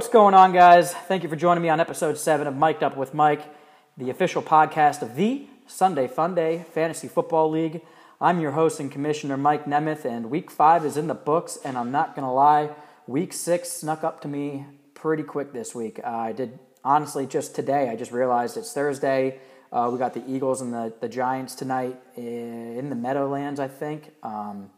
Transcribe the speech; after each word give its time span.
What's 0.00 0.08
going 0.08 0.32
on, 0.32 0.54
guys? 0.54 0.94
Thank 0.94 1.24
you 1.24 1.28
for 1.28 1.36
joining 1.36 1.62
me 1.62 1.68
on 1.68 1.78
episode 1.78 2.16
seven 2.16 2.46
of 2.46 2.56
Mic'd 2.56 2.82
Up 2.82 2.96
with 2.96 3.12
Mike, 3.12 3.42
the 3.98 4.08
official 4.08 4.40
podcast 4.40 5.02
of 5.02 5.14
the 5.14 5.46
Sunday 5.66 6.08
Fun 6.08 6.34
Day 6.34 6.64
Fantasy 6.72 7.06
Football 7.06 7.50
League. 7.50 7.82
I'm 8.18 8.40
your 8.40 8.52
host 8.52 8.80
and 8.80 8.90
commissioner, 8.90 9.36
Mike 9.36 9.66
Nemeth, 9.66 10.06
and 10.06 10.30
week 10.30 10.50
five 10.50 10.86
is 10.86 10.96
in 10.96 11.06
the 11.06 11.14
books, 11.14 11.58
and 11.66 11.76
I'm 11.76 11.92
not 11.92 12.16
going 12.16 12.24
to 12.24 12.32
lie, 12.32 12.70
week 13.06 13.34
six 13.34 13.68
snuck 13.68 14.02
up 14.02 14.22
to 14.22 14.28
me 14.28 14.64
pretty 14.94 15.22
quick 15.22 15.52
this 15.52 15.74
week. 15.74 16.00
Uh, 16.02 16.08
I 16.08 16.32
did, 16.32 16.58
honestly, 16.82 17.26
just 17.26 17.54
today, 17.54 17.90
I 17.90 17.94
just 17.94 18.10
realized 18.10 18.56
it's 18.56 18.72
Thursday. 18.72 19.38
Uh, 19.70 19.90
we 19.92 19.98
got 19.98 20.14
the 20.14 20.24
Eagles 20.26 20.62
and 20.62 20.72
the, 20.72 20.94
the 21.02 21.10
Giants 21.10 21.54
tonight 21.54 22.00
in 22.16 22.88
the 22.88 22.96
Meadowlands, 22.96 23.60
I 23.60 23.68
think. 23.68 24.14
Um, 24.22 24.70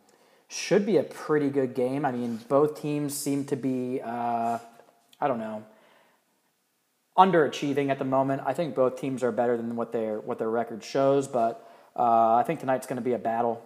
should 0.49 0.85
be 0.85 0.97
a 0.97 1.05
pretty 1.05 1.49
good 1.49 1.75
game. 1.77 2.05
I 2.05 2.11
mean, 2.11 2.41
both 2.49 2.83
teams 2.83 3.17
seem 3.17 3.45
to 3.45 3.55
be. 3.55 4.01
Uh, 4.03 4.59
I 5.23 5.29
don't 5.29 5.39
know, 5.39 5.65
underachieving 7.17 7.91
at 7.91 7.99
the 7.99 8.05
moment. 8.05 8.43
I 8.45 8.55
think 8.55 8.75
both 8.75 9.01
teams 9.01 9.23
are 9.23 9.31
better 9.31 9.57
than 9.57 9.77
what 9.77 9.93
their 9.93 10.19
what 10.21 10.39
their 10.39 10.51
record 10.51 10.83
shows, 10.83 11.29
but 11.29 11.69
uh, 11.95 12.35
I 12.35 12.43
think 12.45 12.61
tonight's 12.61 12.87
going 12.87 12.97
to 12.97 13.03
be 13.03 13.13
a 13.13 13.19
battle 13.19 13.63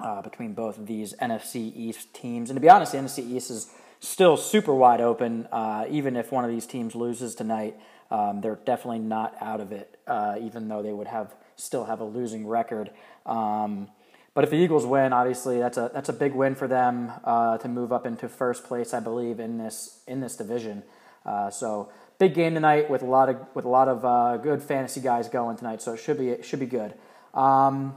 uh, 0.00 0.22
between 0.22 0.54
both 0.54 0.78
of 0.78 0.86
these 0.86 1.14
NFC 1.22 1.72
East 1.76 2.12
teams. 2.14 2.50
And 2.50 2.56
to 2.56 2.60
be 2.60 2.68
honest, 2.68 2.92
the 2.92 2.98
NFC 2.98 3.18
East 3.30 3.50
is 3.50 3.70
still 4.00 4.36
super 4.36 4.74
wide 4.74 5.00
open. 5.00 5.46
Uh, 5.52 5.84
even 5.88 6.16
if 6.16 6.32
one 6.32 6.44
of 6.44 6.50
these 6.50 6.66
teams 6.66 6.96
loses 6.96 7.36
tonight, 7.36 7.76
um, 8.10 8.40
they're 8.40 8.58
definitely 8.64 8.98
not 8.98 9.36
out 9.40 9.60
of 9.60 9.70
it. 9.70 9.98
Uh, 10.06 10.34
even 10.40 10.66
though 10.66 10.82
they 10.82 10.92
would 10.92 11.06
have 11.06 11.34
still 11.54 11.84
have 11.84 12.00
a 12.00 12.04
losing 12.04 12.46
record. 12.46 12.90
Um, 13.24 13.88
but 14.34 14.44
if 14.44 14.50
the 14.50 14.56
Eagles 14.56 14.86
win, 14.86 15.12
obviously 15.12 15.58
that's 15.58 15.76
a 15.76 15.90
that's 15.92 16.08
a 16.08 16.12
big 16.12 16.34
win 16.34 16.54
for 16.54 16.66
them 16.66 17.12
uh, 17.24 17.58
to 17.58 17.68
move 17.68 17.92
up 17.92 18.06
into 18.06 18.28
first 18.28 18.64
place, 18.64 18.94
I 18.94 19.00
believe, 19.00 19.40
in 19.40 19.58
this 19.58 20.02
in 20.06 20.20
this 20.20 20.36
division. 20.36 20.82
Uh, 21.24 21.50
so 21.50 21.90
big 22.18 22.34
game 22.34 22.54
tonight 22.54 22.88
with 22.88 23.02
a 23.02 23.06
lot 23.06 23.28
of 23.28 23.36
with 23.54 23.64
a 23.64 23.68
lot 23.68 23.88
of 23.88 24.04
uh, 24.04 24.36
good 24.38 24.62
fantasy 24.62 25.00
guys 25.00 25.28
going 25.28 25.56
tonight. 25.56 25.82
So 25.82 25.94
it 25.94 25.98
should 25.98 26.18
be 26.18 26.30
it 26.30 26.44
should 26.44 26.60
be 26.60 26.66
good. 26.66 26.94
Um, 27.34 27.94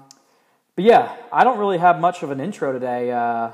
but 0.75 0.83
yeah, 0.83 1.15
I 1.31 1.43
don't 1.43 1.57
really 1.57 1.77
have 1.77 1.99
much 2.01 2.21
of 2.21 2.31
an 2.31 2.41
intro 2.41 2.73
today. 2.73 3.11
Uh, 3.11 3.51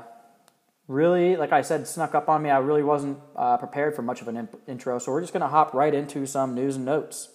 really, 0.88 1.36
like 1.36 1.52
I 1.52 1.62
said, 1.62 1.86
snuck 1.86 2.16
up 2.16 2.28
on 2.28 2.42
me. 2.42 2.50
I 2.50 2.58
really 2.58 2.82
wasn't 2.82 3.18
uh, 3.36 3.58
prepared 3.58 3.94
for 3.94 4.02
much 4.02 4.22
of 4.22 4.28
an 4.28 4.36
in- 4.36 4.48
intro. 4.66 4.98
So 4.98 5.12
we're 5.12 5.20
just 5.20 5.32
gonna 5.32 5.48
hop 5.48 5.72
right 5.72 5.94
into 5.94 6.26
some 6.26 6.54
news 6.54 6.76
and 6.76 6.84
notes. 6.84 7.28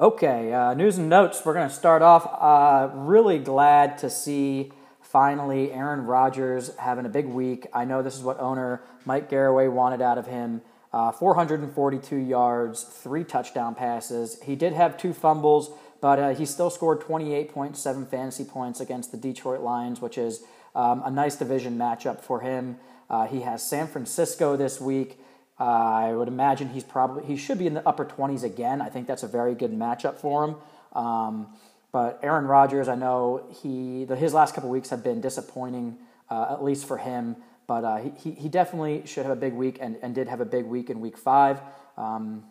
Okay, 0.00 0.50
uh, 0.54 0.72
news 0.72 0.96
and 0.96 1.10
notes. 1.10 1.42
We're 1.44 1.52
going 1.52 1.68
to 1.68 1.74
start 1.74 2.00
off. 2.00 2.26
Uh, 2.26 2.88
really 2.94 3.38
glad 3.38 3.98
to 3.98 4.08
see 4.08 4.72
finally 5.02 5.72
Aaron 5.72 6.06
Rodgers 6.06 6.74
having 6.78 7.04
a 7.04 7.10
big 7.10 7.26
week. 7.26 7.66
I 7.74 7.84
know 7.84 8.00
this 8.00 8.16
is 8.16 8.22
what 8.22 8.40
owner 8.40 8.82
Mike 9.04 9.28
Garraway 9.28 9.68
wanted 9.68 10.00
out 10.00 10.16
of 10.16 10.26
him. 10.26 10.62
Uh, 10.90 11.12
442 11.12 12.16
yards, 12.16 12.82
three 12.82 13.24
touchdown 13.24 13.74
passes. 13.74 14.40
He 14.42 14.56
did 14.56 14.72
have 14.72 14.96
two 14.96 15.12
fumbles, 15.12 15.70
but 16.00 16.18
uh, 16.18 16.30
he 16.30 16.46
still 16.46 16.70
scored 16.70 17.02
28.7 17.02 18.08
fantasy 18.08 18.44
points 18.44 18.80
against 18.80 19.10
the 19.10 19.18
Detroit 19.18 19.60
Lions, 19.60 20.00
which 20.00 20.16
is 20.16 20.44
um, 20.74 21.02
a 21.04 21.10
nice 21.10 21.36
division 21.36 21.76
matchup 21.76 22.22
for 22.22 22.40
him. 22.40 22.78
Uh, 23.10 23.26
he 23.26 23.42
has 23.42 23.62
San 23.62 23.86
Francisco 23.86 24.56
this 24.56 24.80
week. 24.80 25.18
Uh, 25.60 25.64
I 25.64 26.12
would 26.14 26.28
imagine 26.28 26.70
he's 26.70 26.84
probably 26.84 27.24
he 27.26 27.36
should 27.36 27.58
be 27.58 27.66
in 27.66 27.74
the 27.74 27.86
upper 27.86 28.06
20s 28.06 28.42
again. 28.42 28.80
I 28.80 28.88
think 28.88 29.06
that's 29.06 29.22
a 29.22 29.28
very 29.28 29.54
good 29.54 29.72
matchup 29.72 30.16
for 30.16 30.44
him. 30.44 30.56
Um, 30.94 31.48
but 31.92 32.18
Aaron 32.22 32.46
Rodgers, 32.46 32.88
I 32.88 32.94
know 32.94 33.44
he 33.62 34.04
the, 34.04 34.16
his 34.16 34.32
last 34.32 34.54
couple 34.54 34.70
weeks 34.70 34.88
have 34.88 35.04
been 35.04 35.20
disappointing, 35.20 35.98
uh, 36.30 36.46
at 36.50 36.64
least 36.64 36.86
for 36.86 36.96
him. 36.96 37.36
But 37.66 37.84
uh, 37.84 37.96
he, 37.98 38.32
he 38.32 38.48
definitely 38.48 39.06
should 39.06 39.26
have 39.26 39.36
a 39.36 39.40
big 39.40 39.52
week 39.52 39.78
and, 39.80 39.96
and 40.02 40.14
did 40.14 40.28
have 40.28 40.40
a 40.40 40.44
big 40.44 40.64
week 40.64 40.90
in 40.90 41.00
week 41.00 41.16
five. 41.16 41.60
Um, 41.96 42.44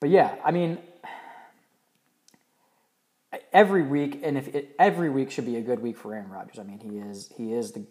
but 0.00 0.10
yeah, 0.10 0.34
I 0.44 0.50
mean, 0.50 0.78
every 3.52 3.82
week, 3.82 4.20
and 4.22 4.38
if 4.38 4.48
it, 4.54 4.74
every 4.78 5.10
week 5.10 5.30
should 5.30 5.46
be 5.46 5.56
a 5.56 5.60
good 5.60 5.80
week 5.80 5.96
for 5.96 6.14
Aaron 6.14 6.30
Rodgers. 6.30 6.58
I 6.58 6.62
mean, 6.62 6.80
he 6.80 6.98
is 6.98 7.30
he 7.36 7.52
is 7.52 7.72
the 7.72 7.84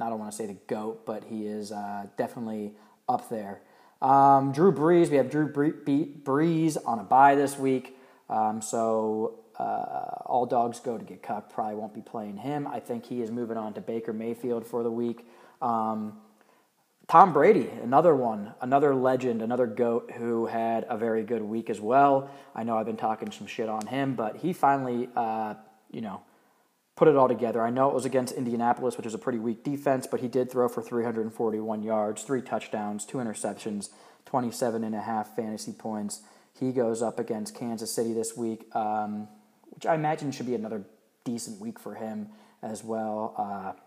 I 0.00 0.08
don't 0.08 0.18
want 0.18 0.30
to 0.30 0.36
say 0.36 0.46
the 0.46 0.56
goat, 0.66 1.04
but 1.04 1.24
he 1.24 1.46
is 1.46 1.72
uh, 1.72 2.06
definitely 2.16 2.74
up 3.08 3.28
there. 3.28 3.60
Um, 4.00 4.52
Drew 4.52 4.72
Brees, 4.72 5.10
we 5.10 5.16
have 5.16 5.30
Drew 5.30 5.52
Brees 5.52 6.76
on 6.86 6.98
a 6.98 7.04
bye 7.04 7.34
this 7.34 7.58
week. 7.58 7.96
Um, 8.28 8.60
so 8.62 9.40
uh, 9.58 10.22
all 10.26 10.46
dogs 10.46 10.80
go 10.80 10.96
to 10.96 11.04
get 11.04 11.22
cucked. 11.22 11.52
Probably 11.52 11.74
won't 11.74 11.94
be 11.94 12.00
playing 12.00 12.36
him. 12.36 12.66
I 12.66 12.80
think 12.80 13.06
he 13.06 13.22
is 13.22 13.30
moving 13.30 13.56
on 13.56 13.74
to 13.74 13.80
Baker 13.80 14.12
Mayfield 14.12 14.66
for 14.66 14.82
the 14.82 14.90
week. 14.90 15.26
Um, 15.60 16.18
Tom 17.08 17.32
Brady, 17.32 17.70
another 17.82 18.14
one, 18.14 18.52
another 18.60 18.94
legend, 18.94 19.40
another 19.40 19.66
GOAT 19.66 20.12
who 20.18 20.44
had 20.44 20.84
a 20.90 20.96
very 20.98 21.22
good 21.22 21.42
week 21.42 21.70
as 21.70 21.80
well. 21.80 22.30
I 22.54 22.64
know 22.64 22.76
I've 22.76 22.84
been 22.86 22.98
talking 22.98 23.32
some 23.32 23.46
shit 23.46 23.68
on 23.68 23.86
him, 23.86 24.14
but 24.14 24.36
he 24.36 24.52
finally, 24.52 25.08
uh, 25.16 25.54
you 25.90 26.02
know, 26.02 26.20
put 26.98 27.06
it 27.06 27.14
all 27.14 27.28
together. 27.28 27.62
I 27.62 27.70
know 27.70 27.88
it 27.88 27.94
was 27.94 28.04
against 28.04 28.34
Indianapolis, 28.34 28.96
which 28.96 29.04
was 29.04 29.14
a 29.14 29.18
pretty 29.18 29.38
weak 29.38 29.62
defense, 29.62 30.08
but 30.08 30.18
he 30.18 30.26
did 30.26 30.50
throw 30.50 30.68
for 30.68 30.82
341 30.82 31.84
yards, 31.84 32.24
three 32.24 32.42
touchdowns, 32.42 33.04
two 33.04 33.18
interceptions, 33.18 33.90
27 34.26 34.82
and 34.82 34.96
a 34.96 35.00
half 35.00 35.36
fantasy 35.36 35.72
points. 35.72 36.22
He 36.58 36.72
goes 36.72 37.00
up 37.00 37.20
against 37.20 37.54
Kansas 37.54 37.92
City 37.92 38.12
this 38.12 38.36
week, 38.36 38.66
um, 38.74 39.28
which 39.70 39.86
I 39.86 39.94
imagine 39.94 40.32
should 40.32 40.46
be 40.46 40.56
another 40.56 40.82
decent 41.22 41.60
week 41.60 41.78
for 41.78 41.94
him 41.94 42.30
as 42.64 42.82
well. 42.82 43.32
Uh, 43.38 43.80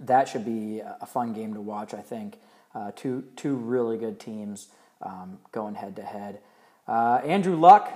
that 0.00 0.28
should 0.28 0.44
be 0.44 0.80
a 0.80 1.06
fun 1.06 1.32
game 1.32 1.54
to 1.54 1.62
watch, 1.62 1.94
I 1.94 2.02
think. 2.02 2.36
Uh, 2.74 2.90
two, 2.94 3.24
two 3.36 3.54
really 3.54 3.96
good 3.96 4.20
teams 4.20 4.68
um, 5.00 5.38
going 5.50 5.76
head 5.76 5.96
to 5.96 6.02
head. 6.02 6.40
Andrew 6.86 7.56
Luck, 7.56 7.90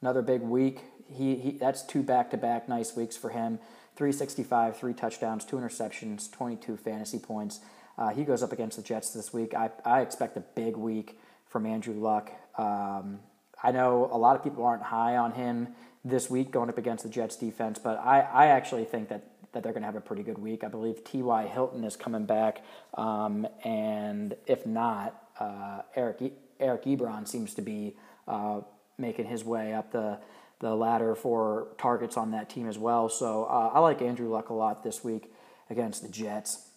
another 0.00 0.22
big 0.22 0.42
week 0.42 0.80
he, 1.08 1.36
he 1.36 1.50
that's 1.52 1.82
two 1.82 2.02
back 2.02 2.30
to 2.30 2.36
back 2.36 2.68
nice 2.68 2.96
weeks 2.96 3.16
for 3.16 3.30
him. 3.30 3.58
365, 3.96 4.76
three 4.76 4.92
touchdowns, 4.92 5.44
two 5.44 5.56
interceptions, 5.56 6.30
22 6.30 6.76
fantasy 6.76 7.18
points. 7.18 7.60
Uh, 7.96 8.08
he 8.08 8.24
goes 8.24 8.42
up 8.42 8.52
against 8.52 8.76
the 8.76 8.82
Jets 8.82 9.10
this 9.10 9.32
week. 9.32 9.54
I, 9.54 9.70
I 9.84 10.00
expect 10.00 10.36
a 10.36 10.40
big 10.40 10.76
week 10.76 11.18
from 11.46 11.64
Andrew 11.64 11.94
Luck. 11.94 12.32
Um, 12.58 13.20
I 13.62 13.70
know 13.70 14.08
a 14.12 14.18
lot 14.18 14.34
of 14.34 14.42
people 14.42 14.64
aren't 14.64 14.82
high 14.82 15.16
on 15.16 15.32
him 15.32 15.68
this 16.04 16.28
week 16.28 16.50
going 16.50 16.68
up 16.68 16.76
against 16.76 17.04
the 17.04 17.10
Jets 17.10 17.36
defense, 17.36 17.78
but 17.78 17.98
I, 17.98 18.20
I 18.20 18.46
actually 18.46 18.84
think 18.84 19.08
that, 19.10 19.30
that 19.52 19.62
they're 19.62 19.72
going 19.72 19.82
to 19.82 19.86
have 19.86 19.96
a 19.96 20.00
pretty 20.00 20.24
good 20.24 20.38
week. 20.38 20.64
I 20.64 20.68
believe 20.68 21.04
T.Y. 21.04 21.46
Hilton 21.46 21.84
is 21.84 21.96
coming 21.96 22.26
back, 22.26 22.62
um, 22.94 23.46
and 23.64 24.34
if 24.46 24.66
not, 24.66 25.22
uh, 25.38 25.82
Eric, 25.94 26.32
Eric 26.58 26.84
Ebron 26.84 27.28
seems 27.28 27.54
to 27.54 27.62
be 27.62 27.96
uh, 28.26 28.60
making 28.98 29.26
his 29.26 29.44
way 29.44 29.72
up 29.72 29.92
the 29.92 30.18
the 30.64 30.74
ladder 30.74 31.14
for 31.14 31.68
targets 31.76 32.16
on 32.16 32.30
that 32.30 32.48
team 32.48 32.66
as 32.66 32.78
well. 32.78 33.10
So 33.10 33.44
uh, 33.44 33.70
I 33.74 33.80
like 33.80 34.00
Andrew 34.00 34.30
Luck 34.30 34.48
a 34.48 34.54
lot 34.54 34.82
this 34.82 35.04
week 35.04 35.30
against 35.68 36.02
the 36.02 36.08
Jets. 36.08 36.70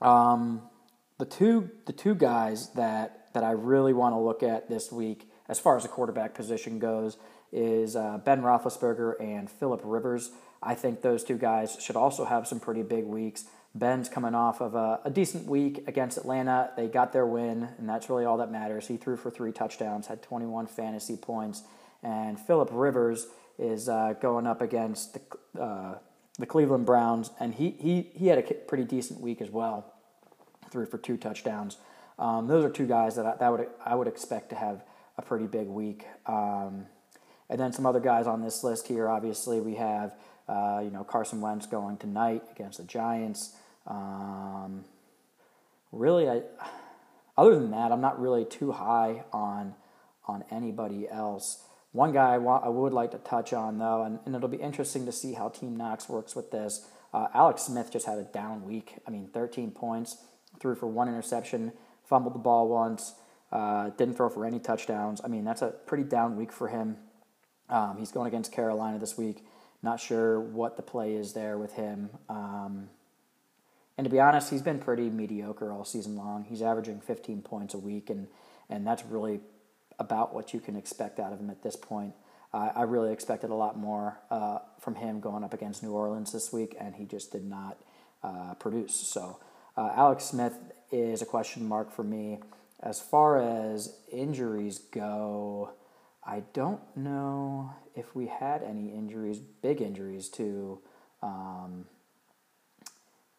Um, 0.00 0.62
the 1.18 1.24
two 1.24 1.70
the 1.86 1.92
two 1.92 2.14
guys 2.14 2.70
that 2.74 3.32
that 3.34 3.42
I 3.42 3.50
really 3.50 3.92
want 3.92 4.14
to 4.14 4.18
look 4.20 4.44
at 4.44 4.68
this 4.68 4.92
week, 4.92 5.28
as 5.48 5.58
far 5.58 5.76
as 5.76 5.82
the 5.82 5.88
quarterback 5.88 6.34
position 6.34 6.78
goes, 6.78 7.16
is 7.50 7.96
uh, 7.96 8.18
Ben 8.18 8.42
Roethlisberger 8.42 9.20
and 9.20 9.50
Philip 9.50 9.80
Rivers. 9.84 10.30
I 10.62 10.76
think 10.76 11.02
those 11.02 11.24
two 11.24 11.36
guys 11.36 11.76
should 11.80 11.96
also 11.96 12.24
have 12.24 12.46
some 12.46 12.60
pretty 12.60 12.82
big 12.84 13.04
weeks. 13.04 13.46
Ben's 13.74 14.08
coming 14.08 14.36
off 14.36 14.60
of 14.62 14.74
a, 14.74 15.00
a, 15.04 15.10
decent 15.10 15.46
week 15.46 15.84
against 15.86 16.16
Atlanta. 16.16 16.70
They 16.76 16.86
got 16.86 17.12
their 17.12 17.26
win, 17.26 17.68
and 17.76 17.86
that's 17.86 18.08
really 18.08 18.24
all 18.24 18.38
that 18.38 18.50
matters. 18.50 18.88
He 18.88 18.96
threw 18.96 19.18
for 19.18 19.30
three 19.30 19.52
touchdowns, 19.52 20.06
had 20.06 20.22
21 20.22 20.66
fantasy 20.66 21.16
points 21.16 21.62
and 22.06 22.38
Philip 22.38 22.68
Rivers 22.70 23.26
is 23.58 23.88
uh, 23.88 24.14
going 24.22 24.46
up 24.46 24.62
against 24.62 25.14
the, 25.14 25.60
uh, 25.60 25.98
the 26.38 26.46
Cleveland 26.46 26.86
Browns, 26.86 27.30
and 27.40 27.52
he, 27.52 27.70
he, 27.80 28.10
he 28.14 28.28
had 28.28 28.38
a 28.38 28.42
pretty 28.42 28.84
decent 28.84 29.20
week 29.20 29.40
as 29.40 29.50
well, 29.50 29.92
threw 30.70 30.86
for 30.86 30.98
two 30.98 31.16
touchdowns. 31.16 31.78
Um, 32.18 32.46
those 32.46 32.64
are 32.64 32.70
two 32.70 32.86
guys 32.86 33.16
that 33.16 33.26
I, 33.26 33.36
that 33.36 33.50
would 33.50 33.66
I 33.84 33.94
would 33.94 34.06
expect 34.08 34.50
to 34.50 34.54
have 34.54 34.84
a 35.18 35.22
pretty 35.22 35.46
big 35.46 35.66
week. 35.66 36.04
Um, 36.26 36.86
and 37.50 37.60
then 37.60 37.72
some 37.72 37.86
other 37.86 38.00
guys 38.00 38.26
on 38.26 38.40
this 38.40 38.64
list 38.64 38.86
here. 38.86 39.08
Obviously, 39.08 39.60
we 39.60 39.74
have 39.74 40.14
uh, 40.48 40.80
you 40.82 40.90
know 40.90 41.04
Carson 41.04 41.40
Wentz 41.40 41.66
going 41.66 41.98
tonight 41.98 42.42
against 42.54 42.78
the 42.78 42.84
Giants. 42.84 43.54
Um, 43.86 44.84
really, 45.92 46.28
I, 46.28 46.42
other 47.36 47.56
than 47.56 47.72
that, 47.72 47.92
I'm 47.92 48.00
not 48.00 48.18
really 48.18 48.44
too 48.44 48.72
high 48.72 49.24
on 49.32 49.74
on 50.26 50.44
anybody 50.50 51.06
else. 51.08 51.62
One 51.92 52.12
guy 52.12 52.34
I, 52.34 52.68
would 52.68 52.92
like 52.92 53.12
to 53.12 53.18
touch 53.18 53.52
on, 53.52 53.78
though, 53.78 54.02
and, 54.02 54.18
and 54.26 54.34
it'll 54.34 54.48
be 54.48 54.58
interesting 54.58 55.06
to 55.06 55.12
see 55.12 55.32
how 55.32 55.48
Team 55.48 55.76
Knox 55.76 56.08
works 56.08 56.36
with 56.36 56.50
this. 56.50 56.86
Uh, 57.14 57.28
Alex 57.32 57.62
Smith 57.62 57.90
just 57.90 58.04
had 58.04 58.18
a 58.18 58.24
down 58.24 58.64
week. 58.64 58.96
I 59.06 59.10
mean, 59.10 59.28
13 59.32 59.70
points, 59.70 60.18
threw 60.60 60.74
for 60.74 60.86
one 60.86 61.08
interception, 61.08 61.72
fumbled 62.04 62.34
the 62.34 62.38
ball 62.38 62.68
once, 62.68 63.14
uh, 63.50 63.90
didn't 63.90 64.16
throw 64.16 64.28
for 64.28 64.44
any 64.44 64.58
touchdowns. 64.58 65.20
I 65.24 65.28
mean, 65.28 65.44
that's 65.44 65.62
a 65.62 65.68
pretty 65.68 66.04
down 66.04 66.36
week 66.36 66.52
for 66.52 66.68
him. 66.68 66.98
Um, 67.68 67.96
he's 67.98 68.12
going 68.12 68.26
against 68.26 68.52
Carolina 68.52 68.98
this 68.98 69.16
week, 69.16 69.44
Not 69.82 70.00
sure 70.00 70.38
what 70.40 70.76
the 70.76 70.82
play 70.82 71.14
is 71.14 71.32
there 71.32 71.58
with 71.58 71.72
him. 71.72 72.10
Um, 72.28 72.90
and 73.98 74.04
to 74.04 74.10
be 74.10 74.20
honest, 74.20 74.50
he's 74.50 74.62
been 74.62 74.78
pretty 74.78 75.08
mediocre 75.08 75.72
all 75.72 75.84
season 75.84 76.16
long. 76.16 76.44
He's 76.44 76.62
averaging 76.62 77.00
15 77.00 77.42
points 77.42 77.74
a 77.74 77.78
week, 77.78 78.10
and, 78.10 78.28
and 78.68 78.86
that's 78.86 79.04
really 79.04 79.40
about 79.98 80.34
what 80.34 80.52
you 80.52 80.60
can 80.60 80.76
expect 80.76 81.18
out 81.18 81.32
of 81.32 81.40
him 81.40 81.50
at 81.50 81.62
this 81.62 81.76
point. 81.76 82.14
I 82.54 82.82
really 82.82 83.12
expected 83.12 83.50
a 83.50 83.54
lot 83.54 83.76
more 83.76 84.18
uh, 84.30 84.60
from 84.80 84.94
him 84.94 85.20
going 85.20 85.44
up 85.44 85.52
against 85.52 85.82
New 85.82 85.92
Orleans 85.92 86.32
this 86.32 86.54
week, 86.54 86.74
and 86.80 86.94
he 86.94 87.04
just 87.04 87.30
did 87.30 87.44
not 87.44 87.76
uh, 88.22 88.54
produce. 88.54 88.94
So, 88.96 89.38
uh, 89.76 89.90
Alex 89.94 90.24
Smith 90.24 90.54
is 90.90 91.20
a 91.20 91.26
question 91.26 91.68
mark 91.68 91.92
for 91.92 92.02
me. 92.02 92.38
As 92.80 92.98
far 92.98 93.38
as 93.38 93.98
injuries 94.10 94.78
go, 94.78 95.72
I 96.24 96.44
don't 96.52 96.80
know 96.96 97.72
if 97.94 98.14
we 98.14 98.26
had 98.26 98.62
any 98.62 98.88
injuries, 98.88 99.38
big 99.38 99.80
injuries 99.82 100.28
to 100.30 100.80
um, 101.22 101.86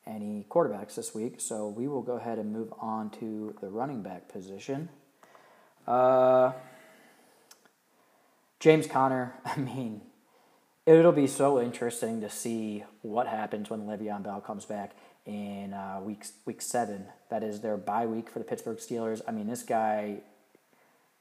any 0.06 0.46
quarterbacks 0.50 0.96
this 0.96 1.14
week. 1.14 1.36
So 1.40 1.68
we 1.68 1.88
will 1.88 2.02
go 2.02 2.14
ahead 2.14 2.40
and 2.40 2.52
move 2.52 2.74
on 2.80 3.10
to 3.20 3.56
the 3.62 3.70
running 3.70 4.02
back 4.02 4.30
position. 4.30 4.90
Uh, 5.88 6.52
James 8.60 8.88
Conner, 8.88 9.34
I 9.46 9.58
mean, 9.58 10.02
it'll 10.86 11.12
be 11.12 11.28
so 11.28 11.62
interesting 11.62 12.22
to 12.22 12.30
see 12.30 12.84
what 13.02 13.28
happens 13.28 13.70
when 13.70 13.82
Le'Veon 13.82 14.24
Bell 14.24 14.42
comes 14.42 14.66
back 14.66 14.96
in 15.26 15.74
uh, 15.74 16.00
week 16.02 16.26
week 16.46 16.62
seven. 16.62 17.06
That 17.30 17.44
is 17.44 17.62
their 17.62 17.78
bye 17.78 18.06
week 18.06 18.30
for 18.30 18.40
the 18.40 18.46
Pittsburgh 18.46 18.78
Steelers. 18.78 19.22
I 19.28 19.32
mean, 19.32 19.48
this 19.48 19.64
guy, 19.64 20.18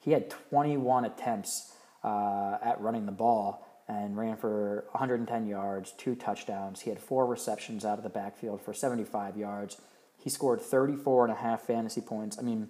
he 0.00 0.12
had 0.12 0.30
21 0.30 1.04
attempts 1.04 1.72
uh, 2.04 2.58
at 2.62 2.80
running 2.80 3.06
the 3.06 3.12
ball 3.12 3.66
and 3.88 4.16
ran 4.16 4.36
for 4.36 4.84
110 4.92 5.46
yards, 5.46 5.92
two 5.96 6.14
touchdowns. 6.14 6.80
He 6.80 6.90
had 6.90 6.98
four 6.98 7.26
receptions 7.26 7.84
out 7.84 7.98
of 7.98 8.04
the 8.04 8.10
backfield 8.10 8.60
for 8.60 8.72
75 8.72 9.36
yards. 9.36 9.80
He 10.18 10.30
scored 10.30 10.60
34 10.60 11.26
and 11.26 11.32
a 11.32 11.36
half 11.36 11.62
fantasy 11.62 12.00
points. 12.00 12.36
I 12.38 12.42
mean, 12.42 12.68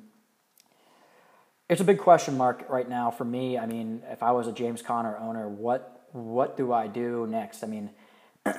it's 1.69 1.81
a 1.81 1.85
big 1.85 1.99
question 1.99 2.37
mark 2.37 2.65
right 2.69 2.89
now 2.89 3.11
for 3.11 3.25
me. 3.25 3.59
I 3.59 3.67
mean, 3.67 4.03
if 4.11 4.23
I 4.23 4.33
was 4.33 4.47
a 4.47 4.53
James 4.53 4.83
Conner 4.83 5.17
owner, 5.19 5.49
what 5.49 6.09
what 6.13 6.57
do 6.57 6.73
I 6.73 6.87
do 6.87 7.27
next? 7.27 7.63
I 7.63 7.67
mean, 7.67 7.91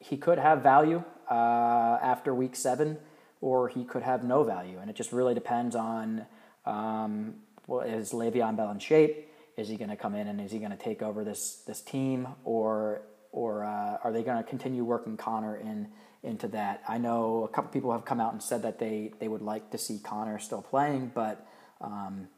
he 0.00 0.16
could 0.16 0.38
have 0.38 0.62
value 0.62 1.02
uh, 1.30 1.98
after 2.02 2.34
week 2.34 2.54
seven, 2.54 2.98
or 3.40 3.68
he 3.68 3.84
could 3.84 4.02
have 4.02 4.22
no 4.22 4.44
value, 4.44 4.78
and 4.78 4.90
it 4.90 4.96
just 4.96 5.12
really 5.12 5.34
depends 5.34 5.74
on 5.74 6.26
um, 6.66 7.34
well, 7.66 7.80
is 7.80 8.12
Le'Veon 8.12 8.56
Bell 8.56 8.70
in 8.70 8.78
shape? 8.78 9.28
Is 9.56 9.68
he 9.68 9.76
going 9.76 9.90
to 9.90 9.96
come 9.96 10.14
in 10.14 10.28
and 10.28 10.40
is 10.40 10.52
he 10.52 10.58
going 10.58 10.70
to 10.70 10.76
take 10.76 11.02
over 11.02 11.24
this 11.24 11.62
this 11.66 11.80
team, 11.80 12.28
or 12.44 13.00
or 13.32 13.64
uh, 13.64 13.96
are 14.04 14.12
they 14.12 14.22
going 14.22 14.36
to 14.36 14.48
continue 14.48 14.84
working 14.84 15.16
Conner 15.16 15.56
in 15.56 15.88
into 16.22 16.46
that? 16.48 16.82
I 16.86 16.98
know 16.98 17.44
a 17.44 17.48
couple 17.48 17.70
people 17.70 17.90
have 17.92 18.04
come 18.04 18.20
out 18.20 18.34
and 18.34 18.42
said 18.42 18.62
that 18.62 18.78
they 18.78 19.12
they 19.18 19.28
would 19.28 19.40
like 19.40 19.70
to 19.70 19.78
see 19.78 19.98
Conner 19.98 20.38
still 20.38 20.60
playing, 20.60 21.12
but 21.14 21.46
um, 21.80 22.28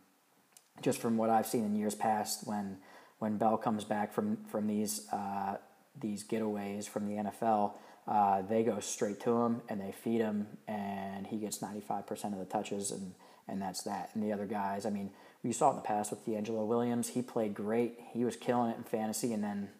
just 0.82 1.00
from 1.00 1.16
what 1.16 1.30
I've 1.30 1.46
seen 1.46 1.64
in 1.64 1.74
years 1.74 1.94
past, 1.94 2.46
when 2.46 2.78
when 3.18 3.36
Bell 3.36 3.56
comes 3.56 3.84
back 3.84 4.12
from 4.12 4.38
from 4.48 4.66
these 4.66 5.08
uh, 5.12 5.56
these 6.00 6.24
getaways 6.24 6.88
from 6.88 7.06
the 7.06 7.22
NFL, 7.22 7.72
uh, 8.06 8.42
they 8.42 8.62
go 8.62 8.80
straight 8.80 9.20
to 9.20 9.32
him 9.42 9.62
and 9.68 9.80
they 9.80 9.92
feed 9.92 10.20
him, 10.20 10.46
and 10.66 11.26
he 11.26 11.38
gets 11.38 11.60
ninety 11.62 11.80
five 11.80 12.06
percent 12.06 12.34
of 12.34 12.40
the 12.40 12.46
touches, 12.46 12.90
and 12.90 13.14
and 13.48 13.60
that's 13.60 13.82
that. 13.82 14.10
And 14.14 14.22
the 14.22 14.32
other 14.32 14.46
guys, 14.46 14.86
I 14.86 14.90
mean, 14.90 15.10
we 15.42 15.52
saw 15.52 15.68
it 15.68 15.70
in 15.70 15.76
the 15.76 15.82
past 15.82 16.10
with 16.10 16.24
DeAngelo 16.26 16.66
Williams, 16.66 17.08
he 17.08 17.22
played 17.22 17.54
great, 17.54 17.98
he 18.12 18.24
was 18.24 18.36
killing 18.36 18.70
it 18.70 18.76
in 18.76 18.84
fantasy, 18.84 19.32
and 19.32 19.42
then 19.42 19.70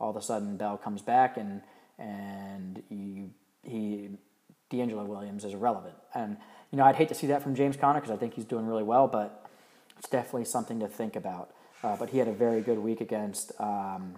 all 0.00 0.10
of 0.10 0.16
a 0.16 0.22
sudden 0.22 0.56
Bell 0.56 0.76
comes 0.76 1.02
back 1.02 1.36
and 1.36 1.62
and 1.98 2.82
you, 2.88 3.30
he 3.64 4.10
DeAngelo 4.70 5.06
Williams 5.06 5.44
is 5.44 5.54
irrelevant, 5.54 5.96
and 6.14 6.36
you 6.70 6.78
know, 6.78 6.84
I'd 6.84 6.96
hate 6.96 7.08
to 7.08 7.14
see 7.14 7.28
that 7.28 7.42
from 7.42 7.54
James 7.54 7.76
Conner 7.76 8.00
because 8.00 8.14
I 8.14 8.16
think 8.16 8.34
he's 8.34 8.44
doing 8.44 8.66
really 8.66 8.82
well, 8.82 9.08
but 9.08 9.46
it's 9.98 10.08
definitely 10.08 10.44
something 10.44 10.80
to 10.80 10.88
think 10.88 11.16
about. 11.16 11.50
Uh, 11.82 11.96
but 11.96 12.10
he 12.10 12.18
had 12.18 12.28
a 12.28 12.32
very 12.32 12.60
good 12.60 12.78
week 12.78 13.00
against 13.00 13.52
um, 13.60 14.16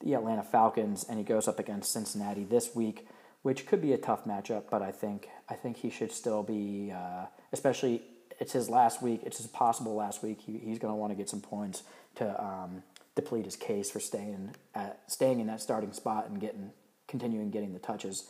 the 0.00 0.14
Atlanta 0.14 0.42
Falcons, 0.42 1.04
and 1.08 1.18
he 1.18 1.24
goes 1.24 1.48
up 1.48 1.58
against 1.58 1.92
Cincinnati 1.92 2.44
this 2.44 2.74
week, 2.74 3.06
which 3.42 3.66
could 3.66 3.82
be 3.82 3.92
a 3.92 3.98
tough 3.98 4.24
matchup. 4.24 4.64
But 4.70 4.82
I 4.82 4.92
think 4.92 5.28
I 5.48 5.54
think 5.54 5.78
he 5.78 5.90
should 5.90 6.12
still 6.12 6.42
be, 6.42 6.92
uh, 6.94 7.26
especially 7.52 8.02
it's 8.38 8.52
his 8.52 8.70
last 8.70 9.02
week. 9.02 9.22
It's 9.24 9.38
his 9.38 9.46
possible 9.48 9.94
last 9.94 10.22
week. 10.22 10.40
He, 10.40 10.58
he's 10.58 10.78
going 10.78 10.92
to 10.92 10.96
want 10.96 11.10
to 11.10 11.16
get 11.16 11.28
some 11.28 11.40
points 11.40 11.82
to 12.16 12.42
um, 12.42 12.82
deplete 13.14 13.44
his 13.44 13.56
case 13.56 13.90
for 13.90 14.00
staying 14.00 14.54
at 14.74 15.00
staying 15.08 15.40
in 15.40 15.46
that 15.48 15.60
starting 15.60 15.92
spot 15.92 16.28
and 16.28 16.40
getting 16.40 16.70
continuing 17.08 17.50
getting 17.50 17.72
the 17.72 17.78
touches. 17.78 18.28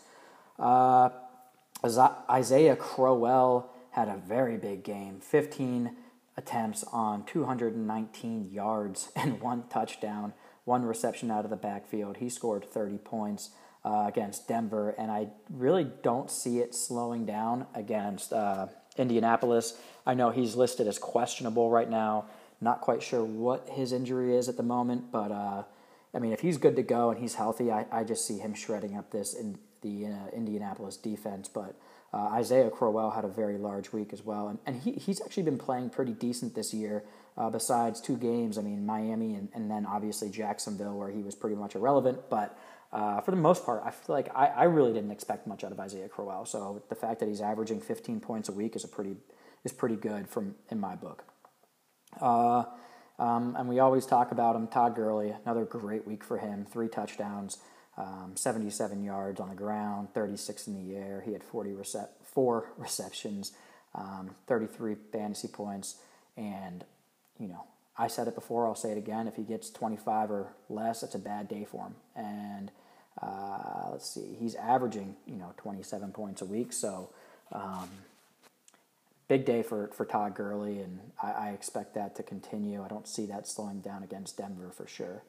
Uh, 0.58 1.10
Isaiah 1.84 2.76
Crowell 2.76 3.70
had 3.92 4.08
a 4.08 4.16
very 4.16 4.56
big 4.56 4.84
game 4.84 5.20
15 5.20 5.96
attempts 6.36 6.84
on 6.92 7.24
219 7.24 8.50
yards 8.50 9.10
and 9.16 9.40
one 9.40 9.64
touchdown, 9.68 10.32
one 10.64 10.84
reception 10.84 11.30
out 11.30 11.44
of 11.44 11.50
the 11.50 11.56
backfield. 11.56 12.18
He 12.18 12.28
scored 12.28 12.64
30 12.64 12.98
points 12.98 13.50
uh, 13.84 14.04
against 14.06 14.46
Denver, 14.46 14.94
and 14.98 15.10
I 15.10 15.28
really 15.48 15.90
don't 16.02 16.30
see 16.30 16.58
it 16.58 16.74
slowing 16.74 17.24
down 17.24 17.66
against 17.74 18.32
uh, 18.32 18.66
Indianapolis. 18.96 19.78
I 20.06 20.14
know 20.14 20.30
he's 20.30 20.54
listed 20.54 20.86
as 20.86 20.98
questionable 20.98 21.70
right 21.70 21.88
now. 21.88 22.26
Not 22.60 22.82
quite 22.82 23.02
sure 23.02 23.24
what 23.24 23.70
his 23.70 23.92
injury 23.92 24.36
is 24.36 24.48
at 24.48 24.58
the 24.58 24.62
moment, 24.62 25.10
but 25.10 25.32
uh, 25.32 25.62
I 26.12 26.18
mean, 26.18 26.32
if 26.32 26.40
he's 26.40 26.58
good 26.58 26.76
to 26.76 26.82
go 26.82 27.10
and 27.10 27.18
he's 27.18 27.34
healthy, 27.36 27.70
I, 27.70 27.86
I 27.90 28.04
just 28.04 28.26
see 28.26 28.38
him 28.38 28.52
shredding 28.52 28.96
up 28.98 29.10
this 29.10 29.32
in 29.32 29.58
the 29.82 30.06
uh, 30.06 30.36
Indianapolis 30.36 30.96
defense. 30.96 31.48
But 31.48 31.76
uh, 32.12 32.28
Isaiah 32.32 32.70
Crowell 32.70 33.10
had 33.10 33.24
a 33.24 33.28
very 33.28 33.58
large 33.58 33.92
week 33.92 34.12
as 34.12 34.24
well, 34.24 34.48
and, 34.48 34.58
and 34.66 34.82
he, 34.82 34.92
he's 34.92 35.20
actually 35.20 35.44
been 35.44 35.58
playing 35.58 35.90
pretty 35.90 36.12
decent 36.12 36.54
this 36.54 36.74
year. 36.74 37.04
Uh, 37.36 37.48
besides 37.48 38.00
two 38.00 38.16
games, 38.16 38.58
I 38.58 38.62
mean 38.62 38.84
Miami 38.84 39.34
and, 39.34 39.48
and 39.54 39.70
then 39.70 39.86
obviously 39.86 40.28
Jacksonville, 40.28 40.98
where 40.98 41.10
he 41.10 41.22
was 41.22 41.34
pretty 41.34 41.56
much 41.56 41.74
irrelevant. 41.74 42.28
But 42.28 42.58
uh, 42.92 43.20
for 43.20 43.30
the 43.30 43.36
most 43.36 43.64
part, 43.64 43.82
I 43.84 43.90
feel 43.90 44.16
like 44.16 44.28
I, 44.34 44.46
I 44.48 44.64
really 44.64 44.92
didn't 44.92 45.12
expect 45.12 45.46
much 45.46 45.62
out 45.62 45.70
of 45.70 45.78
Isaiah 45.78 46.08
Crowell. 46.08 46.44
So 46.44 46.82
the 46.88 46.96
fact 46.96 47.20
that 47.20 47.28
he's 47.28 47.40
averaging 47.40 47.80
15 47.80 48.20
points 48.20 48.48
a 48.48 48.52
week 48.52 48.74
is 48.76 48.84
a 48.84 48.88
pretty 48.88 49.16
is 49.64 49.72
pretty 49.72 49.96
good 49.96 50.28
from 50.28 50.56
in 50.70 50.80
my 50.80 50.96
book. 50.96 51.24
Uh, 52.20 52.64
um, 53.18 53.54
and 53.58 53.68
we 53.68 53.78
always 53.78 54.06
talk 54.06 54.32
about 54.32 54.56
him. 54.56 54.66
Todd 54.66 54.96
Gurley, 54.96 55.32
another 55.44 55.64
great 55.64 56.06
week 56.06 56.24
for 56.24 56.38
him. 56.38 56.64
Three 56.64 56.88
touchdowns 56.88 57.58
um, 58.00 58.32
77 58.34 59.04
yards 59.04 59.40
on 59.40 59.50
the 59.50 59.54
ground, 59.54 60.08
36 60.14 60.66
in 60.68 60.88
the 60.88 60.96
air. 60.96 61.22
He 61.24 61.32
had 61.32 61.44
40 61.44 61.70
rece- 61.72 62.08
four 62.24 62.70
receptions, 62.78 63.52
um, 63.94 64.30
33 64.46 64.96
fantasy 65.12 65.48
points, 65.48 65.96
and 66.36 66.84
you 67.38 67.48
know 67.48 67.64
I 67.98 68.08
said 68.08 68.26
it 68.28 68.34
before. 68.34 68.66
I'll 68.66 68.74
say 68.74 68.92
it 68.92 68.98
again. 68.98 69.28
If 69.28 69.36
he 69.36 69.42
gets 69.42 69.70
25 69.70 70.30
or 70.30 70.52
less, 70.70 71.02
it's 71.02 71.14
a 71.14 71.18
bad 71.18 71.48
day 71.48 71.66
for 71.70 71.86
him. 71.88 71.94
And 72.16 72.70
uh, 73.20 73.90
let's 73.92 74.08
see, 74.08 74.36
he's 74.38 74.54
averaging 74.54 75.16
you 75.26 75.36
know 75.36 75.52
27 75.58 76.12
points 76.12 76.42
a 76.42 76.46
week, 76.46 76.72
so. 76.72 77.10
Um, 77.52 77.90
big 79.28 79.44
day 79.44 79.62
for, 79.62 79.88
for 79.94 80.04
Todd 80.04 80.34
Gurley, 80.34 80.80
and 80.80 81.00
I, 81.22 81.30
I 81.30 81.50
expect 81.50 81.94
that 81.94 82.16
to 82.16 82.22
continue. 82.24 82.82
I 82.84 82.88
don't 82.88 83.06
see 83.06 83.26
that 83.26 83.46
slowing 83.46 83.80
down 83.80 84.02
against 84.02 84.36
Denver 84.36 84.70
for 84.72 84.88
sure. 84.88 85.22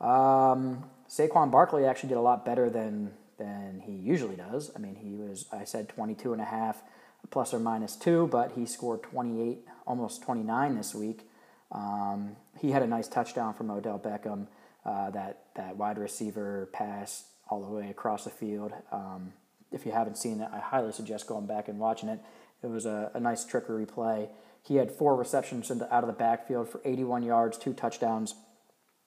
Um, 0.00 0.84
Saquon 1.08 1.50
Barkley 1.50 1.84
actually 1.84 2.10
did 2.10 2.18
a 2.18 2.22
lot 2.22 2.44
better 2.44 2.70
than 2.70 3.12
than 3.38 3.82
he 3.84 3.92
usually 3.92 4.36
does. 4.36 4.70
I 4.74 4.78
mean, 4.78 4.96
he 4.96 5.14
was 5.14 5.46
I 5.52 5.64
said 5.64 5.88
22 5.88 6.32
and 6.32 6.42
a 6.42 6.44
half 6.44 6.82
plus 7.30 7.52
or 7.52 7.58
minus 7.58 7.96
2, 7.96 8.28
but 8.28 8.52
he 8.52 8.64
scored 8.64 9.02
28, 9.02 9.58
almost 9.86 10.22
29 10.22 10.76
this 10.76 10.94
week. 10.94 11.28
Um, 11.70 12.36
he 12.58 12.70
had 12.70 12.82
a 12.82 12.86
nice 12.86 13.08
touchdown 13.08 13.54
from 13.54 13.70
Odell 13.70 13.98
Beckham, 13.98 14.46
uh, 14.84 15.10
that 15.10 15.44
that 15.56 15.76
wide 15.76 15.98
receiver 15.98 16.68
pass 16.72 17.24
all 17.50 17.60
the 17.62 17.68
way 17.68 17.90
across 17.90 18.24
the 18.24 18.30
field. 18.30 18.72
Um, 18.92 19.32
if 19.72 19.84
you 19.84 19.92
haven't 19.92 20.16
seen 20.16 20.40
it, 20.40 20.48
I 20.52 20.60
highly 20.60 20.92
suggest 20.92 21.26
going 21.26 21.46
back 21.46 21.68
and 21.68 21.78
watching 21.78 22.08
it. 22.08 22.20
It 22.62 22.68
was 22.68 22.86
a, 22.86 23.10
a 23.14 23.20
nice 23.20 23.44
trickery 23.44 23.86
play. 23.86 24.30
He 24.62 24.76
had 24.76 24.90
four 24.90 25.14
receptions 25.16 25.70
out 25.70 26.04
of 26.04 26.06
the 26.06 26.12
backfield 26.12 26.68
for 26.68 26.80
81 26.84 27.22
yards, 27.22 27.58
two 27.58 27.72
touchdowns 27.72 28.34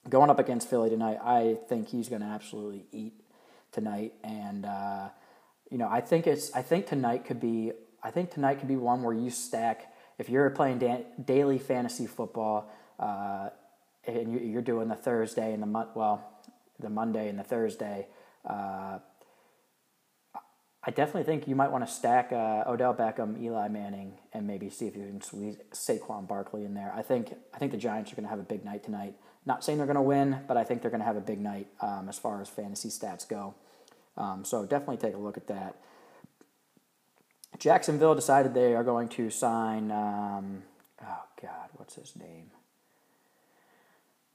going 0.09 0.29
up 0.29 0.39
against 0.39 0.69
Philly 0.69 0.89
tonight, 0.89 1.19
I 1.23 1.57
think 1.67 1.89
he's 1.89 2.09
going 2.09 2.21
to 2.21 2.27
absolutely 2.27 2.85
eat 2.91 3.13
tonight. 3.71 4.13
And 4.23 4.65
uh, 4.65 5.09
you 5.69 5.77
know, 5.77 5.87
I 5.89 6.01
think 6.01 6.27
it's 6.27 6.53
I 6.53 6.61
think 6.61 6.87
tonight 6.87 7.25
could 7.25 7.39
be 7.39 7.71
I 8.03 8.11
think 8.11 8.31
tonight 8.31 8.59
could 8.59 8.67
be 8.67 8.75
one 8.75 9.03
where 9.03 9.13
you 9.13 9.29
stack 9.29 9.93
if 10.17 10.29
you're 10.29 10.49
playing 10.49 10.79
da- 10.79 11.05
daily 11.23 11.59
fantasy 11.59 12.07
football 12.07 12.71
uh, 12.99 13.49
and 14.05 14.51
you're 14.51 14.61
doing 14.61 14.87
the 14.87 14.95
Thursday 14.95 15.53
and 15.53 15.61
the 15.61 15.67
month 15.67 15.89
well 15.95 16.27
the 16.79 16.89
Monday 16.89 17.29
and 17.29 17.37
the 17.37 17.43
Thursday. 17.43 18.07
Uh, 18.45 18.99
I 20.83 20.89
definitely 20.89 21.23
think 21.23 21.47
you 21.47 21.55
might 21.55 21.71
want 21.71 21.85
to 21.85 21.91
stack 21.91 22.31
uh, 22.31 22.63
Odell 22.65 22.95
Beckham, 22.95 23.39
Eli 23.39 23.67
Manning, 23.67 24.13
and 24.33 24.47
maybe 24.47 24.67
see 24.71 24.87
if 24.87 24.95
you 24.95 25.03
can 25.03 25.21
squeeze 25.21 25.57
Saquon 25.71 26.27
Barkley 26.27 26.65
in 26.65 26.73
there. 26.73 26.91
I 26.95 27.03
think 27.03 27.35
I 27.53 27.59
think 27.59 27.71
the 27.71 27.77
Giants 27.77 28.11
are 28.11 28.15
going 28.15 28.23
to 28.23 28.29
have 28.29 28.39
a 28.39 28.43
big 28.43 28.65
night 28.65 28.83
tonight. 28.83 29.15
Not 29.45 29.63
saying 29.63 29.77
they're 29.77 29.87
going 29.87 29.95
to 29.95 30.01
win, 30.01 30.41
but 30.47 30.57
I 30.57 30.63
think 30.63 30.81
they're 30.81 30.91
going 30.91 31.01
to 31.01 31.05
have 31.05 31.17
a 31.17 31.21
big 31.21 31.39
night 31.39 31.67
um, 31.81 32.07
as 32.09 32.19
far 32.19 32.41
as 32.41 32.49
fantasy 32.49 32.89
stats 32.89 33.27
go. 33.27 33.55
Um, 34.17 34.45
so 34.45 34.65
definitely 34.65 34.97
take 34.97 35.15
a 35.15 35.17
look 35.17 35.37
at 35.37 35.47
that. 35.47 35.75
Jacksonville 37.57 38.15
decided 38.15 38.53
they 38.53 38.75
are 38.75 38.83
going 38.83 39.09
to 39.09 39.29
sign. 39.29 39.91
Um, 39.91 40.63
oh 41.01 41.23
God, 41.41 41.69
what's 41.75 41.95
his 41.95 42.15
name? 42.15 42.51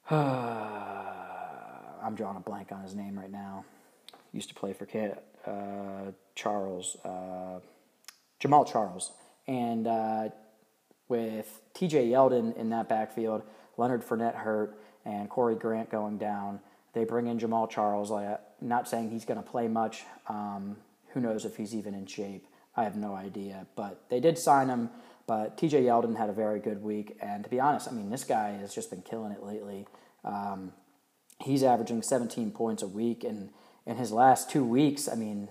I'm 0.11 2.15
drawing 2.15 2.37
a 2.37 2.41
blank 2.41 2.73
on 2.73 2.83
his 2.83 2.95
name 2.95 3.19
right 3.19 3.31
now. 3.31 3.65
Used 4.33 4.49
to 4.49 4.55
play 4.55 4.73
for 4.73 4.87
uh, 5.47 6.13
Charles, 6.35 6.97
uh, 7.05 7.61
Jamaal 8.41 8.71
Charles, 8.71 9.13
and 9.49 9.87
uh, 9.87 10.29
with 11.09 11.61
T.J. 11.75 12.09
Yeldon 12.09 12.57
in 12.57 12.71
that 12.71 12.89
backfield, 12.89 13.43
Leonard 13.77 14.05
Fournette 14.05 14.37
hurt, 14.37 14.79
and 15.07 15.31
Corey 15.31 15.55
Grant 15.55 15.91
going 15.91 16.19
down. 16.19 16.61
They 16.93 17.05
bring 17.05 17.29
in 17.29 17.39
Jamaal 17.39 17.71
Charles. 17.71 18.11
Like, 18.11 18.41
not 18.61 18.89
saying 18.89 19.11
he's 19.11 19.25
going 19.25 19.43
to 19.43 19.49
play 19.49 19.69
much. 19.69 20.05
Um, 20.29 20.77
who 21.15 21.21
knows 21.21 21.47
if 21.47 21.57
he's 21.57 21.75
even 21.75 21.95
in 21.95 22.07
shape? 22.07 22.47
I 22.77 22.85
have 22.85 22.97
no 22.97 23.15
idea. 23.15 23.67
But 23.77 24.03
they 24.11 24.21
did 24.21 24.37
sign 24.37 24.69
him. 24.69 24.91
But 25.27 25.57
T.J. 25.57 25.83
Yeldon 25.83 26.17
had 26.17 26.29
a 26.29 26.33
very 26.33 26.61
good 26.61 26.83
week, 26.83 27.17
and 27.21 27.43
to 27.43 27.51
be 27.51 27.59
honest, 27.59 27.89
I 27.89 27.91
mean 27.91 28.11
this 28.11 28.23
guy 28.23 28.51
has 28.53 28.73
just 28.73 28.91
been 28.91 29.03
killing 29.03 29.33
it 29.33 29.43
lately. 29.43 29.87
Um, 30.25 30.73
he's 31.41 31.65
averaging 31.65 32.03
17 32.03 32.53
points 32.53 32.83
a 32.83 32.87
week, 32.87 33.25
and 33.25 33.51
in 33.87 33.97
his 33.97 34.13
last 34.13 34.51
two 34.51 34.65
weeks, 34.65 35.09
I 35.09 35.17
mean, 35.17 35.49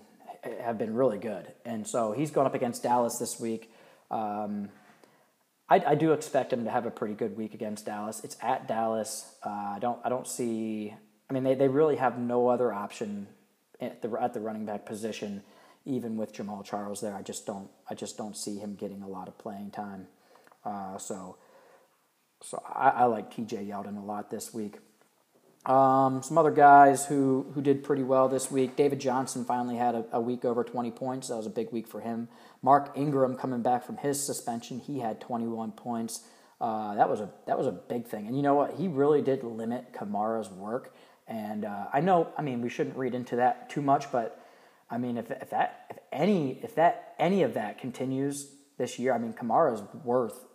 have 0.62 0.77
been 0.77 0.93
really 0.93 1.17
good. 1.17 1.47
And 1.65 1.88
so 1.88 2.12
he's 2.12 2.31
going 2.31 2.47
up 2.47 2.53
against 2.53 2.83
Dallas 2.83 3.17
this 3.17 3.39
week. 3.39 3.71
Um, 4.12 4.69
I, 5.67 5.84
I, 5.88 5.95
do 5.95 6.13
expect 6.13 6.53
him 6.53 6.63
to 6.65 6.69
have 6.69 6.86
a 6.86 6.91
pretty 6.91 7.15
good 7.15 7.36
week 7.36 7.53
against 7.53 7.86
Dallas. 7.88 8.24
It's 8.24 8.38
at 8.41 8.67
Dallas. 8.67 9.34
Uh, 9.43 9.50
I 9.50 9.77
don't 9.79 10.00
I 10.03 10.10
don't 10.10 10.27
see. 10.27 10.93
I 11.29 11.34
mean, 11.34 11.43
they, 11.43 11.55
they 11.55 11.67
really 11.67 11.95
have 11.95 12.19
no 12.19 12.48
other 12.50 12.72
option 12.72 13.27
at 13.81 14.01
the 14.01 14.10
at 14.22 14.34
the 14.34 14.39
running 14.39 14.65
back 14.65 14.86
position, 14.86 15.41
even 15.86 16.17
with 16.17 16.34
Jamaal 16.34 16.63
Charles 16.63 17.01
there. 17.01 17.15
I 17.15 17.24
just 17.24 17.45
don't 17.45 17.69
I 17.89 17.95
just 17.95 18.17
don't 18.17 18.38
see 18.38 18.57
him 18.57 18.75
getting 18.75 19.01
a 19.01 19.07
lot 19.07 19.27
of 19.27 19.38
playing 19.38 19.72
time. 19.72 20.07
Uh, 20.63 20.98
so 20.98 21.38
so 22.43 22.62
I, 22.67 22.89
I 22.89 23.03
like 23.05 23.34
T.J. 23.36 23.65
Yeldon 23.65 23.98
a 23.98 24.05
lot 24.05 24.29
this 24.29 24.53
week. 24.53 24.77
Um, 25.65 26.22
some 26.22 26.38
other 26.38 26.51
guys 26.51 27.07
who, 27.07 27.48
who 27.55 27.62
did 27.62 27.84
pretty 27.84 28.03
well 28.03 28.29
this 28.29 28.51
week. 28.51 28.75
David 28.75 29.00
Johnson 29.00 29.45
finally 29.45 29.77
had 29.77 29.95
a, 29.95 30.05
a, 30.12 30.22
week 30.22 30.45
over 30.45 30.63
20 30.63 30.91
points. 30.91 31.29
That 31.29 31.38
was 31.38 31.48
a 31.48 31.51
big 31.51 31.72
week 31.72 31.88
for 31.88 32.01
him. 32.01 32.27
Mark 32.62 32.91
Ingram 32.95 33.36
coming 33.36 33.63
back 33.63 33.84
from 33.84 33.98
his 33.98 34.24
suspension, 34.24 34.79
he 34.79 35.00
had 35.00 35.19
21 35.19 35.72
points. 35.72 36.24
Uh, 36.62 36.93
that 36.95 37.10
was 37.10 37.19
a 37.19 37.29
that 37.48 37.57
was 37.57 37.65
a 37.65 37.72
big 37.72 38.05
thing. 38.05 38.27
And 38.27 38.38
you 38.38 38.43
know 38.43 38.53
what? 38.53 38.75
He 38.75 38.88
really 38.88 39.24
did 39.24 39.43
limit 39.43 39.91
Kamara's 39.91 40.50
work. 40.50 40.95
And 41.27 41.65
uh, 41.65 41.88
I 41.91 42.00
know, 42.00 42.31
I 42.38 42.43
mean, 42.43 42.62
we 42.62 42.69
shouldn't 42.69 42.95
read 42.95 43.15
into 43.15 43.38
that 43.38 43.69
too 43.69 43.81
much, 43.81 44.12
but 44.12 44.39
I 44.89 45.00
mean, 45.00 45.17
if, 45.17 45.31
if 45.31 45.50
that 45.50 45.88
if 45.89 45.98
any 46.12 46.60
if 46.63 46.75
that 46.75 47.15
any 47.17 47.41
of 47.41 47.55
that 47.55 47.79
continues 47.79 48.51
this 48.77 49.00
year, 49.00 49.13
I 49.13 49.17
mean, 49.17 49.34
Kamara's 49.34 49.81
worth 50.03 50.45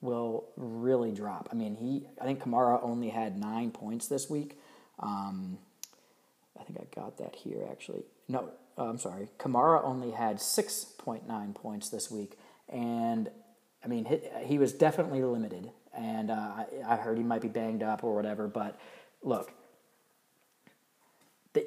will 0.00 0.44
really 0.56 1.12
drop. 1.12 1.48
I 1.52 1.54
mean, 1.54 1.76
he 1.76 2.06
I 2.20 2.24
think 2.24 2.40
Kamara 2.40 2.82
only 2.82 3.10
had 3.10 3.38
nine 3.38 3.70
points 3.70 4.08
this 4.08 4.30
week. 4.30 4.58
Um, 4.98 5.58
I 6.58 6.62
think 6.64 6.78
I 6.80 6.94
got 6.94 7.18
that 7.18 7.36
here 7.36 7.66
actually. 7.70 8.04
No, 8.28 8.50
uh, 8.78 8.84
I'm 8.84 8.98
sorry. 8.98 9.28
Kamara 9.38 9.84
only 9.84 10.10
had 10.10 10.36
6.9 10.36 11.54
points 11.54 11.88
this 11.88 12.10
week, 12.10 12.38
and 12.68 13.30
I 13.84 13.88
mean 13.88 14.04
he, 14.04 14.20
he 14.44 14.58
was 14.58 14.72
definitely 14.72 15.22
limited. 15.22 15.70
And 15.92 16.30
uh, 16.30 16.34
I, 16.34 16.66
I 16.86 16.96
heard 16.96 17.18
he 17.18 17.24
might 17.24 17.42
be 17.42 17.48
banged 17.48 17.82
up 17.82 18.04
or 18.04 18.14
whatever. 18.14 18.46
But 18.46 18.78
look, 19.22 19.52
the 21.52 21.66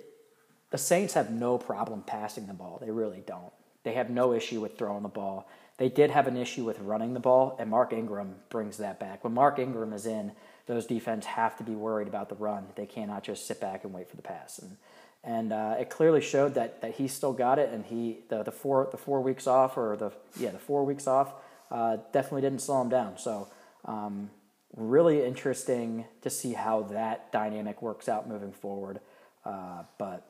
the 0.71 0.77
Saints 0.77 1.13
have 1.13 1.29
no 1.29 1.57
problem 1.57 2.01
passing 2.01 2.47
the 2.47 2.53
ball. 2.53 2.79
They 2.81 2.89
really 2.89 3.23
don't. 3.27 3.53
They 3.83 3.93
have 3.93 4.09
no 4.09 4.33
issue 4.33 4.61
with 4.61 4.77
throwing 4.77 5.03
the 5.03 5.09
ball. 5.09 5.47
They 5.77 5.89
did 5.89 6.11
have 6.11 6.27
an 6.27 6.37
issue 6.37 6.65
with 6.65 6.79
running 6.79 7.13
the 7.13 7.19
ball, 7.19 7.55
and 7.59 7.69
Mark 7.69 7.93
Ingram 7.93 8.35
brings 8.49 8.77
that 8.77 8.99
back. 8.99 9.23
When 9.23 9.33
Mark 9.33 9.57
Ingram 9.57 9.91
is 9.91 10.05
in, 10.05 10.33
those 10.67 10.85
defense 10.85 11.25
have 11.25 11.57
to 11.57 11.63
be 11.63 11.73
worried 11.73 12.07
about 12.07 12.29
the 12.29 12.35
run. 12.35 12.67
They 12.75 12.85
cannot 12.85 13.23
just 13.23 13.47
sit 13.47 13.59
back 13.59 13.83
and 13.83 13.93
wait 13.93 14.09
for 14.09 14.15
the 14.15 14.21
pass. 14.21 14.59
And 14.59 14.77
and 15.25 15.53
uh, 15.53 15.75
it 15.79 15.89
clearly 15.89 16.21
showed 16.21 16.53
that 16.55 16.81
that 16.81 16.95
he 16.95 17.07
still 17.07 17.33
got 17.33 17.57
it. 17.57 17.69
And 17.71 17.85
he 17.85 18.19
the, 18.29 18.43
the 18.43 18.51
four 18.51 18.87
the 18.91 18.97
four 18.97 19.21
weeks 19.21 19.47
off 19.47 19.77
or 19.77 19.97
the 19.97 20.11
yeah 20.37 20.51
the 20.51 20.59
four 20.59 20.85
weeks 20.85 21.07
off 21.07 21.33
uh, 21.71 21.97
definitely 22.11 22.41
didn't 22.41 22.61
slow 22.61 22.81
him 22.81 22.89
down. 22.89 23.17
So 23.17 23.49
um, 23.85 24.29
really 24.75 25.25
interesting 25.25 26.05
to 26.21 26.29
see 26.29 26.53
how 26.53 26.83
that 26.83 27.31
dynamic 27.31 27.81
works 27.81 28.07
out 28.07 28.27
moving 28.27 28.51
forward. 28.51 28.99
Uh, 29.43 29.83
but 29.97 30.29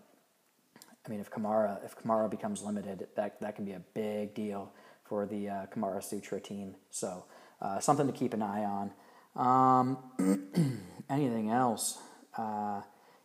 I 1.06 1.10
mean, 1.10 1.20
if 1.20 1.30
Kamara 1.30 1.84
if 1.84 1.98
Kamara 1.98 2.30
becomes 2.30 2.64
limited, 2.64 3.08
that 3.16 3.42
that 3.42 3.56
can 3.56 3.66
be 3.66 3.74
a 3.74 3.82
big 3.94 4.34
deal 4.34 4.72
for 5.04 5.26
the 5.26 5.50
uh, 5.50 5.66
Kamara 5.68 6.04
Sutra 6.04 6.40
team. 6.40 6.76
So 6.90 7.26
uh, 7.62 7.80
something 7.80 8.08
to 8.08 8.14
keep 8.14 8.34
an 8.34 8.42
eye 8.42 8.64
on. 8.66 8.92
Um, 9.36 10.82
anything 11.10 11.50
else? 11.50 12.00
Uh, 12.38 12.82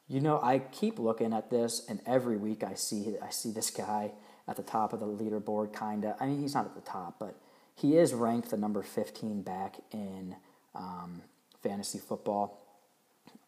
you 0.08 0.20
know, 0.20 0.40
I 0.42 0.60
keep 0.60 0.98
looking 0.98 1.32
at 1.32 1.50
this, 1.50 1.84
and 1.88 2.00
every 2.06 2.36
week 2.36 2.64
I 2.64 2.74
see 2.74 3.16
I 3.22 3.30
see 3.30 3.50
this 3.50 3.70
guy 3.70 4.12
at 4.46 4.56
the 4.56 4.62
top 4.62 4.92
of 4.92 5.00
the 5.00 5.06
leaderboard. 5.06 5.78
Kinda. 5.78 6.16
I 6.18 6.26
mean, 6.26 6.40
he's 6.40 6.54
not 6.54 6.64
at 6.64 6.74
the 6.74 6.80
top, 6.80 7.18
but 7.18 7.38
he 7.74 7.96
is 7.96 8.14
ranked 8.14 8.50
the 8.50 8.56
number 8.56 8.82
fifteen 8.82 9.42
back 9.42 9.76
in 9.92 10.36
um, 10.74 11.22
fantasy 11.62 11.98
football. 11.98 12.64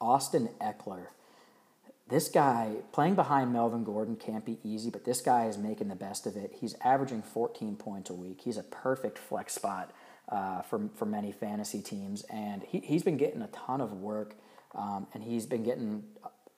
Austin 0.00 0.50
Ekeler 0.60 1.06
this 2.10 2.28
guy 2.28 2.74
playing 2.92 3.14
behind 3.14 3.52
Melvin 3.52 3.84
Gordon 3.84 4.16
can't 4.16 4.44
be 4.44 4.58
easy, 4.64 4.90
but 4.90 5.04
this 5.04 5.20
guy 5.20 5.46
is 5.46 5.56
making 5.56 5.88
the 5.88 5.94
best 5.94 6.26
of 6.26 6.36
it. 6.36 6.52
He's 6.60 6.74
averaging 6.84 7.22
14 7.22 7.76
points 7.76 8.10
a 8.10 8.14
week. 8.14 8.40
He's 8.42 8.56
a 8.56 8.64
perfect 8.64 9.16
flex 9.16 9.54
spot 9.54 9.92
uh, 10.28 10.62
for 10.62 10.88
for 10.96 11.06
many 11.06 11.32
fantasy 11.32 11.80
teams, 11.80 12.22
and 12.30 12.62
he 12.64 12.80
he's 12.80 13.02
been 13.02 13.16
getting 13.16 13.42
a 13.42 13.46
ton 13.48 13.80
of 13.80 13.92
work, 13.92 14.34
um, 14.74 15.06
and 15.14 15.22
he's 15.22 15.46
been 15.46 15.62
getting 15.62 16.02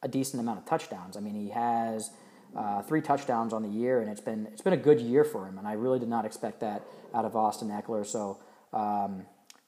a 0.02 0.08
decent 0.08 0.40
amount 0.40 0.58
of 0.58 0.64
touchdowns. 0.64 1.16
I 1.16 1.20
mean, 1.20 1.34
he 1.34 1.50
has. 1.50 2.10
Uh, 2.54 2.82
three 2.82 3.00
touchdowns 3.00 3.54
on 3.54 3.62
the 3.62 3.68
year, 3.70 4.02
and 4.02 4.10
it's 4.10 4.20
been 4.20 4.46
it's 4.52 4.60
been 4.60 4.74
a 4.74 4.76
good 4.76 5.00
year 5.00 5.24
for 5.24 5.48
him. 5.48 5.56
And 5.56 5.66
I 5.66 5.72
really 5.72 5.98
did 5.98 6.10
not 6.10 6.26
expect 6.26 6.60
that 6.60 6.82
out 7.14 7.24
of 7.24 7.34
Austin 7.34 7.68
Ekeler. 7.70 8.04
So 8.04 8.40
um, 8.74 9.24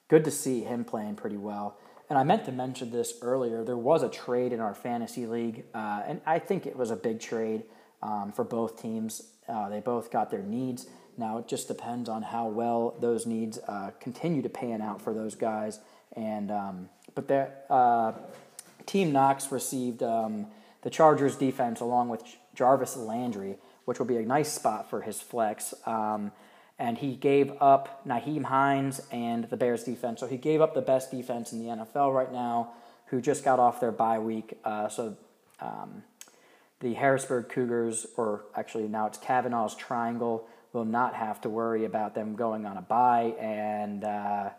good 0.07 0.23
to 0.25 0.29
see 0.29 0.61
him 0.61 0.85
playing 0.85 1.15
pretty 1.15 1.37
well 1.37 1.79
and 2.09 2.19
I 2.19 2.23
meant 2.23 2.45
to 2.45 2.51
mention 2.51 2.91
this 2.91 3.15
earlier. 3.21 3.63
There 3.63 3.77
was 3.77 4.03
a 4.03 4.09
trade 4.09 4.53
in 4.53 4.59
our 4.59 4.75
fantasy 4.75 5.25
league, 5.25 5.65
uh, 5.73 6.03
and 6.05 6.21
I 6.25 6.39
think 6.39 6.65
it 6.65 6.75
was 6.75 6.91
a 6.91 6.95
big 6.95 7.19
trade 7.19 7.63
um, 8.03 8.31
for 8.31 8.43
both 8.43 8.81
teams. 8.81 9.23
Uh, 9.47 9.69
they 9.69 9.79
both 9.79 10.11
got 10.11 10.29
their 10.29 10.43
needs. 10.43 10.87
Now 11.17 11.37
it 11.37 11.47
just 11.47 11.67
depends 11.67 12.09
on 12.09 12.21
how 12.21 12.47
well 12.47 12.95
those 12.99 13.25
needs 13.25 13.57
uh, 13.67 13.91
continue 13.99 14.41
to 14.41 14.49
pan 14.49 14.81
out 14.81 15.01
for 15.01 15.13
those 15.13 15.35
guys. 15.35 15.79
And 16.15 16.51
um, 16.51 16.89
but 17.13 17.27
their 17.27 17.53
uh, 17.69 18.13
team 18.85 19.11
Knox 19.11 19.51
received 19.51 20.03
um, 20.03 20.47
the 20.81 20.89
Chargers 20.89 21.35
defense 21.35 21.79
along 21.79 22.09
with 22.09 22.21
Jarvis 22.53 22.95
Landry, 22.97 23.57
which 23.85 23.99
will 23.99 24.05
be 24.05 24.17
a 24.17 24.23
nice 24.23 24.51
spot 24.51 24.89
for 24.89 25.01
his 25.01 25.21
flex. 25.21 25.73
Um, 25.85 26.31
and 26.77 26.97
he 26.97 27.15
gave 27.15 27.53
up 27.61 28.05
Nyheim 28.05 28.43
Hines 28.43 29.01
and 29.11 29.45
the 29.45 29.57
Bears 29.57 29.83
defense. 29.83 30.19
So 30.19 30.27
he 30.27 30.37
gave 30.37 30.61
up 30.61 30.73
the 30.73 30.81
best 30.81 31.11
defense 31.11 31.53
in 31.53 31.59
the 31.59 31.65
NFL 31.65 32.13
right 32.13 32.31
now, 32.31 32.73
who 33.07 33.21
just 33.21 33.45
got 33.45 33.59
off 33.59 33.79
their 33.79 33.91
bye 33.91 34.19
week. 34.19 34.57
Uh, 34.63 34.89
so 34.89 35.15
um, 35.61 36.03
the 36.81 36.93
Harrisburg 36.93 37.49
Cougars, 37.49 38.05
or 38.17 38.43
actually 38.55 38.87
now 38.87 39.07
it's 39.07 39.17
Cavanaugh's 39.17 39.75
Triangle, 39.75 40.47
will 40.73 40.85
not 40.85 41.15
have 41.15 41.39
to 41.41 41.49
worry 41.49 41.85
about 41.85 42.13
them 42.13 42.35
going 42.35 42.65
on 42.65 42.75
a 42.75 42.81
bye. 42.81 43.33
And 43.39 44.03
uh, 44.03 44.49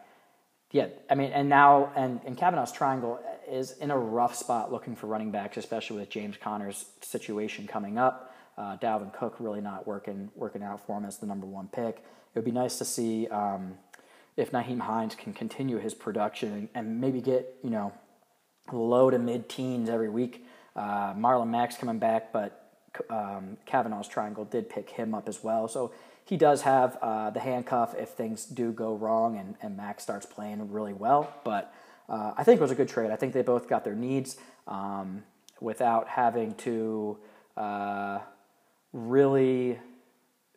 yeah, 0.73 0.89
I 1.11 1.15
mean, 1.15 1.33
and 1.33 1.49
now, 1.49 1.93
and, 1.95 2.21
and 2.25 2.37
Cavanaugh's 2.37 2.73
Triangle 2.73 3.21
is 3.49 3.73
in 3.73 3.91
a 3.91 3.99
rough 3.99 4.35
spot 4.35 4.73
looking 4.73 4.97
for 4.97 5.07
running 5.07 5.31
backs, 5.31 5.59
especially 5.59 6.01
with 6.01 6.09
James 6.09 6.37
Conner's 6.43 6.87
situation 7.03 7.67
coming 7.67 7.99
up. 7.99 8.25
Uh, 8.59 8.77
Dalvin 8.79 9.13
Cook 9.13 9.37
really 9.39 9.61
not 9.61 9.87
working 9.87 10.31
working 10.35 10.63
out 10.63 10.87
for 10.87 10.99
him 10.99 11.05
as 11.05 11.19
the 11.19 11.27
number 11.27 11.47
one 11.47 11.69
pick. 11.69 11.97
It 11.99 12.39
would 12.39 12.45
be 12.45 12.51
nice 12.51 12.79
to 12.79 12.85
see 12.85 13.29
um, 13.29 13.75
if 14.37 14.53
Nyheim 14.53 14.81
Hines 14.81 15.15
can 15.15 15.33
continue 15.33 15.79
his 15.79 15.95
production 15.95 16.69
and 16.75 17.01
maybe 17.01 17.21
get 17.21 17.55
you 17.63 17.71
know 17.71 17.93
low 18.73 19.11
to 19.11 19.19
mid 19.19 19.49
teens 19.49 19.89
every 19.89 20.09
week. 20.09 20.47
Uh, 20.75 21.15
Marlon 21.15 21.49
Mack's 21.49 21.77
coming 21.77 21.99
back, 21.99 22.33
but 22.33 22.67
um, 23.11 23.57
Cavanaugh's 23.67 24.09
triangle 24.09 24.45
did 24.45 24.69
pick 24.69 24.91
him 24.91 25.15
up 25.15 25.29
as 25.29 25.43
well. 25.43 25.69
So 25.69 25.93
he 26.25 26.37
does 26.37 26.63
have 26.63 26.99
uh, 27.01 27.31
the 27.31 27.41
handcuff 27.41 27.95
if 27.97 28.11
things 28.11 28.45
do 28.45 28.73
go 28.73 28.95
wrong 28.95 29.39
and, 29.39 29.55
and 29.63 29.77
Mack 29.77 30.01
starts 30.01 30.27
playing 30.27 30.71
really 30.73 30.93
well. 30.93 31.33
But 31.45 31.73
uh, 32.09 32.33
I 32.37 32.45
think 32.45 32.61
it 32.61 32.63
was 32.63 32.71
a 32.71 32.75
good 32.77 32.89
trade. 32.89 33.11
I 33.11 33.17
think 33.17 33.33
they 33.33 33.43
both 33.43 33.69
got 33.69 33.85
their 33.85 33.95
needs 33.95 34.37
um, 34.67 35.23
without 35.61 36.09
having 36.09 36.55
to 36.55 37.19
uh, 37.57 38.19
really 38.97 39.79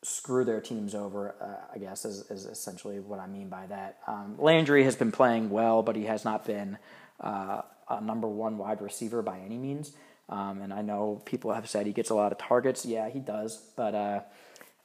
screw 0.02 0.46
their 0.46 0.62
teams 0.62 0.96
over. 0.96 1.36
Uh, 1.42 1.76
I 1.76 1.78
guess 1.78 2.06
is, 2.06 2.30
is 2.32 2.46
essentially 2.46 3.00
what 3.00 3.20
I 3.20 3.28
mean 3.28 3.50
by 3.50 3.68
that. 3.68 3.98
Um, 4.08 4.36
Landry 4.40 4.84
has 4.86 4.96
been 4.96 5.12
playing 5.12 5.50
well, 5.50 5.84
but 5.84 5.96
he 5.96 6.06
has 6.06 6.24
not 6.24 6.46
been 6.46 6.78
uh, 7.20 7.62
a 7.90 8.02
number 8.02 8.28
one 8.28 8.58
wide 8.58 8.82
receiver 8.82 9.22
by 9.22 9.40
any 9.40 9.58
means. 9.58 9.92
Um, 10.30 10.62
and 10.62 10.72
I 10.72 10.82
know 10.82 11.22
people 11.26 11.52
have 11.52 11.68
said 11.68 11.86
he 11.86 11.92
gets 11.92 12.12
a 12.12 12.16
lot 12.16 12.32
of 12.32 12.38
targets. 12.38 12.86
Yeah, 12.86 13.10
he 13.10 13.20
does, 13.20 13.62
but 13.76 13.96
uh, 13.96 14.22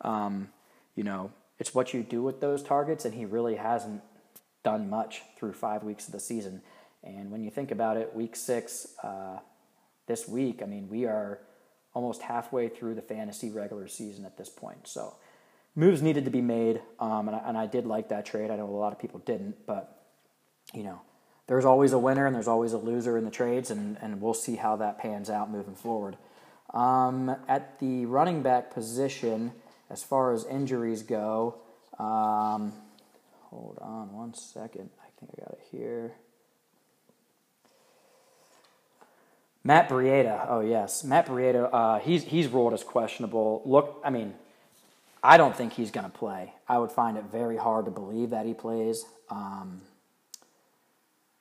um, 0.00 0.48
you 0.96 1.04
know, 1.04 1.30
it's 1.58 1.74
what 1.74 1.94
you 1.94 2.02
do 2.02 2.22
with 2.22 2.40
those 2.40 2.62
targets, 2.62 3.04
and 3.04 3.14
he 3.14 3.24
really 3.24 3.56
hasn't 3.56 4.02
done 4.64 4.90
much 4.90 5.22
through 5.38 5.52
five 5.52 5.84
weeks 5.84 6.06
of 6.06 6.12
the 6.12 6.20
season. 6.20 6.62
And 7.04 7.30
when 7.30 7.44
you 7.44 7.50
think 7.50 7.70
about 7.70 7.98
it, 7.98 8.14
week 8.14 8.34
six, 8.34 8.94
uh, 9.02 9.38
this 10.06 10.26
week, 10.26 10.62
I 10.62 10.66
mean, 10.66 10.88
we 10.88 11.04
are 11.04 11.40
almost 11.94 12.22
halfway 12.22 12.68
through 12.68 12.94
the 12.94 13.02
fantasy 13.02 13.50
regular 13.50 13.88
season 13.88 14.24
at 14.24 14.36
this 14.36 14.48
point. 14.48 14.86
So 14.86 15.14
moves 15.74 16.02
needed 16.02 16.24
to 16.24 16.30
be 16.30 16.40
made, 16.40 16.82
um, 17.00 17.28
and, 17.28 17.36
I, 17.36 17.42
and 17.46 17.56
I 17.56 17.66
did 17.66 17.86
like 17.86 18.08
that 18.10 18.26
trade. 18.26 18.50
I 18.50 18.56
know 18.56 18.68
a 18.68 18.70
lot 18.70 18.92
of 18.92 18.98
people 18.98 19.20
didn't, 19.20 19.66
but 19.66 20.02
you 20.72 20.82
know, 20.82 21.00
there's 21.46 21.64
always 21.64 21.92
a 21.92 21.98
winner 21.98 22.26
and 22.26 22.34
there's 22.34 22.48
always 22.48 22.72
a 22.72 22.78
loser 22.78 23.16
in 23.16 23.24
the 23.24 23.30
trades, 23.30 23.70
and, 23.70 23.96
and 24.02 24.20
we'll 24.20 24.34
see 24.34 24.56
how 24.56 24.76
that 24.76 24.98
pans 24.98 25.30
out 25.30 25.50
moving 25.50 25.74
forward. 25.74 26.16
Um, 26.72 27.36
at 27.46 27.78
the 27.78 28.06
running 28.06 28.42
back 28.42 28.72
position, 28.74 29.52
as 29.90 30.02
far 30.02 30.32
as 30.32 30.44
injuries 30.46 31.02
go, 31.02 31.56
um, 31.98 32.72
hold 33.42 33.78
on 33.80 34.12
one 34.12 34.34
second. 34.34 34.90
I 35.00 35.08
think 35.20 35.32
I 35.36 35.42
got 35.42 35.52
it 35.52 35.60
here. 35.70 36.14
Matt 39.64 39.88
Breida. 39.88 40.46
Oh 40.48 40.60
yes, 40.60 41.02
Matt 41.02 41.26
Breida. 41.26 41.70
Uh, 41.72 41.98
he's 41.98 42.24
he's 42.24 42.48
ruled 42.48 42.74
as 42.74 42.84
questionable. 42.84 43.62
Look, 43.64 44.00
I 44.04 44.10
mean, 44.10 44.34
I 45.22 45.38
don't 45.38 45.56
think 45.56 45.72
he's 45.72 45.90
going 45.90 46.04
to 46.04 46.12
play. 46.12 46.52
I 46.68 46.78
would 46.78 46.92
find 46.92 47.16
it 47.16 47.24
very 47.32 47.56
hard 47.56 47.86
to 47.86 47.90
believe 47.90 48.30
that 48.30 48.44
he 48.44 48.52
plays. 48.52 49.06
Um, 49.30 49.80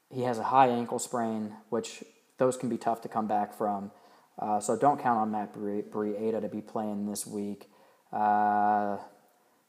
he 0.09 0.21
has 0.21 0.39
a 0.39 0.43
high 0.43 0.67
ankle 0.67 0.99
sprain, 0.99 1.53
which 1.69 2.03
those 2.37 2.55
can 2.55 2.69
be 2.69 2.77
tough 2.77 3.01
to 3.01 3.09
come 3.09 3.27
back 3.27 3.53
from. 3.53 3.91
Uh, 4.39 4.59
so 4.59 4.77
don't 4.77 5.01
count 5.01 5.19
on 5.19 5.31
Matt 5.31 5.53
Breida 5.53 6.41
to 6.41 6.47
be 6.47 6.61
playing 6.61 7.07
this 7.07 7.27
week. 7.27 7.69
Uh, 8.11 8.97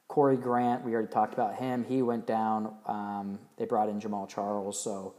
Corey 0.06 0.36
Grant, 0.36 0.84
we 0.84 0.92
already 0.92 1.08
talked 1.08 1.34
about 1.34 1.56
him. 1.56 1.84
He 1.84 2.02
went 2.02 2.26
down. 2.26 2.74
Um, 2.86 3.40
they 3.58 3.64
brought 3.64 3.88
in 3.88 4.00
Jamaal 4.00 4.28
Charles, 4.28 4.82
so 4.82 5.14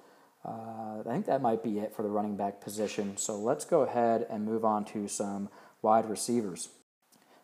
uh, 0.45 0.99
I 0.99 1.13
think 1.13 1.25
that 1.25 1.41
might 1.41 1.63
be 1.63 1.79
it 1.79 1.95
for 1.95 2.03
the 2.03 2.09
running 2.09 2.35
back 2.35 2.61
position. 2.61 3.17
So 3.17 3.37
let's 3.37 3.65
go 3.65 3.81
ahead 3.81 4.27
and 4.29 4.45
move 4.45 4.63
on 4.63 4.85
to 4.85 5.07
some 5.07 5.49
wide 5.81 6.09
receivers. 6.09 6.69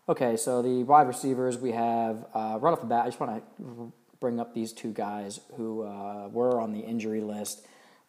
Okay, 0.08 0.36
so 0.36 0.62
the 0.62 0.84
wide 0.84 1.08
receivers 1.08 1.58
we 1.58 1.72
have 1.72 2.26
uh, 2.34 2.58
right 2.60 2.72
off 2.72 2.82
the 2.82 2.88
bat. 2.88 3.06
I 3.06 3.08
just 3.08 3.20
want 3.20 3.44
to 3.58 3.94
bring 4.20 4.40
up 4.40 4.54
these 4.54 4.74
two 4.74 4.92
guys 4.92 5.40
who 5.56 5.84
uh, 5.84 6.28
were 6.28 6.60
on 6.60 6.74
the 6.74 6.80
injury 6.80 7.22
list, 7.22 7.66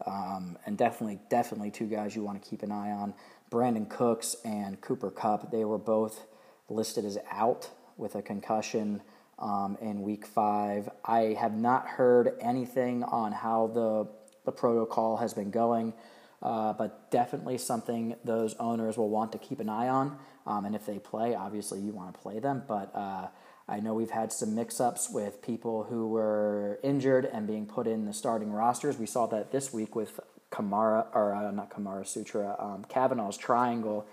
um, 0.06 0.58
and 0.66 0.76
definitely, 0.76 1.20
definitely 1.30 1.70
two 1.70 1.86
guys 1.86 2.16
you 2.16 2.22
want 2.22 2.42
to 2.42 2.48
keep 2.48 2.62
an 2.62 2.72
eye 2.72 2.90
on: 2.90 3.14
Brandin 3.50 3.88
Cooks 3.88 4.36
and 4.44 4.80
Cooper 4.80 5.10
Kupp. 5.10 5.50
They 5.50 5.64
were 5.64 5.78
both 5.78 6.26
listed 6.68 7.04
as 7.04 7.18
out 7.30 7.70
with 7.96 8.14
a 8.14 8.22
concussion 8.22 9.02
um, 9.38 9.78
in 9.80 10.02
Week 10.02 10.26
Five. 10.26 10.88
I 11.04 11.36
have 11.38 11.54
not 11.54 11.86
heard 11.86 12.34
anything 12.40 13.04
on 13.04 13.32
how 13.32 13.68
the 13.68 14.08
the 14.44 14.52
protocol 14.52 15.18
has 15.18 15.34
been 15.34 15.50
going. 15.50 15.94
Uh, 16.42 16.72
but 16.72 17.08
definitely 17.12 17.56
something 17.56 18.16
those 18.24 18.54
owners 18.54 18.96
will 18.96 19.08
want 19.08 19.30
to 19.30 19.38
keep 19.38 19.60
an 19.60 19.68
eye 19.68 19.88
on. 19.88 20.18
Um, 20.44 20.64
and 20.64 20.74
if 20.74 20.84
they 20.86 20.98
play, 20.98 21.36
obviously 21.36 21.78
you 21.80 21.92
want 21.92 22.14
to 22.14 22.20
play 22.20 22.40
them. 22.40 22.64
But 22.66 22.90
uh, 22.96 23.28
I 23.68 23.78
know 23.78 23.94
we've 23.94 24.10
had 24.10 24.32
some 24.32 24.54
mix 24.54 24.80
ups 24.80 25.08
with 25.08 25.40
people 25.40 25.84
who 25.84 26.08
were 26.08 26.80
injured 26.82 27.26
and 27.26 27.46
being 27.46 27.66
put 27.66 27.86
in 27.86 28.06
the 28.06 28.12
starting 28.12 28.50
rosters. 28.50 28.98
We 28.98 29.06
saw 29.06 29.26
that 29.26 29.52
this 29.52 29.72
week 29.72 29.94
with 29.94 30.18
Kamara, 30.50 31.06
or 31.14 31.32
uh, 31.32 31.50
not 31.52 31.70
Kamara 31.70 32.06
Sutra, 32.06 32.56
um, 32.58 32.84
Kavanaugh's 32.88 33.36
triangle 33.36 34.06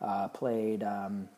uh, 0.00 0.28
played, 0.28 0.82
um, 0.82 1.28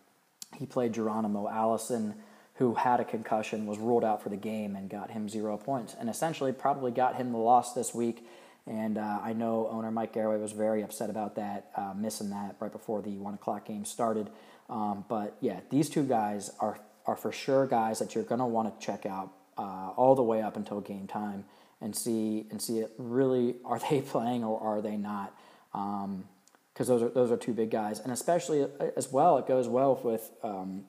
he 0.56 0.64
played 0.64 0.94
Geronimo 0.94 1.48
Allison 1.48 2.14
who 2.58 2.74
had 2.74 3.00
a 3.00 3.04
concussion, 3.04 3.66
was 3.66 3.78
ruled 3.78 4.04
out 4.04 4.22
for 4.22 4.28
the 4.28 4.36
game, 4.36 4.76
and 4.76 4.88
got 4.88 5.10
him 5.10 5.28
zero 5.28 5.56
points, 5.56 5.94
and 5.98 6.08
essentially 6.08 6.52
probably 6.52 6.90
got 6.90 7.16
him 7.16 7.32
the 7.32 7.38
loss 7.38 7.74
this 7.74 7.94
week. 7.94 8.26
And 8.66 8.98
uh, 8.98 9.20
I 9.22 9.32
know 9.32 9.68
owner 9.70 9.90
Mike 9.90 10.12
Garraway 10.12 10.40
was 10.40 10.52
very 10.52 10.82
upset 10.82 11.08
about 11.08 11.36
that, 11.36 11.70
uh, 11.76 11.92
missing 11.94 12.30
that 12.30 12.56
right 12.58 12.72
before 12.72 13.00
the 13.00 13.16
one 13.18 13.34
o'clock 13.34 13.66
game 13.66 13.84
started. 13.84 14.30
Um, 14.68 15.04
but 15.08 15.36
yeah, 15.40 15.60
these 15.70 15.88
two 15.88 16.02
guys 16.02 16.50
are 16.58 16.78
are 17.06 17.16
for 17.16 17.30
sure 17.30 17.66
guys 17.66 18.00
that 18.00 18.14
you're 18.14 18.24
to 18.24 18.46
want 18.46 18.80
to 18.80 18.84
check 18.84 19.06
out 19.06 19.32
uh, 19.56 19.90
all 19.96 20.14
the 20.14 20.22
way 20.22 20.42
up 20.42 20.56
until 20.56 20.80
game 20.80 21.06
time 21.06 21.44
and 21.80 21.94
see 21.94 22.46
and 22.50 22.60
see 22.60 22.78
it 22.78 22.92
really 22.98 23.56
are 23.64 23.78
they 23.90 24.00
playing 24.00 24.44
or 24.44 24.60
are 24.60 24.80
they 24.80 24.96
not? 24.96 25.32
Because 25.72 26.04
um, 26.04 26.26
those 26.74 27.02
are 27.02 27.08
those 27.08 27.30
are 27.30 27.36
two 27.36 27.52
big 27.52 27.70
guys, 27.70 28.00
and 28.00 28.12
especially 28.12 28.62
uh, 28.62 28.68
as 28.96 29.12
well, 29.12 29.38
it 29.38 29.46
goes 29.46 29.68
well 29.68 30.00
with 30.02 30.30
um, 30.42 30.84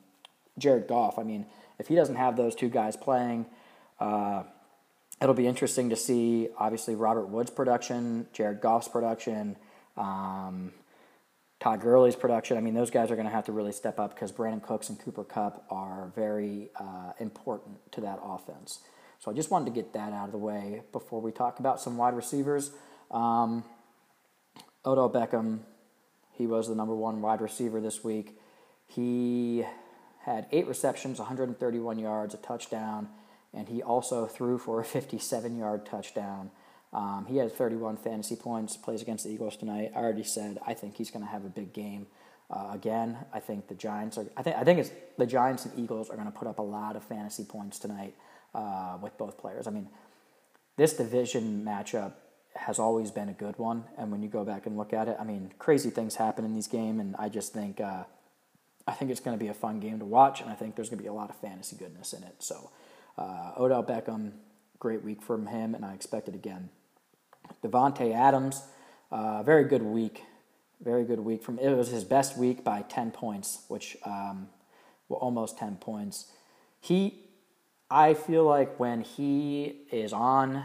Jared 0.58 0.88
Goff. 0.88 1.20
I 1.20 1.24
mean, 1.24 1.46
if 1.80 1.88
he 1.88 1.96
doesn't 1.96 2.16
have 2.16 2.36
those 2.36 2.56
two 2.56 2.70
guys 2.70 2.96
playing, 2.96 3.46
uh, 4.00 4.44
it'll 5.22 5.36
be 5.36 5.48
interesting 5.48 5.90
to 5.90 5.96
see. 5.96 6.50
Obviously, 6.58 6.96
Robert 6.96 7.28
Woods' 7.28 7.50
production, 7.50 8.28
Jared 8.34 8.62
Goff's 8.62 8.88
production, 8.88 9.56
um, 9.96 10.74
Todd 11.60 11.82
Gurley's 11.82 12.16
production. 12.16 12.58
I 12.58 12.62
mean, 12.62 12.74
those 12.74 12.92
guys 12.92 13.10
are 13.10 13.16
going 13.16 13.28
to 13.28 13.34
have 13.34 13.46
to 13.46 13.52
really 13.52 13.72
step 13.72 14.00
up 14.00 14.14
because 14.14 14.32
Brandin 14.32 14.62
Cooks 14.62 14.90
and 14.90 15.00
Cooper 15.00 15.24
Kupp 15.24 15.66
are 15.70 16.12
very 16.16 16.70
uh, 16.80 17.14
important 17.20 17.92
to 17.94 18.02
that 18.02 18.20
offense. 18.24 18.80
So 19.20 19.32
I 19.32 19.34
just 19.34 19.50
wanted 19.50 19.66
to 19.66 19.72
get 19.72 19.94
that 19.94 20.14
out 20.14 20.26
of 20.26 20.32
the 20.32 20.38
way 20.38 20.84
before 20.92 21.20
we 21.20 21.32
talk 21.32 21.60
about 21.60 21.82
some 21.82 21.98
wide 21.98 22.16
receivers. 22.16 22.72
Um, 23.10 23.64
Odell 24.86 25.10
Beckham, 25.10 25.60
he 26.34 26.46
was 26.46 26.68
the 26.68 26.76
number 26.76 26.96
one 26.96 27.22
wide 27.22 27.42
receiver 27.42 27.82
this 27.82 28.04
week. 28.04 28.38
He 28.86 29.66
had 30.28 30.46
eight 30.52 30.68
receptions, 30.68 31.20
131 31.20 31.98
yards, 31.98 32.34
a 32.34 32.38
touchdown, 32.38 33.08
and 33.54 33.70
he 33.70 33.82
also 33.82 34.26
threw 34.26 34.58
for 34.58 34.82
a 34.82 34.86
57 34.86 35.58
yard 35.58 35.86
touchdown. 35.86 36.52
Um, 36.92 37.26
he 37.28 37.38
has 37.38 37.54
31 37.54 37.98
fantasy 37.98 38.36
points, 38.36 38.76
plays 38.76 39.02
against 39.02 39.24
the 39.24 39.32
Eagles 39.32 39.56
tonight. 39.56 39.92
I 39.96 40.00
already 40.00 40.24
said 40.24 40.60
I 40.68 40.74
think 40.74 40.98
he's 40.98 41.12
going 41.12 41.24
to 41.24 41.32
have 41.32 41.46
a 41.46 41.50
big 41.50 41.74
game. 41.74 42.08
Uh, 42.50 42.72
again, 42.74 43.18
I 43.34 43.40
think 43.40 43.68
the 43.68 43.76
Giants 43.76 44.18
are. 44.18 44.26
I 44.38 44.44
think 44.44 44.56
I 44.58 44.64
think 44.64 44.80
it's 44.80 44.92
the 45.18 45.26
Giants 45.26 45.66
and 45.66 45.80
Eagles 45.80 46.10
are 46.10 46.16
going 46.16 46.32
to 46.32 46.38
put 46.38 46.48
up 46.48 46.60
a 46.60 46.64
lot 46.64 46.96
of 46.96 47.04
fantasy 47.04 47.44
points 47.44 47.80
tonight 47.80 48.16
uh, 48.54 48.98
with 49.02 49.18
both 49.18 49.38
players. 49.38 49.68
I 49.68 49.72
mean, 49.72 49.90
this 50.78 50.94
division 50.94 51.64
matchup 51.66 52.14
has 52.56 52.80
always 52.80 53.12
been 53.12 53.30
a 53.30 53.34
good 53.34 53.58
one, 53.58 53.84
and 53.98 54.12
when 54.12 54.22
you 54.22 54.30
go 54.30 54.46
back 54.46 54.66
and 54.66 54.78
look 54.78 54.94
at 54.94 55.08
it, 55.08 55.18
I 55.20 55.26
mean, 55.26 55.52
crazy 55.60 55.90
things 55.90 56.16
happen 56.16 56.46
in 56.46 56.54
these 56.54 56.68
games, 56.68 57.02
and 57.02 57.16
I 57.18 57.28
just 57.28 57.54
think 57.54 57.82
uh, 57.82 58.04
I 58.88 58.94
think 58.94 59.12
it's 59.12 59.20
going 59.20 59.38
to 59.38 59.44
be 59.44 59.50
a 59.50 59.54
fun 59.54 59.80
game 59.80 60.00
to 60.00 60.06
watch, 60.06 60.40
and 60.42 60.50
I 60.50 60.54
think 60.54 60.76
there's 60.76 60.90
going 60.90 61.00
to 61.00 61.04
be 61.04 61.10
a 61.10 61.14
lot 61.14 61.30
of 61.30 61.36
fantasy 61.36 61.76
goodness 61.76 62.14
in 62.14 62.24
it. 62.24 62.36
So, 62.40 62.72
uh, 63.18 63.52
Odell 63.58 63.84
Beckham, 63.84 64.32
great 64.80 65.04
week 65.04 65.22
from 65.22 65.48
him, 65.48 65.76
and 65.76 65.84
I 65.84 65.94
expect 65.94 66.30
it 66.30 66.36
again. 66.36 66.70
Davante 67.64 68.14
Adams, 68.16 68.64
uh, 69.12 69.44
very 69.44 69.66
good 69.66 69.82
week, 69.82 70.24
very 70.82 71.04
good 71.04 71.20
week 71.20 71.44
from. 71.44 71.60
It 71.60 71.76
was 71.76 71.90
his 71.90 72.06
best 72.06 72.38
week 72.38 72.64
by 72.64 72.84
ten 72.84 73.12
points, 73.12 73.66
which 73.68 73.98
um, 74.06 74.48
well, 75.10 75.20
almost 75.20 75.58
ten 75.58 75.76
points. 75.76 76.32
He, 76.80 77.20
I 77.92 78.14
feel 78.14 78.46
like 78.46 78.80
when 78.80 79.02
he 79.02 79.82
is 79.92 80.14
on, 80.14 80.64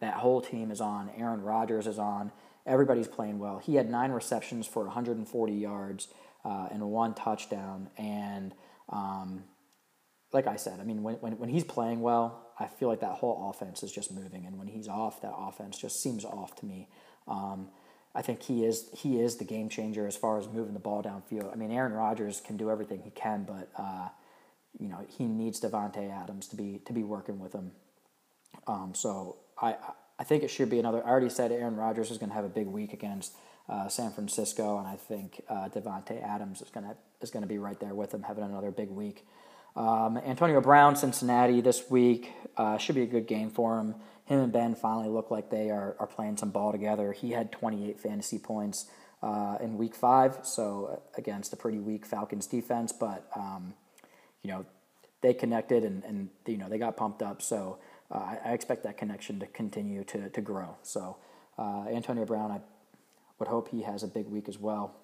that 0.00 0.14
whole 0.14 0.42
team 0.42 0.70
is 0.70 0.80
on. 0.80 1.10
Aaron 1.16 1.42
Rodgers 1.42 1.86
is 1.86 1.98
on. 1.98 2.32
Everybody's 2.66 3.08
playing 3.08 3.38
well. 3.38 3.58
He 3.58 3.76
had 3.76 3.90
nine 3.90 4.10
receptions 4.10 4.66
for 4.66 4.84
140 4.84 5.52
yards 5.52 6.08
uh, 6.44 6.68
and 6.70 6.82
one 6.90 7.14
touchdown. 7.14 7.88
And 7.96 8.54
um, 8.88 9.44
like 10.32 10.46
I 10.46 10.56
said, 10.56 10.80
I 10.80 10.84
mean, 10.84 11.02
when, 11.02 11.16
when, 11.16 11.38
when 11.38 11.48
he's 11.48 11.64
playing 11.64 12.00
well, 12.00 12.48
I 12.58 12.66
feel 12.66 12.88
like 12.88 13.00
that 13.00 13.12
whole 13.12 13.50
offense 13.50 13.82
is 13.82 13.92
just 13.92 14.12
moving. 14.12 14.46
And 14.46 14.58
when 14.58 14.68
he's 14.68 14.88
off, 14.88 15.22
that 15.22 15.34
offense 15.36 15.78
just 15.78 16.02
seems 16.02 16.24
off 16.24 16.54
to 16.56 16.66
me. 16.66 16.88
Um, 17.26 17.68
I 18.14 18.22
think 18.22 18.42
he 18.42 18.64
is 18.64 18.90
he 18.96 19.20
is 19.20 19.36
the 19.36 19.44
game 19.44 19.68
changer 19.68 20.06
as 20.06 20.16
far 20.16 20.38
as 20.38 20.46
moving 20.46 20.74
the 20.74 20.80
ball 20.80 21.02
downfield. 21.02 21.52
I 21.52 21.56
mean, 21.56 21.72
Aaron 21.72 21.92
Rodgers 21.92 22.40
can 22.40 22.56
do 22.56 22.70
everything 22.70 23.00
he 23.02 23.10
can, 23.10 23.42
but 23.42 23.70
uh, 23.76 24.08
you 24.78 24.88
know 24.88 25.04
he 25.08 25.26
needs 25.26 25.60
Davante 25.60 26.10
Adams 26.10 26.46
to 26.48 26.56
be 26.56 26.80
to 26.84 26.92
be 26.92 27.02
working 27.02 27.40
with 27.40 27.52
him. 27.52 27.72
Um, 28.68 28.92
so 28.94 29.38
I 29.60 29.76
I 30.18 30.22
think 30.24 30.44
it 30.44 30.48
should 30.48 30.70
be 30.70 30.78
another. 30.78 31.04
I 31.04 31.10
already 31.10 31.28
said 31.28 31.50
Aaron 31.50 31.76
Rodgers 31.76 32.12
is 32.12 32.18
going 32.18 32.30
to 32.30 32.36
have 32.36 32.44
a 32.44 32.48
big 32.48 32.68
week 32.68 32.92
against 32.92 33.34
uh, 33.68 33.88
San 33.88 34.10
Francisco, 34.12 34.78
and 34.78 34.86
I 34.86 34.96
think 34.96 35.42
uh, 35.48 35.68
Davante 35.68 36.22
Adams 36.22 36.60
is 36.60 36.70
gonna 36.70 36.96
is 37.20 37.30
gonna 37.30 37.46
be 37.46 37.58
right 37.58 37.78
there 37.80 37.94
with 37.94 38.12
him, 38.12 38.22
having 38.22 38.44
another 38.44 38.70
big 38.70 38.90
week. 38.90 39.26
Um, 39.76 40.18
Antonio 40.18 40.60
Brown, 40.60 40.94
Cincinnati 40.94 41.60
this 41.60 41.90
week 41.90 42.32
uh, 42.56 42.78
should 42.78 42.94
be 42.94 43.02
a 43.02 43.06
good 43.06 43.26
game 43.26 43.50
for 43.50 43.78
him. 43.78 43.96
Him 44.26 44.40
and 44.40 44.52
Ben 44.52 44.74
finally 44.74 45.08
look 45.08 45.30
like 45.30 45.50
they 45.50 45.70
are, 45.70 45.96
are 45.98 46.06
playing 46.06 46.36
some 46.36 46.50
ball 46.50 46.72
together. 46.72 47.12
He 47.12 47.32
had 47.32 47.52
28 47.52 48.00
fantasy 48.00 48.38
points 48.38 48.86
uh, 49.22 49.58
in 49.60 49.76
week 49.76 49.94
five, 49.94 50.38
so 50.42 50.90
uh, 50.92 51.18
against 51.18 51.52
a 51.52 51.56
pretty 51.56 51.78
weak 51.78 52.06
Falcons 52.06 52.46
defense, 52.46 52.92
but 52.92 53.28
um, 53.34 53.74
you 54.42 54.50
know 54.50 54.66
they 55.22 55.32
connected 55.32 55.84
and, 55.84 56.04
and 56.04 56.28
you 56.46 56.58
know 56.58 56.68
they 56.68 56.78
got 56.78 56.96
pumped 56.96 57.22
up. 57.22 57.40
So 57.40 57.78
uh, 58.10 58.18
I, 58.18 58.38
I, 58.44 58.52
expect 58.52 58.82
that 58.84 58.98
connection 58.98 59.40
to 59.40 59.46
continue 59.46 60.04
to 60.04 60.28
to 60.28 60.40
grow. 60.42 60.76
So 60.82 61.16
uh, 61.58 61.86
Antonio 61.88 62.26
Brown, 62.26 62.50
I 62.50 62.60
would 63.38 63.48
hope 63.48 63.68
he 63.68 63.82
has 63.82 64.02
a 64.02 64.08
big 64.08 64.26
week 64.26 64.48
as 64.48 64.58
well. 64.58 64.94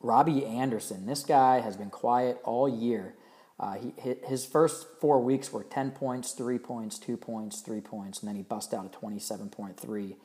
Robbie 0.00 0.44
Anderson, 0.44 1.06
this 1.06 1.24
guy 1.24 1.60
has 1.60 1.76
been 1.76 1.90
quiet 1.90 2.40
all 2.44 2.68
year. 2.68 3.14
Uh, 3.60 3.74
he, 3.74 3.92
his 4.26 4.46
first 4.46 4.86
four 5.00 5.20
weeks 5.20 5.52
were 5.52 5.64
10 5.64 5.90
points, 5.92 6.32
3 6.32 6.58
points, 6.58 6.98
2 6.98 7.16
points, 7.16 7.60
3 7.60 7.80
points, 7.80 8.20
and 8.20 8.28
then 8.28 8.36
he 8.36 8.42
bust 8.42 8.72
out 8.72 8.86
a 8.86 8.88
27.3. 8.88 10.16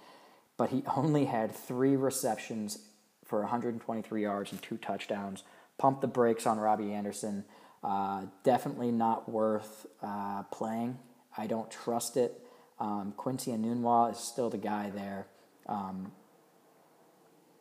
But 0.57 0.69
he 0.69 0.83
only 0.95 1.25
had 1.25 1.55
three 1.55 1.95
receptions 1.95 2.79
for 3.25 3.39
123 3.41 4.21
yards 4.21 4.51
and 4.51 4.61
two 4.61 4.77
touchdowns. 4.77 5.43
Pump 5.79 6.01
the 6.01 6.07
brakes 6.07 6.45
on 6.45 6.59
Robbie 6.59 6.93
Anderson. 6.93 7.45
Uh, 7.83 8.25
definitely 8.43 8.91
not 8.91 9.27
worth 9.27 9.87
uh, 10.03 10.43
playing. 10.43 10.99
I 11.35 11.47
don't 11.47 11.71
trust 11.71 12.15
it. 12.17 12.39
Um, 12.79 13.13
Quincy 13.17 13.51
Enunwa 13.51 14.11
is 14.11 14.19
still 14.19 14.49
the 14.49 14.57
guy 14.57 14.91
there. 14.91 15.27
Um, 15.67 16.11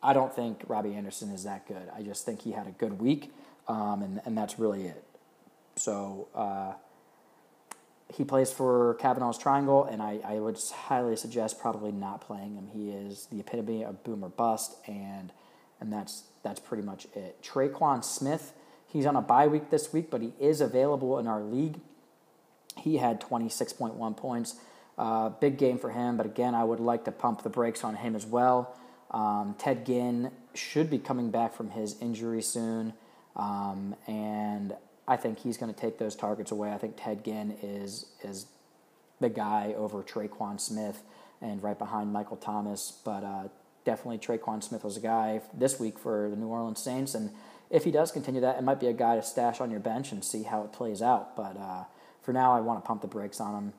I 0.03 0.11
don't 0.13 0.35
think 0.35 0.63
Robbie 0.67 0.93
Anderson 0.95 1.29
is 1.29 1.45
that 1.45 1.65
good. 1.67 1.89
I 1.95 2.03
just 2.03 2.25
think 2.25 2.41
he 2.41 2.51
had 2.51 2.67
a 2.67 2.71
good 2.71 2.99
week, 2.99 3.31
um, 3.69 4.01
and, 4.01 4.21
and 4.25 4.37
that's 4.37 4.59
really 4.59 4.83
it. 4.83 5.03
So 5.77 6.27
uh, 6.35 6.73
he 8.13 8.25
plays 8.25 8.51
for 8.51 8.95
Kavanaugh's 8.95 9.37
Triangle, 9.37 9.85
and 9.85 10.01
I, 10.01 10.19
I 10.25 10.39
would 10.39 10.59
highly 10.71 11.15
suggest 11.15 11.59
probably 11.59 11.93
not 11.93 12.19
playing 12.19 12.55
him. 12.55 12.67
He 12.67 12.89
is 12.89 13.27
the 13.31 13.39
epitome 13.39 13.83
of 13.83 14.03
boomer 14.03 14.29
bust, 14.29 14.75
and 14.87 15.31
and 15.79 15.91
that's 15.91 16.23
that's 16.43 16.59
pretty 16.59 16.83
much 16.83 17.07
it. 17.15 17.41
Tre'Quan 17.41 18.03
Smith, 18.03 18.53
he's 18.87 19.05
on 19.05 19.15
a 19.15 19.21
bye 19.21 19.47
week 19.47 19.69
this 19.69 19.93
week, 19.93 20.11
but 20.11 20.21
he 20.21 20.33
is 20.39 20.59
available 20.59 21.17
in 21.17 21.27
our 21.27 21.41
league. 21.41 21.79
He 22.77 22.97
had 22.97 23.21
26.1 23.21 24.17
points. 24.17 24.55
Uh, 24.97 25.29
big 25.29 25.57
game 25.57 25.79
for 25.79 25.89
him, 25.89 26.17
but 26.17 26.25
again, 26.25 26.53
I 26.53 26.63
would 26.63 26.79
like 26.79 27.05
to 27.05 27.11
pump 27.11 27.41
the 27.41 27.49
brakes 27.49 27.83
on 27.83 27.95
him 27.95 28.15
as 28.15 28.25
well. 28.25 28.77
Um, 29.13 29.55
Ted 29.59 29.85
Ginn 29.85 30.31
should 30.53 30.89
be 30.89 30.99
coming 30.99 31.29
back 31.29 31.53
from 31.53 31.71
his 31.71 31.99
injury 32.01 32.41
soon, 32.41 32.93
um, 33.35 33.95
and 34.07 34.75
I 35.07 35.17
think 35.17 35.39
he's 35.39 35.57
going 35.57 35.73
to 35.73 35.79
take 35.79 35.97
those 35.97 36.15
targets 36.15 36.51
away. 36.51 36.71
I 36.71 36.77
think 36.77 36.95
Ted 36.97 37.23
Ginn 37.23 37.57
is 37.61 38.07
is 38.23 38.47
the 39.19 39.29
guy 39.29 39.73
over 39.77 40.03
Tre'Quan 40.03 40.59
Smith 40.59 41.01
and 41.41 41.61
right 41.61 41.77
behind 41.77 42.13
Michael 42.13 42.37
Thomas. 42.37 42.93
But 43.03 43.23
uh, 43.23 43.47
definitely 43.85 44.17
Tre'Quan 44.17 44.63
Smith 44.63 44.83
was 44.83 44.97
a 44.97 45.01
guy 45.01 45.41
this 45.53 45.79
week 45.79 45.99
for 45.99 46.29
the 46.29 46.35
New 46.35 46.47
Orleans 46.47 46.79
Saints. 46.79 47.13
And 47.15 47.31
if 47.69 47.83
he 47.83 47.91
does 47.91 48.11
continue 48.11 48.41
that, 48.41 48.57
it 48.57 48.63
might 48.63 48.79
be 48.79 48.87
a 48.87 48.93
guy 48.93 49.15
to 49.15 49.23
stash 49.23 49.59
on 49.59 49.71
your 49.71 49.79
bench 49.79 50.11
and 50.11 50.23
see 50.23 50.43
how 50.43 50.63
it 50.63 50.71
plays 50.71 51.01
out. 51.01 51.35
But 51.35 51.57
uh, 51.57 51.83
for 52.21 52.33
now, 52.33 52.53
I 52.53 52.61
want 52.61 52.83
to 52.83 52.87
pump 52.87 53.01
the 53.01 53.07
brakes 53.07 53.39
on 53.39 53.55
him. 53.55 53.73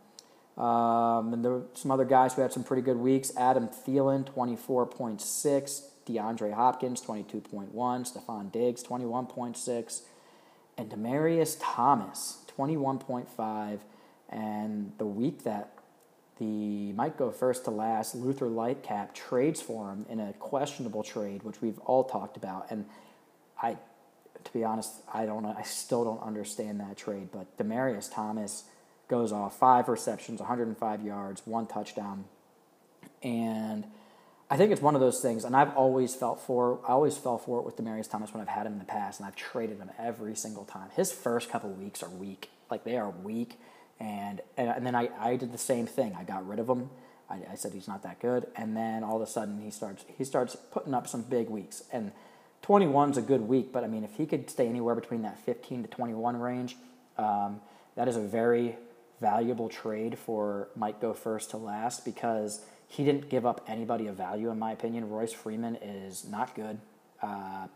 Um, 0.57 1.33
and 1.33 1.45
there 1.45 1.53
were 1.53 1.65
some 1.75 1.91
other 1.91 2.05
guys 2.05 2.35
who 2.35 2.43
had 2.43 2.53
some 2.53 2.65
pretty 2.65 2.83
good 2.83 2.97
weeks. 2.97 3.33
Adam 3.37 3.69
Thielen, 3.69 4.25
24.6. 4.25 5.83
DeAndre 6.07 6.53
Hopkins, 6.53 7.01
22.1. 7.01 7.73
Stefon 7.73 8.53
Diggs, 8.53 8.83
21.6 8.83 10.03
and 10.77 10.91
Demaryius 10.91 11.57
Thomas, 11.61 12.39
21.5. 12.57 13.79
And 14.31 14.93
the 14.99 15.07
week 15.07 15.45
that 15.45 15.71
the 16.39 16.93
might 16.93 17.17
go 17.17 17.31
first 17.31 17.65
to 17.65 17.71
last, 17.71 18.15
Luther 18.15 18.47
Lightcap 18.47 19.15
trades 19.15 19.61
for 19.61 19.91
him 19.91 20.05
in 20.09 20.19
a 20.19 20.33
questionable 20.35 21.03
trade, 21.03 21.45
which 21.45 21.63
we've 21.63 21.79
all 21.81 22.05
talked 22.05 22.37
about. 22.37 22.67
And 22.71 22.87
I, 23.63 23.77
to 24.43 24.53
be 24.53 24.65
honest, 24.65 24.93
I 25.13 25.27
don't, 25.27 25.47
I 25.47 25.63
still 25.63 26.05
don't 26.05 26.23
understand 26.23 26.81
that 26.81 26.97
trade. 26.97 27.29
But 27.31 27.57
Demaryius 27.57 28.13
Thomas 28.13 28.65
goes 29.09 29.33
off 29.33 29.59
five 29.59 29.89
receptions, 29.89 30.41
105 30.41 31.03
yards, 31.03 31.43
one 31.45 31.67
touchdown, 31.67 32.25
and 33.23 33.85
I 34.51 34.57
think 34.57 34.73
it's 34.73 34.83
one 34.83 34.95
of 34.95 35.01
those 35.01 35.21
things, 35.21 35.45
and 35.45 35.57
I've 35.57 35.75
always 35.75 36.15
felt 36.15 36.41
for. 36.41 36.79
I 36.87 36.93
always 36.93 37.17
fell 37.17 37.39
for 37.39 37.59
it 37.59 37.65
with 37.65 37.77
Demaryius 37.77 38.11
Thomas 38.11 38.33
when 38.33 38.43
I've 38.43 38.49
had 38.49 38.67
him 38.67 38.75
in 38.75 38.79
the 38.79 38.85
past, 38.85 39.19
and 39.19 39.27
I've 39.27 39.37
traded 39.37 39.79
him 39.79 39.91
every 39.99 40.37
single 40.37 40.65
time. 40.65 40.91
His 40.95 41.11
first 41.11 41.51
couple 41.51 41.71
weeks 41.71 42.03
are 42.03 42.11
weak, 42.11 42.51
like 42.71 42.85
they 42.85 42.97
are 42.97 43.11
weak, 43.11 43.59
and 43.99 44.43
and, 44.57 44.69
and 44.69 44.87
then 44.87 44.95
I, 44.95 45.09
I 45.19 45.37
did 45.37 45.53
the 45.53 45.59
same 45.59 45.87
thing. 45.87 46.15
I 46.17 46.25
got 46.25 46.47
rid 46.47 46.59
of 46.59 46.69
him. 46.69 46.91
I, 47.31 47.39
I 47.53 47.55
said 47.55 47.73
he's 47.73 47.89
not 47.89 48.03
that 48.03 48.21
good, 48.21 48.47
and 48.55 48.77
then 48.77 49.03
all 49.03 49.17
of 49.17 49.23
a 49.23 49.27
sudden 49.27 49.61
he 49.61 49.71
starts 49.71 50.05
he 50.17 50.25
starts 50.25 50.57
putting 50.71 50.93
up 50.93 51.09
some 51.09 51.23
big 51.23 51.49
weeks, 51.49 51.83
and 51.91 52.13
21 52.63 53.13
is 53.13 53.17
a 53.17 53.23
good 53.23 53.43
week, 53.43 53.73
but 53.73 53.83
I 53.83 53.87
mean 53.87 54.05
if 54.05 54.15
he 54.17 54.27
could 54.27 54.49
stay 54.51 54.69
anywhere 54.69 54.95
between 54.95 55.23
that 55.23 55.39
15 55.45 55.83
to 55.85 55.89
21 55.89 56.37
range, 56.39 56.77
um, 57.17 57.61
that 57.97 58.09
is 58.09 58.17
a 58.17 58.21
very 58.21 58.77
valuable 59.25 59.71
trade 59.71 60.19
for 60.19 60.69
Mike 60.77 61.01
go 61.01 61.15
first 61.15 61.49
to 61.51 61.57
last 61.57 62.05
because 62.05 62.61
he 62.89 63.05
didn't 63.05 63.31
give 63.31 63.47
up 63.47 63.65
anybody 63.67 64.07
of 64.07 64.17
value, 64.17 64.51
in 64.51 64.59
my 64.59 64.73
opinion. 64.73 65.09
Royce 65.09 65.33
Freeman 65.33 65.77
is 65.77 66.27
not 66.29 66.55
good. 66.55 66.79
Uh, 67.23 67.67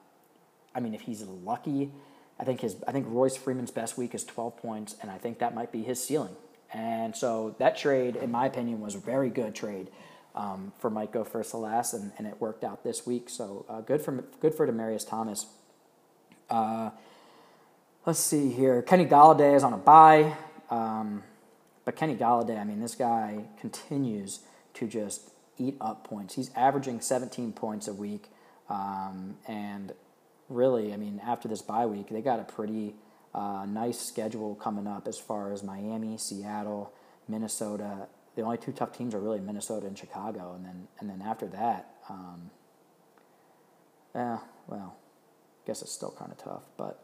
I 0.74 0.80
mean, 0.80 0.92
if 0.92 1.00
he's 1.00 1.22
lucky, 1.22 1.90
I 2.38 2.44
think 2.44 2.60
his 2.60 2.76
I 2.86 2.92
think 2.92 3.06
Royce 3.08 3.36
Freeman's 3.36 3.70
best 3.70 3.96
week 3.96 4.14
is 4.14 4.24
12 4.24 4.58
points, 4.58 4.96
and 5.00 5.10
I 5.10 5.16
think 5.16 5.38
that 5.38 5.54
might 5.54 5.72
be 5.72 5.82
his 5.82 6.04
ceiling. 6.04 6.36
And 6.72 7.16
so 7.16 7.56
that 7.58 7.78
trade, 7.78 8.16
in 8.16 8.30
my 8.30 8.44
opinion, 8.46 8.80
was 8.80 8.94
a 8.94 8.98
very 8.98 9.30
good 9.30 9.54
trade 9.54 9.88
um, 10.34 10.72
for 10.78 10.90
Mike 10.90 11.12
go 11.12 11.24
first 11.24 11.52
to 11.52 11.56
last, 11.56 11.94
and, 11.94 12.12
and 12.18 12.26
it 12.26 12.40
worked 12.40 12.62
out 12.62 12.84
this 12.84 13.06
week. 13.06 13.30
So 13.30 13.64
uh, 13.70 13.80
good 13.80 14.02
for 14.02 14.12
good 14.40 14.54
for 14.54 14.68
Demaryius 14.68 15.08
Thomas. 15.08 15.46
Uh, 16.50 16.90
let's 18.06 18.18
see 18.18 18.50
here. 18.50 18.82
Kenny 18.82 19.06
Golladay 19.06 19.56
is 19.56 19.64
on 19.64 19.72
a 19.72 19.78
bye, 19.78 20.36
um, 20.70 21.22
but 21.88 21.96
Kenny 21.96 22.16
Golladay, 22.16 22.60
I 22.60 22.64
mean, 22.64 22.80
this 22.80 22.94
guy 22.94 23.44
continues 23.58 24.40
to 24.74 24.86
just 24.86 25.30
eat 25.56 25.74
up 25.80 26.06
points. 26.06 26.34
He's 26.34 26.50
averaging 26.54 27.00
17 27.00 27.54
points 27.54 27.88
a 27.88 27.94
week. 27.94 28.26
Um, 28.68 29.38
and 29.46 29.94
really, 30.50 30.92
I 30.92 30.98
mean, 30.98 31.18
after 31.26 31.48
this 31.48 31.62
bye 31.62 31.86
week, 31.86 32.10
they 32.10 32.20
got 32.20 32.40
a 32.40 32.44
pretty 32.44 32.94
uh, 33.34 33.64
nice 33.66 33.98
schedule 33.98 34.54
coming 34.56 34.86
up 34.86 35.08
as 35.08 35.16
far 35.16 35.50
as 35.50 35.62
Miami, 35.62 36.18
Seattle, 36.18 36.92
Minnesota. 37.26 38.08
The 38.36 38.42
only 38.42 38.58
two 38.58 38.72
tough 38.72 38.94
teams 38.94 39.14
are 39.14 39.20
really 39.20 39.40
Minnesota 39.40 39.86
and 39.86 39.96
Chicago, 39.96 40.52
and 40.54 40.66
then 40.66 40.88
and 41.00 41.08
then 41.08 41.22
after 41.26 41.46
that, 41.46 41.94
um, 42.10 42.50
yeah, 44.14 44.40
well, 44.66 44.94
I 44.94 45.66
guess 45.66 45.80
it's 45.80 45.92
still 45.92 46.14
kind 46.18 46.32
of 46.32 46.36
tough. 46.36 46.64
But 46.76 47.02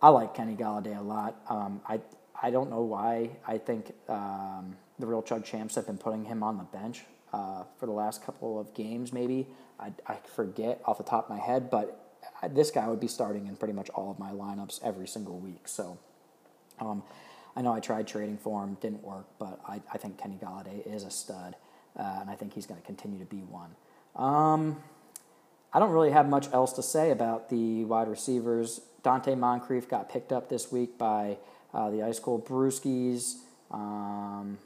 I 0.00 0.08
like 0.08 0.32
Kenny 0.32 0.56
Golladay 0.56 0.98
a 0.98 1.02
lot. 1.02 1.36
Um, 1.50 1.82
I 1.86 2.00
I 2.42 2.50
don't 2.50 2.70
know 2.70 2.82
why. 2.82 3.30
I 3.46 3.58
think 3.58 3.92
um, 4.08 4.76
the 4.98 5.06
real 5.06 5.22
Chug 5.22 5.44
champs 5.44 5.74
have 5.74 5.86
been 5.86 5.98
putting 5.98 6.24
him 6.24 6.42
on 6.42 6.58
the 6.58 6.64
bench 6.64 7.04
uh, 7.32 7.64
for 7.78 7.86
the 7.86 7.92
last 7.92 8.24
couple 8.24 8.58
of 8.58 8.74
games, 8.74 9.12
maybe. 9.12 9.46
I, 9.78 9.92
I 10.06 10.16
forget 10.34 10.80
off 10.84 10.98
the 10.98 11.04
top 11.04 11.24
of 11.24 11.36
my 11.36 11.42
head, 11.42 11.70
but 11.70 12.18
this 12.50 12.70
guy 12.70 12.88
would 12.88 13.00
be 13.00 13.08
starting 13.08 13.46
in 13.46 13.56
pretty 13.56 13.74
much 13.74 13.88
all 13.90 14.10
of 14.10 14.18
my 14.18 14.30
lineups 14.30 14.80
every 14.82 15.06
single 15.06 15.38
week. 15.38 15.68
So 15.68 15.98
um, 16.80 17.02
I 17.54 17.62
know 17.62 17.72
I 17.72 17.80
tried 17.80 18.06
trading 18.06 18.38
for 18.38 18.62
him, 18.62 18.76
didn't 18.80 19.02
work, 19.02 19.26
but 19.38 19.60
I, 19.66 19.80
I 19.92 19.98
think 19.98 20.18
Kenny 20.18 20.38
Golladay 20.42 20.86
is 20.86 21.04
a 21.04 21.10
stud, 21.10 21.56
uh, 21.98 22.18
and 22.20 22.30
I 22.30 22.34
think 22.34 22.54
he's 22.54 22.66
going 22.66 22.80
to 22.80 22.86
continue 22.86 23.18
to 23.18 23.24
be 23.24 23.38
one. 23.38 23.74
Um, 24.14 24.82
I 25.72 25.78
don't 25.78 25.90
really 25.90 26.10
have 26.10 26.28
much 26.28 26.50
else 26.52 26.72
to 26.74 26.82
say 26.82 27.10
about 27.10 27.50
the 27.50 27.84
wide 27.84 28.08
receivers. 28.08 28.80
Donte 29.02 29.36
Moncrief 29.36 29.88
got 29.88 30.10
picked 30.10 30.32
up 30.32 30.48
this 30.48 30.72
week 30.72 30.96
by 30.98 31.38
uh, 31.76 31.90
the 31.90 32.02
Ice 32.02 32.18
Cold 32.18 32.46
Brewskis. 32.46 33.34
Um, 33.70 34.58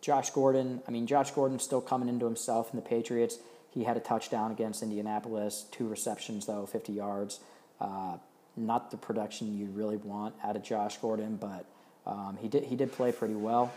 Josh 0.00 0.30
Gordon, 0.30 0.82
I 0.86 0.90
mean, 0.90 1.06
Josh 1.06 1.30
Gordon's 1.32 1.62
still 1.62 1.80
coming 1.80 2.08
into 2.08 2.24
himself 2.24 2.70
in 2.72 2.76
the 2.76 2.86
Patriots. 2.86 3.38
He 3.70 3.84
had 3.84 3.96
a 3.96 4.00
touchdown 4.00 4.52
against 4.52 4.82
Indianapolis, 4.82 5.66
two 5.72 5.88
receptions, 5.88 6.46
though, 6.46 6.66
50 6.66 6.92
yards. 6.92 7.40
Uh, 7.80 8.18
not 8.56 8.92
the 8.92 8.96
production 8.96 9.58
you 9.58 9.66
really 9.66 9.96
want 9.96 10.34
out 10.44 10.54
of 10.54 10.62
Josh 10.62 10.98
Gordon, 10.98 11.36
but 11.36 11.66
um, 12.06 12.38
he 12.40 12.46
did 12.46 12.64
he 12.64 12.76
did 12.76 12.92
play 12.92 13.10
pretty 13.10 13.34
well 13.34 13.72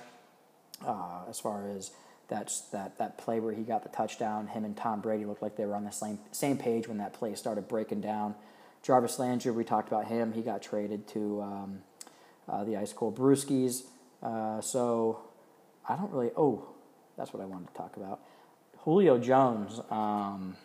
uh, 0.86 1.21
as 1.28 1.39
far 1.39 1.67
as 1.69 1.91
that's 2.28 2.62
that 2.69 3.00
that 3.00 3.17
play 3.17 3.39
where 3.39 3.54
he 3.54 3.63
got 3.63 3.82
the 3.82 3.89
touchdown. 3.89 4.47
Him 4.47 4.65
and 4.65 4.78
Tom 4.78 5.02
Brady 5.02 5.26
looked 5.26 5.41
like 5.41 5.56
they 5.56 5.65
were 5.65 5.76
on 5.76 5.86
the 5.86 5.91
same 5.91 6.19
same 6.32 6.58
page 6.58 6.88
when 6.88 7.00
that 7.00 7.13
play 7.13 7.34
started 7.34 7.67
breaking 7.67 8.02
down. 8.02 8.36
Jarvis 8.84 9.17
Landry, 9.17 9.52
we 9.52 9.63
talked 9.63 9.88
about 9.88 10.06
him. 10.06 10.34
He 10.34 10.41
got 10.41 10.62
traded 10.62 11.08
to 11.10 11.41
um, 11.41 11.80
uh, 12.49 12.63
the 12.63 12.77
Ice 12.77 12.93
Cold 12.93 13.17
Brewskis. 13.17 13.83
Uh, 14.21 14.62
so 14.62 15.21
I 15.88 15.95
don't 15.95 16.12
really. 16.12 16.31
Oh, 16.36 16.67
that's 17.17 17.33
what 17.33 17.41
I 17.41 17.45
wanted 17.45 17.67
to 17.69 17.73
talk 17.73 17.97
about. 17.97 18.19
Julio 18.79 19.17
Jones. 19.17 19.81
Um, 19.89 20.55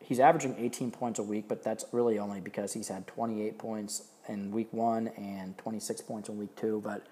he's 0.00 0.20
averaging 0.20 0.56
18 0.58 0.90
points 0.90 1.18
a 1.18 1.22
week, 1.22 1.46
but 1.48 1.62
that's 1.62 1.84
really 1.92 2.18
only 2.18 2.40
because 2.40 2.72
he's 2.72 2.88
had 2.88 3.06
28 3.06 3.58
points 3.58 4.04
in 4.28 4.50
week 4.52 4.68
one 4.72 5.08
and 5.08 5.56
26 5.58 6.00
points 6.02 6.28
in 6.28 6.38
week 6.38 6.54
two. 6.56 6.80
But 6.84 7.06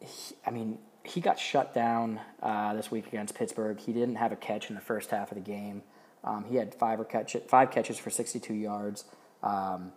he, 0.00 0.34
I 0.46 0.50
mean, 0.50 0.78
he 1.04 1.20
got 1.20 1.38
shut 1.38 1.74
down 1.74 2.20
uh, 2.42 2.74
this 2.74 2.90
week 2.90 3.06
against 3.06 3.34
Pittsburgh. 3.34 3.78
He 3.78 3.92
didn't 3.92 4.16
have 4.16 4.32
a 4.32 4.36
catch 4.36 4.68
in 4.68 4.74
the 4.74 4.80
first 4.80 5.10
half 5.10 5.30
of 5.30 5.36
the 5.36 5.42
game. 5.42 5.82
Um, 6.22 6.44
he 6.44 6.56
had 6.56 6.74
five 6.74 6.98
or 6.98 7.04
catch 7.04 7.36
five 7.48 7.70
catches 7.70 7.98
for 7.98 8.10
62 8.10 8.54
yards. 8.54 9.04
Um, 9.42 9.92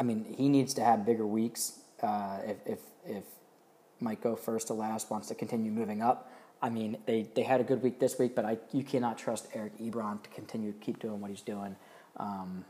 I 0.00 0.02
mean, 0.02 0.34
he 0.36 0.48
needs 0.48 0.72
to 0.74 0.82
have 0.82 1.04
bigger 1.04 1.26
weeks 1.26 1.78
uh, 2.02 2.38
if 2.46 2.56
if 2.66 2.78
if 3.06 3.24
Mike 4.00 4.22
go 4.22 4.34
first 4.34 4.68
to 4.68 4.74
last 4.74 5.10
wants 5.10 5.28
to 5.28 5.34
continue 5.34 5.70
moving 5.70 6.00
up. 6.00 6.32
I 6.62 6.68
mean, 6.68 6.98
they, 7.06 7.26
they 7.34 7.42
had 7.42 7.60
a 7.60 7.64
good 7.64 7.82
week 7.82 8.00
this 8.00 8.18
week, 8.18 8.34
but 8.34 8.44
I 8.46 8.58
you 8.72 8.82
cannot 8.82 9.18
trust 9.18 9.48
Eric 9.54 9.78
Ebron 9.78 10.22
to 10.22 10.30
continue 10.30 10.72
to 10.72 10.78
keep 10.78 10.98
doing 11.00 11.20
what 11.20 11.30
he's 11.30 11.42
doing 11.42 11.76
um, 12.16 12.64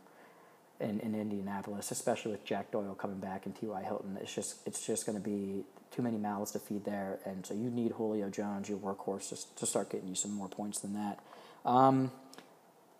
in, 0.81 1.01
in 1.01 1.15
Indianapolis, 1.15 1.93
especially 1.93 2.33
with 2.33 2.45
Jack 2.45 2.73
Doyle 2.73 2.95
coming 2.95 3.19
back 3.19 3.47
and 3.47 3.55
T.Y. 3.55 3.83
Hilton. 3.85 4.19
It's 4.21 4.35
just 4.35 4.67
it's 4.67 4.85
just 4.85 5.07
going 5.07 5.17
to 5.17 5.25
be 5.25 5.65
too 5.93 6.03
many 6.03 6.19
mouths 6.19 6.51
to 6.53 6.59
feed 6.59 6.85
there, 6.85 7.21
and 7.25 7.47
so 7.47 7.55
you 7.55 7.71
need 7.71 7.93
Julio 7.93 8.29
Jones, 8.29 8.69
your 8.69 8.79
workhorse, 8.79 9.29
to, 9.31 9.55
to 9.57 9.67
start 9.67 9.91
getting 9.91 10.09
you 10.09 10.17
some 10.17 10.33
more 10.33 10.49
points 10.49 10.81
than 10.81 10.95
that. 10.95 11.21
Um, 11.65 12.11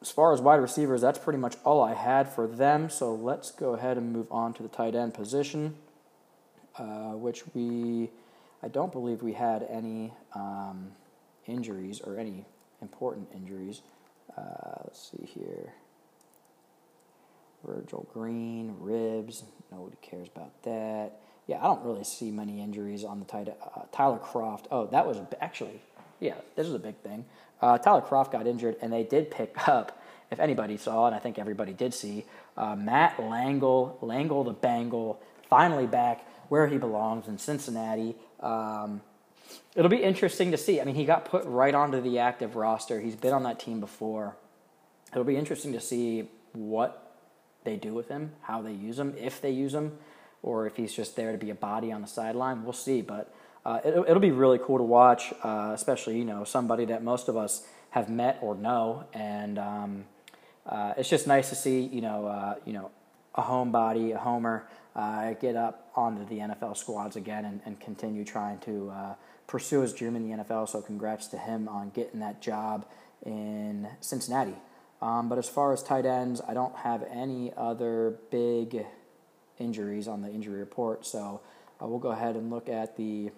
as 0.03 0.11
far 0.11 0.33
as 0.33 0.41
wide 0.41 0.57
receivers, 0.57 1.01
that's 1.01 1.19
pretty 1.19 1.39
much 1.39 1.57
all 1.65 1.83
I 1.83 1.95
had 1.95 2.29
for 2.29 2.47
them. 2.47 2.89
So 2.89 3.15
let's 3.15 3.51
go 3.51 3.75
ahead 3.75 3.97
and 3.97 4.13
move 4.13 4.27
on 4.31 4.55
to 4.55 4.63
the 4.63 4.69
tight 4.69 4.95
end 4.95 5.15
position, 5.15 5.77
uh, 6.79 7.13
which 7.13 7.43
we 7.55 8.11
I 8.63 8.69
don't 8.69 8.93
believe 8.93 9.23
we 9.23 9.33
had 9.33 9.67
any 9.71 10.13
um, 10.35 10.93
injuries 11.47 12.01
or 12.01 12.19
any 12.19 12.45
important 12.83 13.29
injuries. 13.35 13.81
Uh, 14.37 14.83
let's 14.85 15.11
see 15.11 15.25
here. 15.25 15.73
Virgil 17.65 18.07
Green, 18.13 18.77
ribs. 18.79 19.45
Nobody 19.71 19.97
cares 20.03 20.29
about 20.35 20.63
that. 20.63 21.21
Yeah, 21.47 21.59
I 21.59 21.65
don't 21.65 21.85
really 21.85 22.05
see 22.05 22.31
many 22.31 22.61
injuries 22.61 23.05
on 23.05 23.19
the 23.19 23.25
tight. 23.27 23.49
Uh, 23.49 23.83
Tyler 23.93 24.19
Kroft. 24.19 24.65
Oh, 24.71 24.87
that 24.87 25.07
was 25.07 25.19
actually, 25.41 25.81
yeah, 26.21 26.35
this 26.55 26.67
was 26.67 26.75
a 26.75 26.79
big 26.79 26.97
thing. 26.99 27.25
Uh, 27.61 27.79
Tyler 27.79 28.03
Kroft 28.03 28.33
got 28.33 28.47
injured, 28.47 28.77
and 28.81 28.93
they 28.93 29.03
did 29.03 29.31
pick 29.31 29.55
up. 29.69 30.01
If 30.31 30.39
anybody 30.39 30.77
saw 30.77 31.09
it, 31.09 31.15
I 31.15 31.19
think 31.19 31.39
everybody 31.39 31.73
did 31.73 31.93
see. 31.93 32.25
Uh, 32.57 32.77
Matt 32.77 33.19
Lengel, 33.19 33.99
Lengel 34.01 34.45
the 34.45 34.53
Bengal, 34.53 35.21
finally 35.49 35.87
back 35.87 36.25
where 36.51 36.67
he 36.67 36.79
belongs 36.79 37.29
in 37.29 37.39
Cincinnati. 37.39 38.17
Um, 38.41 39.01
it'll 39.75 39.91
be 39.91 40.03
interesting 40.03 40.51
to 40.51 40.57
see. 40.57 40.81
I 40.81 40.85
mean, 40.85 40.97
he 40.97 41.05
got 41.05 41.25
put 41.25 41.45
right 41.45 41.75
onto 41.75 42.01
the 42.01 42.19
active 42.19 42.57
roster. 42.57 43.01
He's 43.01 43.17
been 43.17 43.33
on 43.33 43.45
that 43.45 43.59
team 43.59 43.81
before. 43.81 44.37
It'll 45.13 45.25
be 45.25 45.37
interesting 45.37 45.73
to 45.73 45.81
see 45.81 46.29
what 46.53 47.17
they 47.65 47.77
do 47.77 47.95
with 47.95 48.09
him, 48.09 48.33
how 48.43 48.63
they 48.63 48.73
use 48.73 48.99
him, 48.99 49.15
if 49.19 49.41
they 49.41 49.51
use 49.51 49.75
him, 49.75 49.99
or 50.43 50.67
if 50.67 50.77
he's 50.77 50.93
just 50.93 51.17
there 51.17 51.33
to 51.33 51.39
be 51.39 51.51
a 51.51 51.55
body 51.55 51.93
on 51.93 52.03
the 52.03 52.09
sideline. 52.09 52.65
We'll 52.65 52.73
see. 52.73 53.01
But 53.01 53.33
uh, 53.65 53.81
it'll, 53.85 54.05
it'll, 54.05 54.21
be 54.21 54.31
really 54.31 54.59
cool 54.59 54.79
to 54.79 54.85
watch, 54.85 55.33
uh, 55.43 55.73
especially 55.75 56.17
you 56.17 56.25
know 56.25 56.45
somebody 56.45 56.87
that 56.87 57.03
most 57.03 57.29
of 57.29 57.37
us 57.37 57.67
have 57.91 58.09
met 58.09 58.39
or 58.41 58.55
know, 58.55 59.05
and 59.13 59.59
um, 59.59 60.05
uh, 60.67 60.95
it's 60.97 61.11
just 61.11 61.27
nice 61.27 61.51
to 61.51 61.55
see 61.55 61.81
you 61.81 62.01
know 62.01 62.27
uh, 62.27 62.55
you 62.65 62.73
know 62.73 62.91
a 63.35 63.43
homebody, 63.43 64.15
a 64.15 64.19
homer 64.19 64.67
uh, 64.97 65.35
get 65.35 65.57
up 65.57 65.91
onto 65.95 66.25
the 66.27 66.39
NFL 66.41 66.77
squads 66.77 67.17
again 67.17 67.45
and, 67.45 67.61
and 67.65 67.79
continue 67.81 68.25
trying 68.25 68.59
to 68.61 68.91
uh, 68.91 69.15
pursue 69.47 69.81
his 69.81 69.93
dream 69.93 70.17
in 70.17 70.29
the 70.29 70.43
NFL. 70.43 70.69
So 70.69 70.81
congrats 70.81 71.27
to 71.29 71.39
him 71.39 71.69
on 71.69 71.91
getting 71.91 72.21
that 72.21 72.41
job 72.41 72.87
in 73.25 73.89
Cincinnati. 74.01 74.57
Um, 75.03 75.29
but 75.29 75.39
as 75.39 75.49
far 75.49 75.73
as 75.73 75.83
tight 75.83 76.07
ends, 76.07 76.41
I 76.47 76.55
don't 76.55 76.77
have 76.77 77.05
any 77.11 77.53
other 77.57 78.17
big 78.31 78.85
injuries 79.59 80.09
on 80.09 80.23
the 80.23 80.29
injury 80.29 80.59
report. 80.59 81.07
So 81.07 81.41
we'll 81.81 81.99
go 81.99 82.11
ahead 82.11 82.37
and 82.37 82.51
look 82.51 82.69
at 82.69 82.97
the 82.97 83.31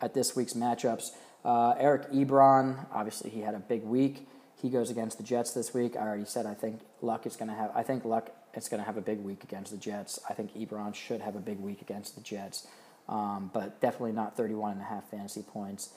at 0.00 0.14
this 0.14 0.34
week's 0.36 0.54
matchups. 0.54 1.10
Uh, 1.44 1.74
Eric 1.78 2.10
Ebron, 2.10 2.86
obviously 2.92 3.30
he 3.30 3.40
had 3.40 3.54
a 3.54 3.58
big 3.58 3.82
week. 3.82 4.26
He 4.60 4.68
goes 4.68 4.90
against 4.90 5.16
the 5.16 5.24
Jets 5.24 5.52
this 5.52 5.72
week. 5.72 5.96
I 5.96 6.00
already 6.00 6.26
said 6.26 6.46
I 6.46 6.54
think 6.54 6.80
Luck 7.00 7.26
is 7.26 7.36
going 7.36 7.48
to 7.48 7.54
have. 7.54 7.70
I 7.74 7.82
think 7.82 8.04
Luck 8.04 8.30
is 8.54 8.68
going 8.68 8.80
to 8.80 8.86
have 8.86 8.96
a 8.96 9.02
big 9.02 9.20
week 9.20 9.42
against 9.42 9.72
the 9.72 9.78
Jets. 9.78 10.18
I 10.28 10.34
think 10.34 10.54
Ebron 10.54 10.94
should 10.94 11.20
have 11.22 11.36
a 11.36 11.40
big 11.40 11.58
week 11.58 11.80
against 11.80 12.14
the 12.14 12.20
Jets, 12.20 12.66
um, 13.08 13.50
but 13.54 13.80
definitely 13.80 14.12
not 14.12 14.36
31 14.36 14.72
and 14.72 14.80
a 14.82 14.84
half 14.84 15.08
fantasy 15.10 15.42
points. 15.42 15.90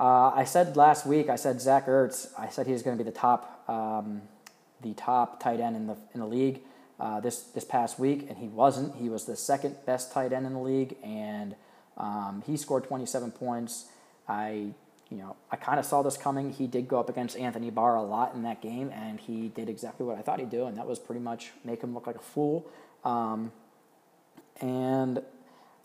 Uh, 0.00 0.30
I 0.34 0.44
said 0.44 0.76
last 0.76 1.06
week. 1.06 1.28
I 1.28 1.36
said 1.36 1.60
Zach 1.60 1.86
Ertz. 1.86 2.28
I 2.38 2.48
said 2.48 2.66
he 2.66 2.72
was 2.72 2.82
going 2.82 2.96
to 2.96 3.04
be 3.04 3.08
the 3.08 3.16
top, 3.16 3.68
um, 3.68 4.22
the 4.80 4.94
top 4.94 5.42
tight 5.42 5.60
end 5.60 5.76
in 5.76 5.86
the 5.86 5.96
in 6.14 6.20
the 6.20 6.26
league 6.26 6.60
uh, 6.98 7.20
this 7.20 7.40
this 7.40 7.64
past 7.64 7.98
week, 7.98 8.26
and 8.28 8.38
he 8.38 8.48
wasn't. 8.48 8.96
He 8.96 9.08
was 9.08 9.26
the 9.26 9.36
second 9.36 9.76
best 9.84 10.12
tight 10.12 10.32
end 10.32 10.46
in 10.46 10.54
the 10.54 10.60
league, 10.60 10.96
and 11.04 11.54
um, 11.96 12.42
he 12.46 12.56
scored 12.56 12.84
27 12.84 13.32
points. 13.32 13.86
I 14.28 14.74
you 15.12 15.18
know, 15.18 15.36
I 15.50 15.56
kind 15.56 15.78
of 15.78 15.84
saw 15.84 16.00
this 16.00 16.16
coming. 16.16 16.50
He 16.50 16.66
did 16.66 16.88
go 16.88 16.98
up 16.98 17.10
against 17.10 17.36
Anthony 17.36 17.68
Barr 17.68 17.96
a 17.96 18.02
lot 18.02 18.34
in 18.34 18.44
that 18.44 18.62
game, 18.62 18.90
and 18.94 19.20
he 19.20 19.48
did 19.48 19.68
exactly 19.68 20.06
what 20.06 20.16
I 20.16 20.22
thought 20.22 20.40
he'd 20.40 20.48
do, 20.48 20.64
and 20.64 20.78
that 20.78 20.86
was 20.86 20.98
pretty 20.98 21.20
much 21.20 21.50
make 21.66 21.82
him 21.82 21.92
look 21.92 22.06
like 22.06 22.16
a 22.16 22.20
fool. 22.20 22.66
Um, 23.04 23.52
and 24.58 25.22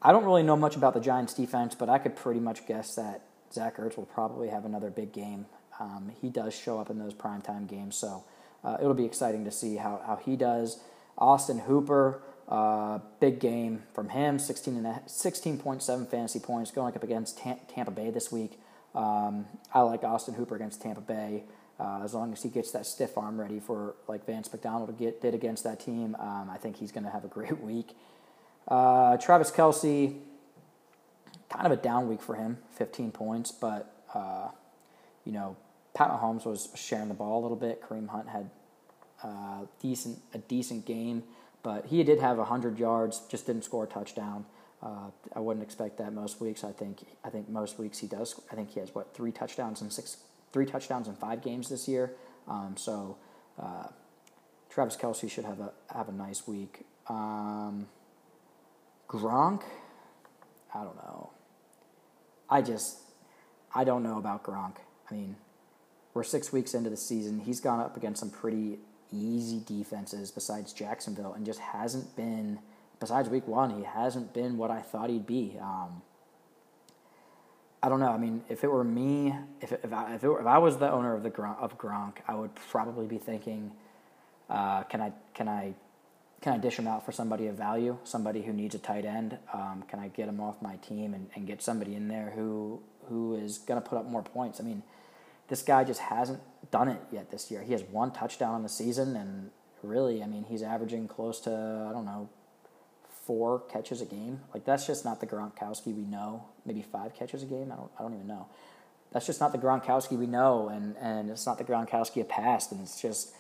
I 0.02 0.14
don't 0.14 0.24
really 0.24 0.44
know 0.44 0.56
much 0.56 0.78
about 0.78 0.94
the 0.94 1.02
Giants' 1.02 1.34
defense, 1.34 1.76
but 1.76 1.90
I 1.90 1.98
could 1.98 2.16
pretty 2.16 2.40
much 2.40 2.66
guess 2.66 2.96
that 2.96 3.24
Zach 3.52 3.76
Ertz 3.76 3.98
will 3.98 4.06
probably 4.06 4.48
have 4.48 4.64
another 4.64 4.90
big 4.90 5.12
game. 5.12 5.48
Um, 5.78 6.14
he 6.22 6.30
does 6.30 6.56
show 6.56 6.80
up 6.80 6.90
in 6.90 6.98
those 6.98 7.14
primetime 7.14 7.68
games, 7.68 7.98
so 7.98 8.24
uh, 8.64 8.78
it'll 8.80 8.94
be 8.94 9.06
exciting 9.06 9.44
to 9.44 9.52
see 9.52 9.76
how, 9.76 10.02
how 10.06 10.16
he 10.16 10.38
does. 10.38 10.80
Austin 11.18 11.60
Hooper, 11.60 12.22
uh, 12.48 13.00
big 13.20 13.40
game 13.40 13.84
from 13.94 14.10
him, 14.10 14.40
16 14.40 14.76
and 14.76 14.86
16.7 14.86 16.08
fantasy 16.08 16.40
points, 16.40 16.72
going 16.72 16.96
up 16.96 17.04
against 17.04 17.38
Tampa 17.38 17.92
Bay 17.92 18.10
this 18.10 18.32
week. 18.32 18.60
Um, 18.96 19.46
I 19.74 19.82
like 19.82 20.04
Austin 20.04 20.34
Hooper 20.34 20.56
against 20.56 20.82
Tampa 20.82 21.02
Bay. 21.02 21.44
Uh, 21.80 22.02
as 22.04 22.14
long 22.14 22.34
as 22.34 22.42
he 22.42 22.50
gets 22.50 22.72
that 22.72 22.86
stiff 22.88 23.18
arm 23.18 23.40
ready 23.40 23.60
for 23.60 23.96
like 24.08 24.26
Vance 24.26 24.52
McDonald 24.52 24.88
to 24.88 24.94
get, 24.94 25.22
did 25.22 25.36
against 25.36 25.64
that 25.64 25.80
team, 25.80 26.16
um, 26.20 26.50
I 26.50 26.58
think 26.58 26.78
he's 26.78 26.92
going 26.92 27.04
to 27.04 27.10
have 27.10 27.24
a 27.24 27.28
great 27.28 27.62
week. 27.62 27.96
Uh, 28.68 29.18
Travis 29.18 29.52
Kelce, 29.52 30.18
kind 31.50 31.66
of 31.66 31.72
a 31.72 31.76
down 31.76 32.08
week 32.08 32.22
for 32.22 32.36
him, 32.36 32.58
15 32.74 33.12
points, 33.12 33.52
but 33.52 33.94
uh, 34.14 34.48
you 35.24 35.32
know 35.32 35.56
Pat 35.94 36.10
Mahomes 36.10 36.46
was 36.46 36.70
sharing 36.76 37.08
the 37.08 37.14
ball 37.14 37.40
a 37.40 37.44
little 37.44 37.58
bit. 37.58 37.82
Kareem 37.82 38.08
Hunt 38.10 38.28
had 38.28 38.50
uh, 39.24 39.66
decent 39.82 40.20
a 40.34 40.40
decent 40.40 40.86
game, 40.86 41.24
but 41.68 41.88
he 41.88 42.02
did 42.02 42.22
have 42.22 42.38
100 42.38 42.80
yards, 42.80 43.24
just 43.28 43.46
didn't 43.46 43.66
score 43.66 43.84
a 43.84 43.88
touchdown. 43.88 44.46
Uh, 44.82 45.10
I 45.36 45.42
wouldn't 45.42 45.66
expect 45.66 45.98
that 45.98 46.14
most 46.14 46.40
weeks. 46.40 46.64
I 46.64 46.72
think 46.72 47.06
I 47.26 47.30
think 47.30 47.50
most 47.50 47.78
weeks 47.78 48.00
he 48.00 48.08
does. 48.08 48.40
I 48.50 48.56
think 48.56 48.70
he 48.72 48.80
has 48.80 48.96
what 48.96 49.14
three 49.14 49.34
touchdowns 49.34 49.82
in 49.82 49.92
six, 49.92 50.16
three 50.54 50.66
touchdowns 50.66 51.10
in 51.10 51.16
five 51.16 51.44
games 51.44 51.68
this 51.68 51.86
year. 51.86 52.14
Um, 52.48 52.76
so 52.78 53.18
uh, 53.62 53.88
Travis 54.70 54.96
Kelce 54.96 55.30
should 55.30 55.44
have 55.44 55.60
a 55.60 55.74
have 55.94 56.08
a 56.08 56.14
nice 56.14 56.48
week. 56.48 56.86
Um, 57.10 57.90
Gronk, 59.10 59.64
I 60.74 60.86
don't 60.86 60.96
know. 60.96 61.32
I 62.50 62.62
just 62.62 63.00
I 63.76 63.84
don't 63.84 64.04
know 64.04 64.18
about 64.18 64.42
Gronk. 64.42 64.76
I 65.12 65.14
mean, 65.14 65.36
we're 66.14 66.24
six 66.24 66.54
weeks 66.54 66.74
into 66.74 66.90
the 66.90 66.96
season. 66.96 67.42
He's 67.42 67.60
gone 67.60 67.82
up 67.82 67.98
against 67.98 68.22
some 68.22 68.30
pretty 68.30 68.80
easy 69.12 69.62
defenses 69.66 70.32
besides 70.32 70.74
Jacksonville, 70.74 71.34
and 71.34 71.46
just 71.46 71.60
hasn't 71.60 72.16
been 72.16 72.60
besides 73.00 73.30
week 73.30 73.48
one, 73.48 73.70
he 73.70 73.84
hasn't 73.84 74.34
been 74.34 74.58
what 74.58 74.72
I 74.72 74.82
thought 74.82 75.10
he'd 75.10 75.28
be. 75.28 75.58
Um, 75.62 76.02
I 77.82 77.90
don't 77.90 78.00
know. 78.00 78.12
I 78.12 78.18
mean, 78.18 78.44
if 78.50 78.64
it 78.64 78.72
were 78.72 78.84
me, 78.84 79.36
if 79.62 79.72
if 79.72 79.94
I, 79.94 80.16
if, 80.16 80.24
were, 80.24 80.40
if 80.40 80.48
I 80.48 80.58
was 80.58 80.78
the 80.78 80.92
owner 80.92 81.14
of 81.14 81.24
the 81.24 81.30
Gronk, 81.30 81.60
of 81.60 81.78
Gronk, 81.78 82.16
I 82.28 82.36
would 82.36 82.54
probably 82.56 83.06
be 83.06 83.18
thinking, 83.18 83.72
uh, 84.50 84.84
can 84.84 85.02
I 85.02 85.14
can 85.34 85.48
I 85.48 85.74
can 86.42 86.54
I 86.54 86.58
dish 86.58 86.78
him 86.78 86.88
out 86.88 87.06
for 87.06 87.12
somebody 87.12 87.48
of 87.48 87.56
value, 87.56 87.98
somebody 88.04 88.42
who 88.42 88.54
needs 88.54 88.76
a 88.76 88.80
tight 88.80 89.06
end? 89.06 89.38
Um, 89.54 89.84
can 89.88 90.00
I 90.00 90.08
get 90.08 90.28
him 90.28 90.40
off 90.40 90.62
my 90.62 90.76
team 90.78 91.14
and, 91.14 91.30
and 91.36 91.48
get 91.48 91.62
somebody 91.62 91.96
in 91.96 92.08
there 92.08 92.32
who 92.36 92.82
who 93.10 93.36
is 93.36 93.60
going 93.60 93.82
to 93.82 93.88
put 93.88 93.98
up 93.98 94.06
more 94.06 94.24
points? 94.24 94.60
I 94.60 94.64
mean, 94.64 94.82
this 95.48 95.62
guy 95.62 95.84
just 95.84 96.02
hasn't 96.02 96.42
done 96.72 96.88
it 96.88 97.02
yet 97.12 97.32
this 97.32 97.52
year. 97.52 97.62
He 97.62 97.72
has 97.74 97.84
one 97.84 98.12
touchdown 98.12 98.54
on 98.56 98.64
the 98.64 98.70
season, 98.70 99.16
and 99.16 99.52
really, 99.84 100.24
I 100.24 100.28
mean, 100.28 100.46
he's 100.48 100.64
averaging 100.64 101.08
close 101.08 101.40
to 101.42 101.52
I 101.52 101.94
don't 101.94 102.06
know 102.06 102.30
four 103.28 103.60
catches 103.60 104.00
a 104.02 104.06
game. 104.06 104.40
Like 104.54 104.64
that's 104.64 104.88
just 104.88 105.04
not 105.04 105.20
the 105.20 105.28
Gronkowski 105.28 105.88
we 105.88 106.06
know. 106.06 106.46
Maybe 106.66 106.82
five 106.82 107.14
catches 107.14 107.44
a 107.44 107.46
game. 107.46 107.72
I 107.72 107.76
don't. 107.76 107.92
I 108.00 108.02
don't 108.02 108.14
even 108.14 108.28
know. 108.28 108.48
That's 109.12 109.26
just 109.26 109.42
not 109.42 109.52
the 109.52 109.58
Gronkowski 109.58 110.18
we 110.18 110.26
know, 110.26 110.70
and 110.70 110.96
and 111.00 111.30
it's 111.30 111.46
not 111.46 111.58
the 111.58 111.66
Gronkowski 111.66 112.22
of 112.22 112.30
past. 112.30 112.72
And 112.72 112.82
it's 112.82 113.02
just, 113.02 113.34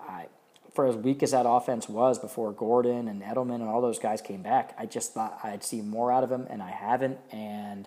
I, 0.00 0.26
for 0.74 0.86
as 0.86 0.96
weak 0.96 1.22
as 1.22 1.32
that 1.32 1.46
offense 1.46 1.88
was 1.88 2.18
before 2.18 2.52
Gordon 2.52 3.06
and 3.06 3.22
Edelman 3.22 3.56
and 3.56 3.64
all 3.68 3.82
those 3.82 3.98
guys 3.98 4.22
came 4.22 4.42
back, 4.42 4.74
I 4.78 4.86
just 4.86 5.12
thought 5.12 5.38
I'd 5.44 5.62
see 5.62 5.82
more 5.82 6.10
out 6.10 6.24
of 6.24 6.32
him, 6.32 6.46
and 6.48 6.62
I 6.62 6.70
haven't. 6.70 7.18
And 7.30 7.86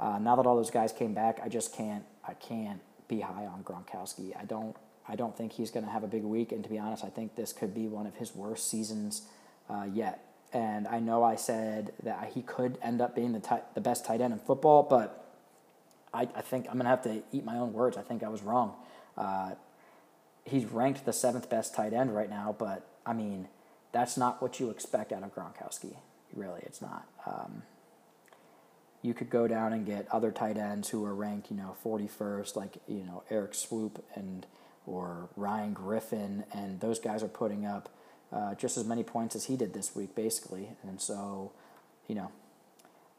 uh, 0.00 0.18
now 0.18 0.34
that 0.34 0.46
all 0.46 0.56
those 0.56 0.70
guys 0.70 0.92
came 0.92 1.14
back, 1.14 1.40
I 1.42 1.48
just 1.48 1.72
can't. 1.74 2.04
I 2.26 2.34
can't 2.34 2.80
be 3.16 3.20
high 3.20 3.46
on 3.46 3.64
Gronkowski. 3.64 4.36
I 4.38 4.44
don't. 4.44 4.76
I 5.08 5.16
don't 5.16 5.36
think 5.36 5.52
he's 5.52 5.72
going 5.72 5.84
to 5.84 5.90
have 5.90 6.04
a 6.04 6.06
big 6.06 6.22
week. 6.22 6.52
And 6.52 6.62
to 6.62 6.70
be 6.70 6.78
honest, 6.78 7.04
I 7.04 7.08
think 7.08 7.34
this 7.34 7.52
could 7.52 7.74
be 7.74 7.88
one 7.88 8.06
of 8.06 8.14
his 8.14 8.36
worst 8.36 8.70
seasons 8.70 9.22
uh, 9.68 9.84
yet 9.92 10.32
and 10.52 10.86
I 10.86 11.00
know 11.00 11.22
I 11.24 11.36
said 11.36 11.92
that 12.02 12.32
he 12.34 12.42
could 12.42 12.78
end 12.82 13.00
up 13.00 13.14
being 13.14 13.32
the 13.32 13.60
the 13.74 13.80
best 13.80 14.04
tight 14.04 14.20
end 14.20 14.32
in 14.32 14.38
football, 14.38 14.82
but 14.82 15.24
I, 16.12 16.22
I 16.34 16.42
think 16.42 16.66
I'm 16.70 16.76
gonna 16.76 16.90
have 16.90 17.02
to 17.04 17.22
eat 17.32 17.44
my 17.44 17.56
own 17.56 17.72
words. 17.72 17.96
I 17.96 18.02
think 18.02 18.22
I 18.22 18.28
was 18.28 18.42
wrong. 18.42 18.74
Uh, 19.16 19.52
he's 20.44 20.66
ranked 20.66 21.04
the 21.04 21.12
seventh 21.12 21.48
best 21.48 21.74
tight 21.74 21.92
end 21.92 22.14
right 22.14 22.28
now, 22.28 22.54
but 22.58 22.86
I 23.06 23.14
mean, 23.14 23.48
that's 23.92 24.16
not 24.16 24.42
what 24.42 24.60
you 24.60 24.70
expect 24.70 25.12
out 25.12 25.22
of 25.22 25.34
Gronkowski. 25.34 25.96
Really, 26.34 26.60
it's 26.62 26.82
not. 26.82 27.06
Um, 27.26 27.62
you 29.02 29.14
could 29.14 29.30
go 29.30 29.48
down 29.48 29.72
and 29.72 29.84
get 29.84 30.06
other 30.12 30.30
tight 30.30 30.56
ends 30.56 30.88
who 30.90 31.04
are 31.04 31.14
ranked, 31.14 31.50
you 31.50 31.56
know, 31.56 31.76
41st, 31.84 32.56
like 32.56 32.78
you 32.86 33.04
know 33.04 33.24
Erik 33.30 33.52
Swoope 33.52 34.00
and 34.14 34.46
or 34.86 35.28
Ryan 35.36 35.72
Griffin, 35.72 36.44
and 36.52 36.80
those 36.80 36.98
guys 36.98 37.22
are 37.22 37.28
putting 37.28 37.66
up 37.66 37.88
uh, 38.32 38.54
just 38.54 38.76
as 38.76 38.84
many 38.84 39.02
points 39.02 39.36
as 39.36 39.44
he 39.44 39.56
did 39.56 39.74
this 39.74 39.94
week, 39.94 40.14
basically. 40.14 40.70
And 40.82 41.00
so, 41.00 41.52
you 42.08 42.14
know, 42.14 42.32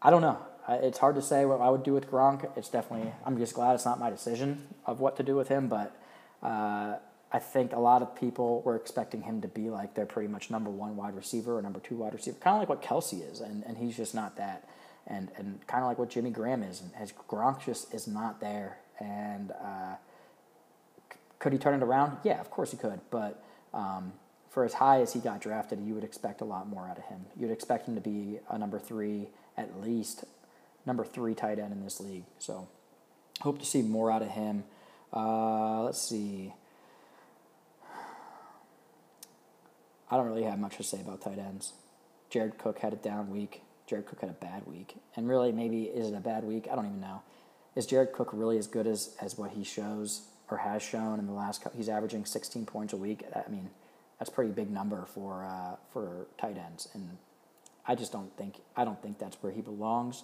I 0.01 0.09
don't 0.09 0.21
know. 0.21 0.39
It's 0.67 0.97
hard 0.97 1.15
to 1.15 1.21
say 1.21 1.45
what 1.45 1.61
I 1.61 1.69
would 1.69 1.83
do 1.83 1.93
with 1.93 2.09
Gronk. 2.09 2.49
It's 2.57 2.69
definitely. 2.69 3.11
I'm 3.25 3.37
just 3.37 3.53
glad 3.53 3.75
it's 3.75 3.85
not 3.85 3.99
my 3.99 4.09
decision 4.09 4.67
of 4.85 4.99
what 4.99 5.17
to 5.17 5.23
do 5.23 5.35
with 5.35 5.49
him, 5.49 5.67
but. 5.67 5.95
Uh, 6.41 6.97
I 7.35 7.39
think 7.39 7.73
a 7.73 7.79
lot 7.79 8.03
of 8.03 8.15
people 8.15 8.61
were 8.61 8.75
expecting 8.75 9.23
him 9.23 9.41
to 9.41 9.47
be 9.47 9.71
like 9.71 9.95
their 9.95 10.05
pretty 10.05 10.27
much 10.27 10.51
number 10.51 10.69
one 10.69 10.95
wide 10.95 11.15
receiver 11.15 11.57
or 11.57 11.63
number 11.63 11.79
two 11.79 11.95
wide 11.95 12.13
receiver, 12.13 12.37
kind 12.39 12.55
of 12.55 12.59
like 12.59 12.69
what 12.69 12.83
Kelce 12.83 13.27
is, 13.27 13.39
and, 13.39 13.63
and 13.65 13.75
he's 13.75 13.97
just 13.97 14.13
not 14.13 14.37
that. 14.37 14.69
And 15.05 15.31
and 15.37 15.65
kind 15.67 15.83
of 15.83 15.89
like 15.89 15.99
what 15.99 16.09
Jimmy 16.09 16.29
Graham 16.29 16.63
is, 16.63 16.81
and 16.81 16.91
as 16.97 17.11
Gronk 17.29 17.65
just 17.65 17.93
is 17.93 18.07
not 18.07 18.39
there. 18.39 18.77
And 18.99 19.51
uh, 19.51 19.95
could 21.39 21.51
he 21.51 21.59
turn 21.59 21.73
it 21.73 21.83
around? 21.83 22.17
Yeah, 22.23 22.39
of 22.39 22.49
course 22.49 22.71
he 22.71 22.77
could. 22.77 23.01
But 23.11 23.43
um, 23.73 24.13
for 24.49 24.63
as 24.63 24.75
high 24.75 25.01
as 25.01 25.13
he 25.13 25.19
got 25.19 25.41
drafted, 25.41 25.81
you 25.81 25.93
would 25.93 26.03
expect 26.03 26.39
a 26.39 26.45
lot 26.45 26.69
more 26.69 26.87
out 26.87 26.97
of 26.97 27.05
him. 27.05 27.25
You'd 27.37 27.51
expect 27.51 27.87
him 27.87 27.95
to 27.95 28.01
be 28.01 28.39
a 28.49 28.57
number 28.57 28.79
three, 28.79 29.27
at 29.57 29.81
least 29.81 30.23
number 30.85 31.03
three 31.03 31.33
tight 31.33 31.59
end 31.59 31.73
in 31.73 31.83
this 31.83 31.99
league. 31.99 32.25
So 32.39 32.67
hope 33.41 33.59
to 33.59 33.65
see 33.65 33.81
more 33.81 34.11
out 34.11 34.21
of 34.21 34.29
him. 34.29 34.63
Uh, 35.11 35.83
let's 35.83 36.01
see. 36.01 36.53
I 40.09 40.17
don't 40.17 40.27
really 40.27 40.43
have 40.43 40.59
much 40.59 40.77
to 40.77 40.83
say 40.83 41.01
about 41.01 41.21
tight 41.21 41.39
ends. 41.39 41.73
Jared 42.29 42.57
Cook 42.57 42.79
had 42.79 42.93
a 42.93 42.97
down 42.97 43.31
week. 43.31 43.63
Jared 43.93 44.07
Cook 44.07 44.21
had 44.21 44.31
a 44.31 44.33
bad 44.33 44.65
week. 44.65 44.95
And 45.15 45.29
really, 45.29 45.51
maybe 45.51 45.83
is 45.83 46.09
it 46.09 46.15
a 46.15 46.19
bad 46.19 46.43
week? 46.45 46.67
I 46.71 46.73
don't 46.73 46.87
even 46.87 46.99
know. 46.99 47.21
Is 47.75 47.85
Jared 47.85 48.11
Cook 48.11 48.31
really 48.33 48.57
as 48.57 48.65
good 48.65 48.87
as, 48.87 49.15
as 49.21 49.37
what 49.37 49.51
he 49.51 49.63
shows 49.63 50.21
or 50.49 50.57
has 50.57 50.81
shown 50.81 51.19
in 51.19 51.27
the 51.27 51.31
last? 51.31 51.61
Couple, 51.61 51.77
He's 51.77 51.89
averaging 51.89 52.25
16 52.25 52.65
points 52.65 52.93
a 52.93 52.97
week. 52.97 53.23
I 53.35 53.47
mean, 53.51 53.69
that's 54.17 54.31
a 54.31 54.33
pretty 54.33 54.49
big 54.49 54.71
number 54.71 55.05
for 55.05 55.45
uh, 55.45 55.75
for 55.91 56.25
tight 56.39 56.57
ends, 56.57 56.87
and 56.95 57.17
I 57.87 57.93
just 57.93 58.11
don't 58.11 58.35
think 58.35 58.61
I 58.75 58.83
don't 58.83 58.99
think 58.99 59.19
that's 59.19 59.37
where 59.41 59.51
he 59.51 59.61
belongs. 59.61 60.23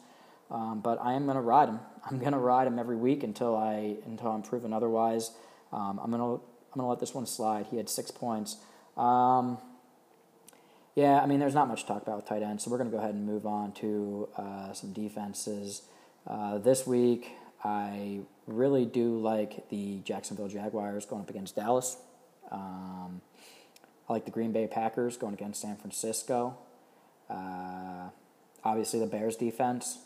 Um, 0.50 0.80
but 0.80 1.00
I 1.00 1.14
am 1.14 1.26
going 1.26 1.36
to 1.36 1.42
ride 1.42 1.70
him. 1.70 1.80
I'm 2.10 2.18
going 2.18 2.32
to 2.32 2.40
ride 2.40 2.66
him 2.66 2.80
every 2.80 2.96
week 2.96 3.22
until 3.22 3.56
I 3.56 3.98
until 4.08 4.32
I'm 4.32 4.42
proven 4.42 4.74
otherwise. 4.74 5.30
Um, 5.72 6.00
I'm 6.04 6.10
going 6.10 6.22
to 6.22 6.44
I'm 6.74 6.80
going 6.80 6.86
to 6.86 6.90
let 6.90 7.00
this 7.00 7.14
one 7.14 7.28
slide. 7.28 7.68
He 7.68 7.78
had 7.78 7.88
six 7.88 8.10
points. 8.10 8.58
Um, 8.98 9.60
yeah, 11.00 11.22
I 11.22 11.28
mean, 11.28 11.40
there's 11.40 11.56
not 11.56 11.70
much 11.70 11.84
to 11.84 11.88
talk 11.88 12.02
about 12.02 12.18
with 12.18 12.26
tight 12.26 12.44
ends, 12.44 12.66
so 12.66 12.72
we're 12.72 12.78
going 12.78 12.90
to 12.90 12.96
go 12.96 13.02
ahead 13.02 13.16
and 13.16 13.26
move 13.26 13.46
on 13.46 13.72
to 13.74 14.28
uh, 14.36 14.74
some 14.74 14.92
defenses. 14.92 15.84
Uh, 16.28 16.58
this 16.58 16.86
week, 16.86 17.32
I 17.64 18.20
really 18.48 18.84
do 18.86 19.18
like 19.18 19.70
the 19.70 20.00
Jacksonville 20.00 20.50
Jaguars 20.50 21.06
going 21.06 21.22
up 21.22 21.30
against 21.30 21.56
Dallas. 21.56 21.96
Um, 22.52 23.22
I 24.10 24.14
like 24.14 24.26
the 24.26 24.32
Green 24.32 24.52
Bay 24.52 24.68
Packers 24.68 25.16
going 25.16 25.34
against 25.34 25.62
San 25.62 25.78
Francisco. 25.78 26.58
Uh, 27.30 28.10
obviously, 28.66 29.00
the 29.00 29.08
Bears 29.08 29.38
defense. 29.38 30.00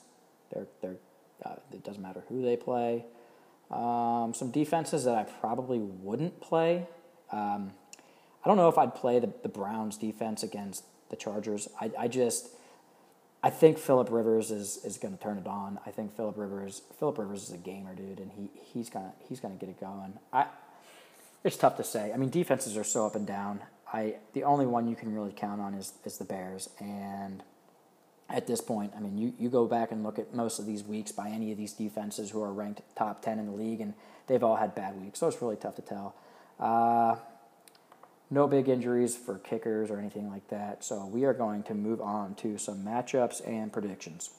They're 0.54 0.68
they're 0.84 0.98
uh, 1.44 1.56
it 1.72 1.84
doesn't 1.84 2.04
matter 2.04 2.24
who 2.30 2.44
they 2.44 2.56
play. 2.56 3.06
Um, 3.72 4.36
some 4.36 4.52
defenses 4.52 5.06
that 5.06 5.16
I 5.16 5.24
probably 5.24 5.80
wouldn't 5.80 6.40
play. 6.40 6.86
Um, 7.32 7.72
I 8.44 8.48
don't 8.48 8.58
know 8.58 8.70
if 8.70 8.78
I'd 8.78 8.96
play 8.96 9.20
the, 9.20 9.32
the 9.42 9.50
Browns 9.50 9.98
defense 9.98 10.44
against 10.44 10.84
the 11.10 11.16
Chargers. 11.16 11.68
I, 11.80 11.92
I 11.98 12.08
just 12.08 12.50
I 13.44 13.50
think 13.50 13.78
Philip 13.78 14.10
Rivers 14.10 14.52
is, 14.52 14.80
is 14.86 14.98
going 14.98 15.16
to 15.16 15.22
turn 15.22 15.38
it 15.38 15.48
on. 15.48 15.78
I 15.86 15.92
think 15.92 16.16
Philip 16.16 16.38
Rivers 16.38 16.82
Philip 16.98 17.18
Rivers 17.18 17.44
is 17.44 17.52
a 17.52 17.58
gamer, 17.58 17.94
dude, 17.94 18.20
and 18.20 18.32
he 18.32 18.50
he's 18.74 18.90
gonna 18.90 19.14
he's 19.28 19.40
gonna 19.40 19.56
get 19.56 19.70
it 19.70 19.80
going. 19.80 20.14
I 20.32 20.46
it's 21.44 21.58
tough 21.58 21.78
to 21.78 21.84
say. 21.84 22.14
I 22.14 22.18
mean, 22.18 22.30
defenses 22.30 22.78
are 22.78 22.84
so 22.84 23.06
up 23.06 23.16
and 23.16 23.28
down. 23.28 23.62
I 23.92 24.16
the 24.34 24.44
only 24.44 24.66
one 24.66 24.88
you 24.88 24.96
can 24.96 25.14
really 25.14 25.34
count 25.34 25.62
on 25.62 25.74
is 25.74 25.94
is 26.06 26.18
the 26.18 26.26
Bears, 26.26 26.70
and 26.80 27.44
at 28.30 28.48
this 28.48 28.62
point, 28.62 28.94
I 28.96 29.00
mean, 29.00 29.18
you, 29.18 29.34
you 29.38 29.50
go 29.50 29.68
back 29.68 29.92
and 29.92 30.04
look 30.04 30.18
at 30.18 30.34
most 30.34 30.58
of 30.58 30.66
these 30.66 30.84
weeks 30.84 31.12
by 31.12 31.30
any 31.30 31.52
of 31.52 31.58
these 31.58 31.74
defenses 31.74 32.32
who 32.32 32.42
are 32.42 32.52
ranked 32.52 32.82
top 32.96 33.22
ten 33.22 33.38
in 33.38 33.46
the 33.46 33.52
league, 33.52 33.82
and 33.82 33.94
they've 34.28 34.44
all 34.44 34.56
had 34.56 34.74
bad 34.74 35.00
weeks, 35.00 35.20
so 35.20 35.28
it's 35.28 35.42
really 35.42 35.58
tough 35.58 35.76
to 35.76 35.82
tell. 35.82 36.16
Uh, 36.60 37.16
no 38.34 38.48
big 38.48 38.68
injuries 38.68 39.16
for 39.16 39.38
kickers 39.38 39.92
or 39.92 40.00
anything 40.00 40.30
like 40.30 40.48
that. 40.50 40.84
So 40.84 41.06
we 41.06 41.24
are 41.24 41.34
going 41.34 41.64
to 41.64 41.76
move 41.76 42.02
on 42.02 42.34
to 42.36 42.58
some 42.58 42.84
matchups 42.84 43.48
and 43.48 43.72
predictions. 43.72 44.32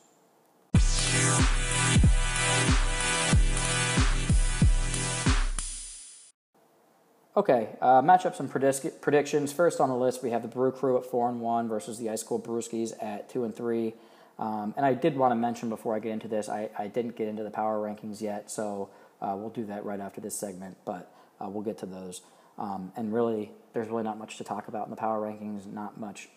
Okay, 7.37 7.71
uh, 7.81 8.01
matchups 8.01 8.39
and 8.39 8.51
predic- 8.51 9.01
predictions. 9.01 9.53
First 9.53 9.81
on 9.81 9.89
the 9.89 9.97
list, 9.97 10.23
we 10.23 10.31
have 10.31 10.43
the 10.43 10.49
Brew 10.49 10.71
Crew 10.71 10.97
at 10.99 11.05
four 11.05 11.29
and 11.29 11.41
one 11.41 11.69
versus 11.69 11.99
the 11.99 12.09
Ice 12.11 12.23
Cold 12.23 12.47
Brewskis 12.47 12.93
at 13.03 13.29
two 13.29 13.45
and 13.45 13.55
three. 13.55 13.95
Um, 14.39 14.75
and 14.77 14.87
I 14.87 14.95
did 14.95 15.17
want 15.17 15.33
to 15.33 15.37
mention 15.37 15.69
before 15.69 15.97
I 15.97 15.99
get 15.99 16.13
into 16.13 16.29
this, 16.29 16.49
I, 16.49 16.69
I 16.79 16.87
didn't 16.87 17.17
get 17.17 17.27
into 17.27 17.43
the 17.43 17.51
power 17.51 17.79
rankings 17.79 18.21
yet, 18.21 18.51
so 18.51 18.89
uh, 19.21 19.35
we'll 19.37 19.51
do 19.51 19.65
that 19.67 19.85
right 19.85 20.01
after 20.01 20.21
this 20.21 20.37
segment. 20.37 20.77
But 20.85 21.13
uh, 21.41 21.49
we'll 21.49 21.63
get 21.63 21.79
to 21.79 21.87
those. 21.87 22.23
Um, 22.59 22.93
and 22.97 23.13
really, 23.13 23.51
there's 23.73 23.89
really 23.89 24.05
not 24.05 24.19
much 24.19 24.37
to 24.39 24.45
talk 24.45 24.69
about 24.69 24.87
in 24.87 24.91
the 24.91 24.97
power 24.97 25.21
rankings. 25.21 25.67
Not 25.71 25.99
much, 25.99 26.29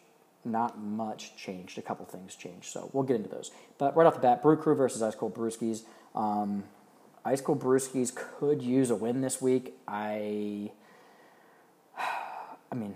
not 0.44 0.80
much 0.80 1.36
changed. 1.38 1.78
A 1.78 1.82
couple 1.82 2.06
things 2.06 2.36
changed, 2.36 2.66
so 2.66 2.90
we'll 2.94 3.04
get 3.04 3.16
into 3.16 3.30
those. 3.30 3.52
But 3.78 3.96
right 3.96 4.08
off 4.08 4.16
the 4.16 4.20
bat, 4.20 4.42
Brew 4.42 4.58
Crew 4.58 4.76
versus 4.76 5.02
Ice 5.02 5.16
Cold 5.16 5.36
Brewskis. 5.36 5.84
Um, 6.16 6.64
Ice 7.24 7.42
Cold 7.42 7.62
Brewskis 7.62 8.14
could 8.14 8.62
use 8.62 8.90
a 8.90 8.96
win 8.96 9.22
this 9.22 9.42
week. 9.42 9.74
I, 9.88 10.72
I 12.72 12.76
mean, 12.76 12.96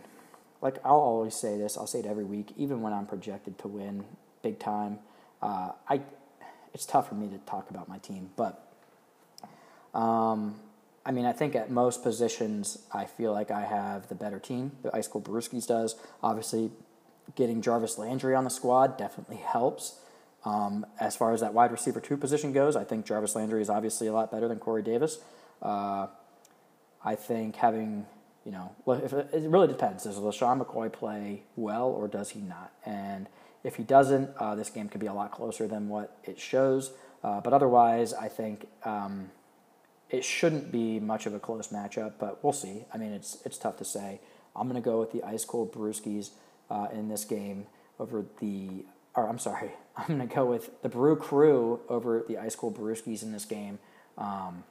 like 0.61 0.77
I'll 0.83 0.95
always 0.95 1.35
say 1.35 1.57
this. 1.57 1.77
I'll 1.77 1.87
say 1.87 1.99
it 1.99 2.05
every 2.05 2.25
week, 2.25 2.53
even 2.57 2.81
when 2.81 2.93
I'm 2.93 3.05
projected 3.05 3.57
to 3.59 3.67
win 3.67 4.05
big 4.41 4.57
time. 4.57 4.99
Uh, 5.41 5.71
I, 5.87 6.01
it's 6.73 6.85
tough 6.85 7.09
for 7.09 7.15
me 7.15 7.27
to 7.29 7.37
talk 7.39 7.69
about 7.69 7.87
my 7.87 7.99
team, 7.99 8.31
but. 8.35 8.67
Um, 9.93 10.55
I 11.05 11.11
mean, 11.11 11.25
I 11.25 11.31
think 11.31 11.55
at 11.55 11.71
most 11.71 12.03
positions, 12.03 12.77
I 12.93 13.05
feel 13.05 13.31
like 13.31 13.49
I 13.49 13.61
have 13.61 14.07
the 14.07 14.15
better 14.15 14.39
team. 14.39 14.73
The 14.83 14.95
Ice 14.95 15.07
Cold 15.07 15.25
Brewskis 15.25 15.65
does. 15.65 15.95
Obviously, 16.21 16.71
getting 17.35 17.61
Jarvis 17.61 17.97
Landry 17.97 18.35
on 18.35 18.43
the 18.43 18.49
squad 18.49 18.97
definitely 18.97 19.37
helps. 19.37 19.99
Um, 20.45 20.85
as 20.99 21.15
far 21.15 21.33
as 21.33 21.41
that 21.41 21.53
wide 21.53 21.71
receiver 21.71 21.99
two 21.99 22.17
position 22.17 22.53
goes, 22.53 22.75
I 22.75 22.83
think 22.83 23.05
Jarvis 23.05 23.35
Landry 23.35 23.61
is 23.61 23.69
obviously 23.69 24.07
a 24.07 24.13
lot 24.13 24.31
better 24.31 24.47
than 24.47 24.59
Corey 24.59 24.83
Davis. 24.83 25.19
Uh, 25.61 26.07
I 27.03 27.15
think 27.15 27.55
having, 27.55 28.05
you 28.45 28.51
know, 28.51 28.75
if 28.87 29.13
it, 29.13 29.29
really 29.33 29.67
depends. 29.67 30.03
Does 30.03 30.17
LeSean 30.17 30.63
McCoy 30.63 30.91
play 30.91 31.43
well 31.55 31.87
or 31.87 32.07
does 32.07 32.31
he 32.31 32.41
not? 32.41 32.71
And 32.85 33.27
if 33.63 33.75
he 33.75 33.83
doesn't, 33.83 34.29
uh, 34.37 34.53
this 34.53 34.69
game 34.69 34.87
could 34.87 35.01
be 35.01 35.07
a 35.07 35.13
lot 35.13 35.31
closer 35.31 35.67
than 35.67 35.89
what 35.89 36.15
it 36.23 36.39
shows. 36.39 36.91
Uh, 37.23 37.41
but 37.41 37.53
otherwise, 37.53 38.13
I 38.13 38.27
think. 38.27 38.67
Um, 38.83 39.31
it 40.11 40.25
shouldn't 40.25 40.71
be 40.71 40.99
much 40.99 41.25
of 41.25 41.33
a 41.33 41.39
close 41.39 41.69
matchup, 41.69 42.13
but 42.19 42.43
we'll 42.43 42.53
see. 42.53 42.83
I 42.93 42.97
mean, 42.97 43.13
it's 43.13 43.37
it's 43.45 43.57
tough 43.57 43.77
to 43.77 43.85
say. 43.85 44.19
I'm 44.55 44.67
going 44.69 44.81
to 44.81 44.85
go 44.85 44.99
with 44.99 45.13
the 45.13 45.23
ice 45.23 45.45
cold 45.45 45.73
Brewskis 45.73 46.31
uh, 46.69 46.87
in 46.93 47.07
this 47.07 47.25
game 47.25 47.67
over 47.99 48.25
the. 48.39 48.85
Or 49.15 49.27
I'm 49.27 49.39
sorry, 49.39 49.71
I'm 49.97 50.17
going 50.17 50.27
to 50.27 50.33
go 50.33 50.45
with 50.45 50.81
the 50.81 50.89
Brew 50.89 51.15
Crew 51.15 51.79
over 51.89 52.23
the 52.27 52.37
ice 52.37 52.55
cold 52.55 52.77
Brewskis 52.77 53.23
in 53.23 53.31
this 53.31 53.45
game, 53.45 53.79
um, 54.17 54.63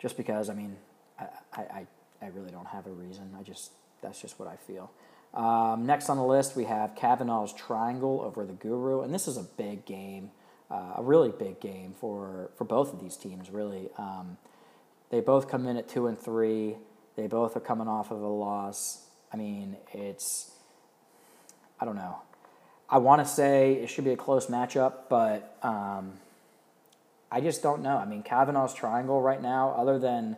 just 0.00 0.16
because 0.16 0.48
I 0.48 0.54
mean, 0.54 0.76
I, 1.20 1.26
I 1.54 1.86
I 2.22 2.26
really 2.28 2.50
don't 2.50 2.68
have 2.68 2.86
a 2.86 2.90
reason. 2.90 3.34
I 3.38 3.42
just 3.42 3.70
that's 4.00 4.20
just 4.20 4.38
what 4.38 4.48
I 4.48 4.56
feel. 4.56 4.90
Um, 5.34 5.84
next 5.84 6.08
on 6.08 6.16
the 6.16 6.24
list, 6.24 6.56
we 6.56 6.64
have 6.64 6.94
Kavanaugh's 6.94 7.52
Triangle 7.52 8.22
over 8.22 8.46
the 8.46 8.54
Guru, 8.54 9.02
and 9.02 9.12
this 9.12 9.28
is 9.28 9.36
a 9.36 9.42
big 9.42 9.84
game 9.84 10.30
uh, 10.70 10.94
a 10.96 11.02
really 11.02 11.30
big 11.30 11.60
game 11.60 11.94
for, 12.00 12.50
for 12.56 12.64
both 12.64 12.92
of 12.92 13.00
these 13.00 13.16
teams, 13.16 13.50
really. 13.50 13.88
Um, 13.98 14.36
they 15.10 15.20
both 15.20 15.48
come 15.48 15.66
in 15.66 15.76
at 15.76 15.88
two 15.88 16.06
and 16.06 16.18
three. 16.18 16.76
They 17.16 17.26
both 17.26 17.56
are 17.56 17.60
coming 17.60 17.88
off 17.88 18.10
of 18.10 18.20
a 18.20 18.26
loss. 18.26 19.06
I 19.32 19.36
mean, 19.36 19.76
it's, 19.92 20.50
I 21.80 21.84
don't 21.84 21.96
know. 21.96 22.16
I 22.88 22.98
want 22.98 23.20
to 23.20 23.28
say 23.28 23.74
it 23.74 23.88
should 23.88 24.04
be 24.04 24.12
a 24.12 24.16
close 24.16 24.46
matchup, 24.46 25.08
but 25.08 25.56
um, 25.62 26.14
I 27.30 27.40
just 27.40 27.62
don't 27.62 27.82
know. 27.82 27.96
I 27.96 28.04
mean, 28.04 28.22
Kavanaugh's 28.22 28.74
triangle 28.74 29.20
right 29.20 29.42
now, 29.42 29.74
other 29.76 29.98
than 29.98 30.36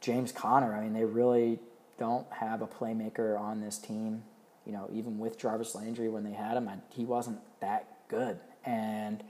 James 0.00 0.30
Conner, 0.30 0.74
I 0.74 0.82
mean, 0.82 0.92
they 0.92 1.04
really 1.04 1.58
don't 1.98 2.26
have 2.32 2.62
a 2.62 2.66
playmaker 2.66 3.38
on 3.38 3.60
this 3.60 3.78
team. 3.78 4.22
You 4.64 4.72
know, 4.72 4.88
even 4.92 5.18
with 5.18 5.38
Jarvis 5.38 5.74
Landry 5.74 6.08
when 6.08 6.24
they 6.24 6.32
had 6.32 6.56
him, 6.56 6.70
he 6.90 7.04
wasn't 7.04 7.38
that 7.60 8.08
good. 8.08 8.38
And 8.64 9.24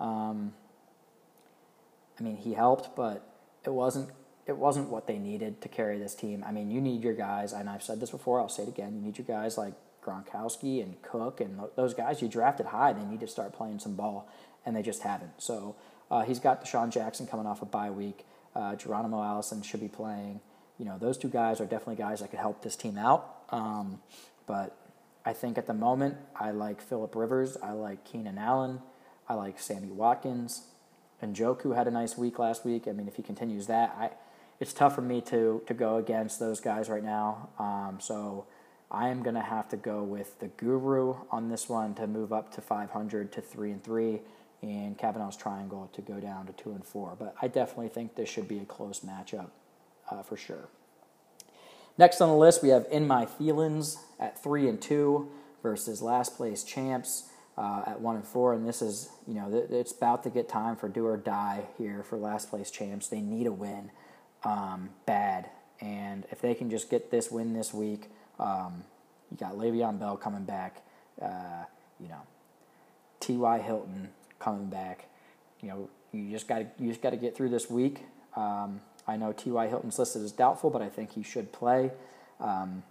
um, 0.00 0.52
I 2.18 2.22
mean, 2.22 2.36
he 2.36 2.54
helped, 2.54 2.94
but 2.96 3.26
it 3.64 3.72
wasn't 3.72 4.10
it 4.46 4.56
wasn't 4.58 4.90
what 4.90 5.06
they 5.06 5.18
needed 5.18 5.62
to 5.62 5.68
carry 5.68 5.98
this 5.98 6.14
team. 6.14 6.44
I 6.46 6.52
mean, 6.52 6.70
you 6.70 6.80
need 6.80 7.02
your 7.02 7.14
guys, 7.14 7.52
and 7.52 7.68
I've 7.68 7.82
said 7.82 8.00
this 8.00 8.10
before. 8.10 8.40
I'll 8.40 8.48
say 8.48 8.64
it 8.64 8.68
again. 8.68 8.94
You 8.94 9.00
need 9.00 9.16
your 9.16 9.26
guys 9.26 9.56
like 9.56 9.72
Gronkowski 10.04 10.82
and 10.82 11.00
Cook 11.02 11.40
and 11.40 11.58
those 11.76 11.94
guys 11.94 12.20
you 12.20 12.28
drafted 12.28 12.66
high. 12.66 12.92
They 12.92 13.04
need 13.04 13.20
to 13.20 13.26
start 13.26 13.54
playing 13.54 13.78
some 13.78 13.94
ball, 13.94 14.28
and 14.66 14.76
they 14.76 14.82
just 14.82 15.02
haven't. 15.02 15.32
So 15.38 15.76
uh, 16.10 16.22
he's 16.22 16.40
got 16.40 16.64
DeSean 16.64 16.90
Jackson 16.90 17.26
coming 17.26 17.46
off 17.46 17.62
a 17.62 17.66
bye 17.66 17.90
week. 17.90 18.26
Uh, 18.54 18.76
Geronimo 18.76 19.22
Allison 19.22 19.62
should 19.62 19.80
be 19.80 19.88
playing. 19.88 20.40
You 20.78 20.84
know, 20.84 20.98
those 20.98 21.16
two 21.16 21.28
guys 21.28 21.60
are 21.60 21.66
definitely 21.66 21.96
guys 21.96 22.20
that 22.20 22.30
could 22.30 22.38
help 22.38 22.62
this 22.62 22.76
team 22.76 22.98
out. 22.98 23.36
Um, 23.50 24.00
but 24.46 24.76
I 25.24 25.32
think 25.32 25.56
at 25.56 25.66
the 25.66 25.74
moment, 25.74 26.16
I 26.36 26.50
like 26.50 26.82
Philip 26.82 27.14
Rivers. 27.14 27.56
I 27.62 27.72
like 27.72 28.04
Keenan 28.04 28.38
Allen. 28.38 28.80
I 29.28 29.34
like 29.34 29.58
Sammy 29.58 29.88
Watkins. 29.88 30.62
And 31.20 31.34
Njoku 31.34 31.74
had 31.74 31.86
a 31.86 31.90
nice 31.90 32.18
week 32.18 32.38
last 32.38 32.64
week. 32.64 32.86
I 32.86 32.92
mean, 32.92 33.08
if 33.08 33.16
he 33.16 33.22
continues 33.22 33.66
that, 33.68 33.94
I 33.98 34.10
it's 34.60 34.72
tough 34.72 34.94
for 34.94 35.00
me 35.00 35.20
to 35.22 35.62
to 35.66 35.74
go 35.74 35.96
against 35.96 36.38
those 36.38 36.60
guys 36.60 36.88
right 36.88 37.02
now. 37.02 37.48
Um, 37.58 37.98
so 38.00 38.46
I 38.90 39.08
am 39.08 39.22
going 39.22 39.34
to 39.34 39.42
have 39.42 39.68
to 39.70 39.76
go 39.76 40.02
with 40.02 40.38
the 40.40 40.48
Guru 40.48 41.14
on 41.30 41.48
this 41.48 41.68
one 41.68 41.94
to 41.94 42.06
move 42.06 42.32
up 42.32 42.52
to 42.54 42.60
500 42.60 43.32
to 43.32 43.40
three 43.40 43.70
and 43.70 43.82
three, 43.82 44.20
and 44.62 44.96
Kavanaugh's 44.96 45.36
Triangle 45.36 45.90
to 45.94 46.02
go 46.02 46.20
down 46.20 46.46
to 46.46 46.52
two 46.52 46.70
and 46.72 46.84
four. 46.84 47.16
But 47.18 47.34
I 47.40 47.48
definitely 47.48 47.88
think 47.88 48.14
this 48.14 48.28
should 48.28 48.46
be 48.46 48.58
a 48.58 48.64
close 48.64 49.00
matchup 49.00 49.50
uh, 50.10 50.22
for 50.22 50.36
sure. 50.36 50.68
Next 51.96 52.20
on 52.20 52.28
the 52.28 52.36
list, 52.36 52.62
we 52.62 52.70
have 52.70 52.86
In 52.90 53.06
My 53.06 53.24
Feelings 53.24 53.98
at 54.18 54.42
three 54.42 54.68
and 54.68 54.80
two 54.80 55.30
versus 55.62 56.02
last 56.02 56.36
place 56.36 56.62
champs 56.64 57.30
uh, 57.56 57.82
at 57.86 58.00
one 58.00 58.16
and 58.16 58.26
four. 58.26 58.54
And 58.54 58.66
this 58.66 58.82
is, 58.82 59.08
you 59.26 59.34
know, 59.34 59.66
it's 59.70 59.92
about 59.92 60.22
to 60.24 60.30
get 60.30 60.48
time 60.48 60.76
for 60.76 60.88
do 60.88 61.06
or 61.06 61.16
die 61.16 61.64
here 61.78 62.02
for 62.02 62.16
last 62.16 62.50
place 62.50 62.70
champs. 62.70 63.08
They 63.08 63.20
need 63.20 63.46
a 63.46 63.52
win 63.52 63.90
um, 64.44 64.90
bad. 65.06 65.48
And 65.80 66.26
if 66.30 66.40
they 66.40 66.54
can 66.54 66.70
just 66.70 66.90
get 66.90 67.10
this 67.10 67.30
win 67.30 67.52
this 67.52 67.74
week, 67.74 68.10
um, 68.38 68.84
you 69.30 69.36
got 69.36 69.54
Le'Veon 69.54 69.98
Bell 69.98 70.16
coming 70.16 70.44
back, 70.44 70.82
uh, 71.20 71.64
you 72.00 72.08
know, 72.08 72.22
T.Y. 73.20 73.58
Hilton 73.60 74.08
coming 74.38 74.66
back. 74.66 75.06
You 75.60 75.68
know, 75.68 75.90
you 76.12 76.30
just 76.30 76.46
got 76.46 76.66
you 76.78 76.88
just 76.88 77.02
got 77.02 77.10
to 77.10 77.16
get 77.16 77.36
through 77.36 77.48
this 77.48 77.68
week. 77.70 78.02
Um, 78.36 78.80
I 79.06 79.16
know 79.16 79.32
T.Y. 79.32 79.66
Hilton's 79.66 79.98
listed 79.98 80.22
as 80.22 80.32
doubtful, 80.32 80.70
but 80.70 80.82
I 80.82 80.88
think 80.88 81.12
he 81.12 81.22
should 81.22 81.52
play. 81.52 81.90
Um, 82.40 82.82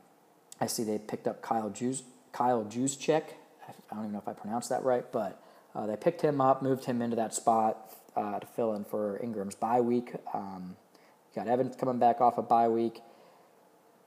I 0.59 0.67
see 0.67 0.83
they 0.83 0.97
picked 0.97 1.27
up 1.27 1.41
Kyle 1.41 1.69
Juice, 1.69 2.03
Kyle 2.31 2.63
Juszczyk. 2.65 3.23
I 3.93 3.95
don't 3.95 4.05
even 4.05 4.13
know 4.13 4.19
if 4.19 4.27
I 4.27 4.33
pronounced 4.33 4.69
that 4.69 4.83
right, 4.83 5.05
but 5.11 5.39
uh, 5.75 5.85
they 5.85 5.95
picked 5.95 6.21
him 6.21 6.41
up, 6.41 6.63
moved 6.63 6.85
him 6.85 6.99
into 6.99 7.15
that 7.15 7.35
spot 7.35 7.93
uh, 8.15 8.39
to 8.39 8.47
fill 8.47 8.73
in 8.73 8.85
for 8.85 9.19
Ingram's 9.19 9.53
bye 9.53 9.81
week. 9.81 10.13
Um, 10.33 10.77
got 11.35 11.47
Evans 11.47 11.75
coming 11.75 11.99
back 11.99 12.19
off 12.19 12.39
a 12.39 12.41
bye 12.41 12.67
week. 12.67 13.01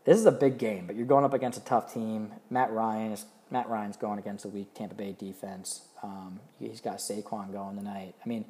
This 0.04 0.18
is 0.18 0.26
a 0.26 0.32
big 0.32 0.58
game, 0.58 0.88
but 0.88 0.96
you're 0.96 1.06
going 1.06 1.24
up 1.24 1.32
against 1.32 1.56
a 1.58 1.64
tough 1.64 1.94
team. 1.94 2.32
Matt 2.50 2.72
Ryan 2.72 3.12
is 3.12 3.26
Matt 3.48 3.68
Ryan's 3.68 3.96
going 3.96 4.18
against 4.18 4.44
a 4.44 4.48
weak 4.48 4.74
Tampa 4.74 4.96
Bay 4.96 5.14
defense. 5.16 5.82
Um, 6.02 6.40
he's 6.58 6.80
got 6.80 6.96
Saquon 6.96 7.52
going 7.52 7.76
tonight. 7.76 8.14
I 8.24 8.28
mean, 8.28 8.44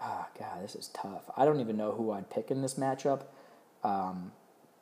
oh 0.00 0.26
god, 0.36 0.64
this 0.64 0.74
is 0.74 0.88
tough. 0.88 1.30
I 1.36 1.44
don't 1.44 1.60
even 1.60 1.76
know 1.76 1.92
who 1.92 2.10
I'd 2.10 2.28
pick 2.28 2.50
in 2.50 2.60
this 2.60 2.74
matchup. 2.74 3.22
Um, 3.84 4.32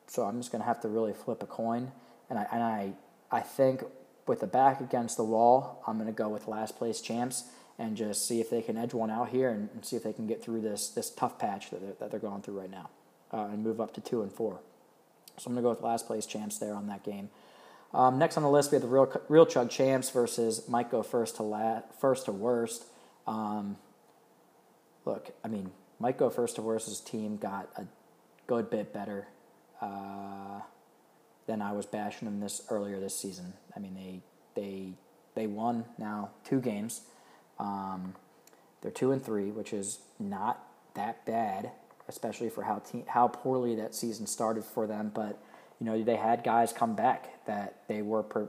so 0.07 0.25
I'm 0.25 0.39
just 0.39 0.51
gonna 0.51 0.65
have 0.65 0.81
to 0.81 0.89
really 0.89 1.13
flip 1.13 1.43
a 1.43 1.47
coin, 1.47 1.93
and 2.31 2.39
I 2.39 2.47
and 2.51 2.63
I 2.63 2.93
I 3.31 3.41
think 3.41 3.83
with 4.27 4.41
the 4.41 4.47
back 4.47 4.81
against 4.81 5.17
the 5.17 5.25
wall, 5.25 5.83
I'm 5.87 5.99
gonna 5.99 6.13
go 6.13 6.29
with 6.29 6.49
last 6.49 6.77
place 6.77 7.01
champs 7.01 7.45
and 7.79 7.97
just 7.97 8.27
see 8.27 8.41
if 8.41 8.51
they 8.51 8.63
can 8.63 8.77
edge 8.77 8.95
one 8.95 9.11
out 9.11 9.29
here 9.29 9.51
and, 9.51 9.69
and 9.75 9.85
see 9.85 9.97
if 9.97 10.03
they 10.03 10.13
can 10.13 10.27
get 10.27 10.43
through 10.43 10.61
this 10.63 10.89
this 10.89 11.11
tough 11.11 11.39
patch 11.39 11.71
that 11.71 11.81
they're, 11.81 11.95
that 12.01 12.11
they're 12.11 12.21
going 12.21 12.43
through 12.43 12.59
right 12.59 12.71
now 12.71 12.91
uh, 13.33 13.49
and 13.51 13.63
move 13.63 13.81
up 13.81 13.95
to 13.95 14.01
two 14.01 14.23
and 14.23 14.33
four. 14.33 14.61
So 15.39 15.49
I'm 15.49 15.55
going 15.55 15.63
to 15.63 15.67
go 15.67 15.71
with 15.71 15.83
last 15.83 16.07
place 16.07 16.25
champs 16.25 16.59
there 16.59 16.75
on 16.75 16.87
that 16.87 17.05
game. 17.05 17.29
Um, 17.93 18.19
next 18.19 18.37
on 18.37 18.43
the 18.43 18.51
list, 18.51 18.73
we 18.73 18.77
have 18.77 18.83
the 18.83 18.89
real 18.89 19.11
real 19.29 19.47
chug 19.47 19.71
champs 19.71 20.11
versus 20.11 20.69
might 20.69 20.91
go 20.91 21.03
first 21.03 21.37
to 21.37 21.43
la- 21.43 21.83
first 22.01 22.25
to 22.27 22.33
worst. 22.33 22.85
Um, 23.27 23.77
look, 25.05 25.31
I 25.45 25.49
mean, 25.49 25.71
might 25.99 26.19
go 26.19 26.31
first 26.31 26.57
to 26.57 26.63
worst's 26.63 27.01
team 27.01 27.37
got 27.37 27.69
a 27.77 27.85
good 28.47 28.71
bit 28.71 28.93
better 28.93 29.29
uh, 29.81 30.61
than 31.47 31.63
I 31.63 31.73
was 31.73 31.87
bashing 31.87 32.27
them 32.27 32.41
this 32.41 32.63
earlier 32.71 32.99
this 33.01 33.17
season. 33.17 33.55
I 33.77 33.81
mean, 33.81 33.95
they 33.95 34.21
they 34.61 34.93
they 35.35 35.47
won 35.47 35.85
now 35.99 36.31
two 36.45 36.61
games. 36.61 37.03
Um, 37.59 38.15
they're 38.83 38.91
two 38.91 39.13
and 39.13 39.25
three, 39.25 39.51
which 39.51 39.73
is 39.73 40.01
not 40.19 40.67
that 40.95 41.25
bad, 41.25 41.71
especially 42.09 42.51
for 42.51 42.65
how 42.65 42.79
te- 42.81 43.05
how 43.09 43.29
poorly 43.29 43.75
that 43.77 43.95
season 43.95 44.27
started 44.27 44.65
for 44.65 44.87
them. 44.87 45.11
But 45.15 45.39
you 45.81 45.87
know 45.87 46.03
they 46.03 46.17
had 46.17 46.45
guys 46.45 46.73
come 46.73 46.95
back 46.95 47.45
that 47.47 47.83
they 47.89 48.03
were. 48.03 48.23
Per- 48.23 48.49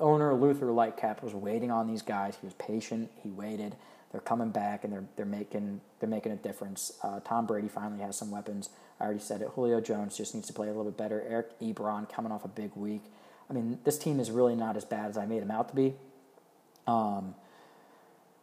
owner 0.00 0.34
Luther 0.34 0.66
Lightcap 0.66 1.22
was 1.22 1.34
waiting 1.34 1.70
on 1.70 1.86
these 1.86 2.02
guys. 2.02 2.36
He 2.40 2.46
was 2.46 2.54
patient. 2.54 3.10
He 3.22 3.30
waited. 3.30 3.76
They're 4.12 4.20
coming 4.20 4.50
back 4.50 4.84
and 4.84 4.92
they're 4.92 5.04
they're 5.16 5.26
making 5.26 5.80
they're 6.00 6.08
making 6.08 6.32
a 6.32 6.36
difference. 6.36 6.92
Uh, 7.02 7.20
Tom 7.20 7.46
Brady 7.46 7.68
finally 7.68 8.02
has 8.02 8.16
some 8.16 8.30
weapons. 8.30 8.70
I 9.00 9.04
already 9.04 9.20
said 9.20 9.42
it. 9.42 9.48
Julio 9.54 9.80
Jones 9.80 10.16
just 10.16 10.34
needs 10.34 10.46
to 10.46 10.52
play 10.52 10.66
a 10.68 10.70
little 10.70 10.84
bit 10.84 10.96
better. 10.96 11.22
Eric 11.28 11.58
Ebron 11.60 12.08
coming 12.08 12.32
off 12.32 12.44
a 12.44 12.48
big 12.48 12.74
week. 12.74 13.02
I 13.48 13.52
mean, 13.52 13.78
this 13.84 13.98
team 13.98 14.18
is 14.20 14.30
really 14.30 14.56
not 14.56 14.76
as 14.76 14.84
bad 14.84 15.10
as 15.10 15.18
I 15.18 15.26
made 15.26 15.42
him 15.42 15.50
out 15.50 15.68
to 15.68 15.74
be. 15.74 15.94
Um, 16.86 17.34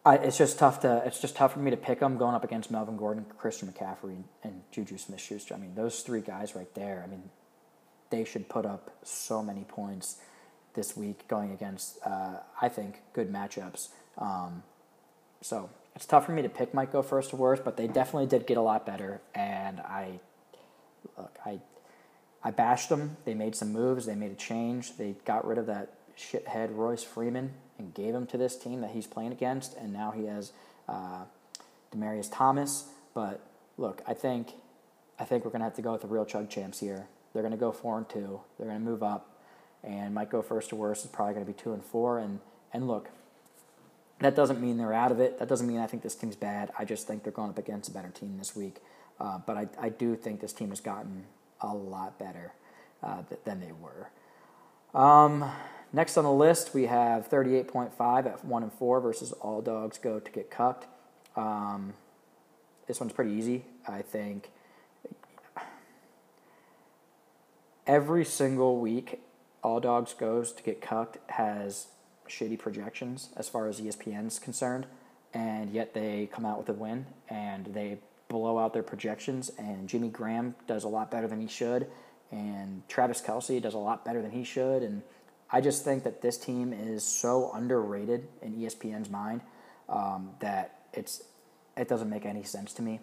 I, 0.05 0.15
it's 0.15 0.37
just 0.37 0.59
tough 0.59 0.81
to 0.81 1.01
it's 1.05 1.19
just 1.19 1.35
tough 1.35 1.53
for 1.53 1.59
me 1.59 1.71
to 1.71 1.77
pick 1.77 1.99
them 2.01 2.17
going 2.17 2.35
up 2.35 2.43
against 2.43 2.69
Melvin 2.69 2.97
Gordon, 2.97 3.25
Christian 3.37 3.71
McCaffrey, 3.71 4.23
and 4.43 4.61
Juju 4.71 4.97
Smith-Schuster. 4.97 5.53
I 5.53 5.57
mean, 5.57 5.75
those 5.75 6.01
three 6.01 6.21
guys 6.21 6.55
right 6.55 6.73
there. 6.75 7.03
I 7.05 7.09
mean, 7.09 7.29
they 8.09 8.25
should 8.25 8.49
put 8.49 8.65
up 8.65 8.91
so 9.03 9.41
many 9.41 9.63
points 9.63 10.17
this 10.73 10.97
week 10.97 11.27
going 11.27 11.51
against 11.51 11.99
uh, 12.05 12.39
I 12.61 12.69
think 12.69 13.01
good 13.13 13.31
matchups. 13.31 13.89
Um, 14.17 14.63
so 15.41 15.69
it's 15.95 16.05
tough 16.05 16.25
for 16.25 16.31
me 16.31 16.41
to 16.41 16.49
pick 16.49 16.73
Might 16.73 16.91
go 16.91 17.01
first 17.01 17.29
to 17.31 17.35
worst, 17.35 17.63
but 17.63 17.77
they 17.77 17.87
definitely 17.87 18.27
did 18.27 18.45
get 18.45 18.57
a 18.57 18.61
lot 18.61 18.85
better. 18.85 19.21
And 19.33 19.79
I 19.79 20.19
look, 21.17 21.37
I 21.45 21.59
I 22.43 22.51
bashed 22.51 22.89
them. 22.89 23.17
They 23.25 23.33
made 23.33 23.55
some 23.55 23.71
moves. 23.71 24.05
They 24.05 24.15
made 24.15 24.31
a 24.31 24.35
change. 24.35 24.97
They 24.97 25.15
got 25.25 25.47
rid 25.47 25.57
of 25.57 25.65
that 25.67 25.93
shithead 26.17 26.75
Royce 26.75 27.03
Freeman 27.03 27.53
and 27.79 27.93
gave 27.93 28.13
him 28.13 28.27
to 28.27 28.37
this 28.37 28.57
team 28.57 28.81
that 28.81 28.91
he's 28.91 29.07
playing 29.07 29.31
against, 29.31 29.75
and 29.77 29.93
now 29.93 30.11
he 30.11 30.25
has 30.25 30.51
uh, 30.87 31.23
Demaryius 31.95 32.29
Thomas. 32.31 32.85
But 33.13 33.39
look, 33.77 34.01
I 34.07 34.13
think 34.13 34.53
I 35.19 35.25
think 35.25 35.45
we're 35.45 35.51
gonna 35.51 35.63
have 35.63 35.75
to 35.75 35.81
go 35.81 35.93
with 35.93 36.01
the 36.01 36.07
real 36.07 36.25
chug 36.25 36.49
champs 36.49 36.79
here. 36.79 37.07
They're 37.33 37.43
gonna 37.43 37.57
go 37.57 37.71
four 37.71 37.97
and 37.97 38.07
two. 38.07 38.41
They're 38.57 38.67
gonna 38.67 38.79
move 38.79 39.03
up, 39.03 39.37
and 39.83 40.13
might 40.13 40.29
go 40.29 40.41
first 40.41 40.69
to 40.69 40.75
worst 40.75 41.05
It's 41.05 41.13
probably 41.13 41.33
gonna 41.33 41.45
be 41.45 41.53
two 41.53 41.73
and 41.73 41.83
four. 41.83 42.19
And 42.19 42.39
and 42.73 42.87
look, 42.87 43.09
that 44.19 44.35
doesn't 44.35 44.61
mean 44.61 44.77
they're 44.77 44.93
out 44.93 45.11
of 45.11 45.19
it. 45.19 45.39
That 45.39 45.47
doesn't 45.47 45.67
mean 45.67 45.79
I 45.79 45.87
think 45.87 46.03
this 46.03 46.15
team's 46.15 46.35
bad. 46.35 46.71
I 46.77 46.85
just 46.85 47.07
think 47.07 47.23
they're 47.23 47.31
going 47.31 47.49
up 47.49 47.57
against 47.57 47.89
a 47.89 47.93
better 47.93 48.09
team 48.09 48.37
this 48.37 48.55
week. 48.55 48.77
Uh, 49.19 49.39
but 49.45 49.57
I, 49.57 49.67
I 49.79 49.89
do 49.89 50.15
think 50.15 50.41
this 50.41 50.53
team 50.53 50.69
has 50.69 50.79
gotten 50.79 51.25
a 51.61 51.73
lot 51.73 52.19
better 52.19 52.53
uh, 53.01 53.23
than 53.45 53.59
they 53.59 53.71
were. 53.71 54.09
Um, 54.99 55.49
Next 55.95 56.17
on 56.17 56.23
the 56.23 56.31
list, 56.31 56.73
we 56.73 56.87
have 56.87 57.29
38.5 57.29 58.25
at 58.25 58.43
1 58.43 58.63
and 58.63 58.73
4 58.73 58.99
versus 58.99 59.31
All 59.33 59.61
Dogs 59.61 59.99
Go 59.99 60.19
to 60.19 60.31
Get 60.31 60.49
Cucked. 60.49 60.87
Um, 61.35 61.93
this 62.87 62.99
one's 62.99 63.13
pretty 63.13 63.31
easy. 63.31 63.65
I 63.87 64.01
think 64.01 64.49
every 67.85 68.25
single 68.25 68.79
week, 68.79 69.21
All 69.63 69.79
Dogs 69.79 70.15
Goes 70.15 70.51
to 70.53 70.63
Get 70.63 70.81
Cucked 70.81 71.19
has 71.33 71.89
shitty 72.27 72.57
projections 72.57 73.29
as 73.37 73.47
far 73.47 73.67
as 73.67 73.79
ESPN's 73.79 74.39
concerned, 74.39 74.87
and 75.31 75.69
yet 75.69 75.93
they 75.93 76.27
come 76.33 76.43
out 76.43 76.57
with 76.57 76.69
a 76.69 76.73
win 76.73 77.05
and 77.29 77.67
they 77.67 77.99
blow 78.27 78.57
out 78.57 78.73
their 78.73 78.83
projections. 78.83 79.51
And 79.57 79.87
Jimmy 79.87 80.09
Graham 80.09 80.55
does 80.67 80.83
a 80.83 80.89
lot 80.89 81.11
better 81.11 81.27
than 81.27 81.41
he 81.41 81.47
should, 81.47 81.87
and 82.31 82.87
Travis 82.87 83.21
Kelce 83.21 83.61
does 83.61 83.73
a 83.73 83.79
lot 83.79 84.03
better 84.05 84.21
than 84.21 84.31
he 84.31 84.43
should, 84.43 84.83
and 84.83 85.03
I 85.53 85.61
just 85.61 85.83
think 85.83 86.03
that 86.03 86.23
this 86.23 86.37
team 86.37 86.73
is 86.73 87.03
so 87.03 87.51
underrated 87.53 88.27
in 88.41 88.55
ESPN's 88.55 89.09
mind 89.09 89.41
um, 89.87 90.31
that 90.39 90.79
it's 90.93 91.23
it 91.77 91.87
doesn't 91.87 92.09
make 92.09 92.25
any 92.25 92.43
sense 92.43 92.73
to 92.73 92.81
me. 92.81 92.99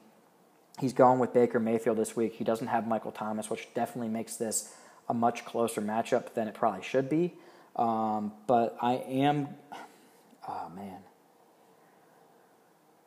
He's 0.80 0.92
going 0.92 1.20
with 1.20 1.32
Baker 1.32 1.60
Mayfield 1.60 1.96
this 1.96 2.16
week. 2.16 2.34
He 2.34 2.44
doesn't 2.44 2.66
have 2.66 2.86
Michael 2.88 3.12
Thomas, 3.12 3.50
which 3.50 3.68
definitely 3.74 4.08
makes 4.08 4.36
this 4.36 4.74
a 5.08 5.14
much 5.14 5.44
closer 5.44 5.80
matchup 5.80 6.34
than 6.34 6.48
it 6.48 6.54
probably 6.54 6.82
should 6.82 7.08
be. 7.08 7.34
Um, 7.76 8.32
but 8.46 8.76
I 8.80 8.94
am, 8.94 9.48
oh 10.48 10.70
man, 10.74 10.98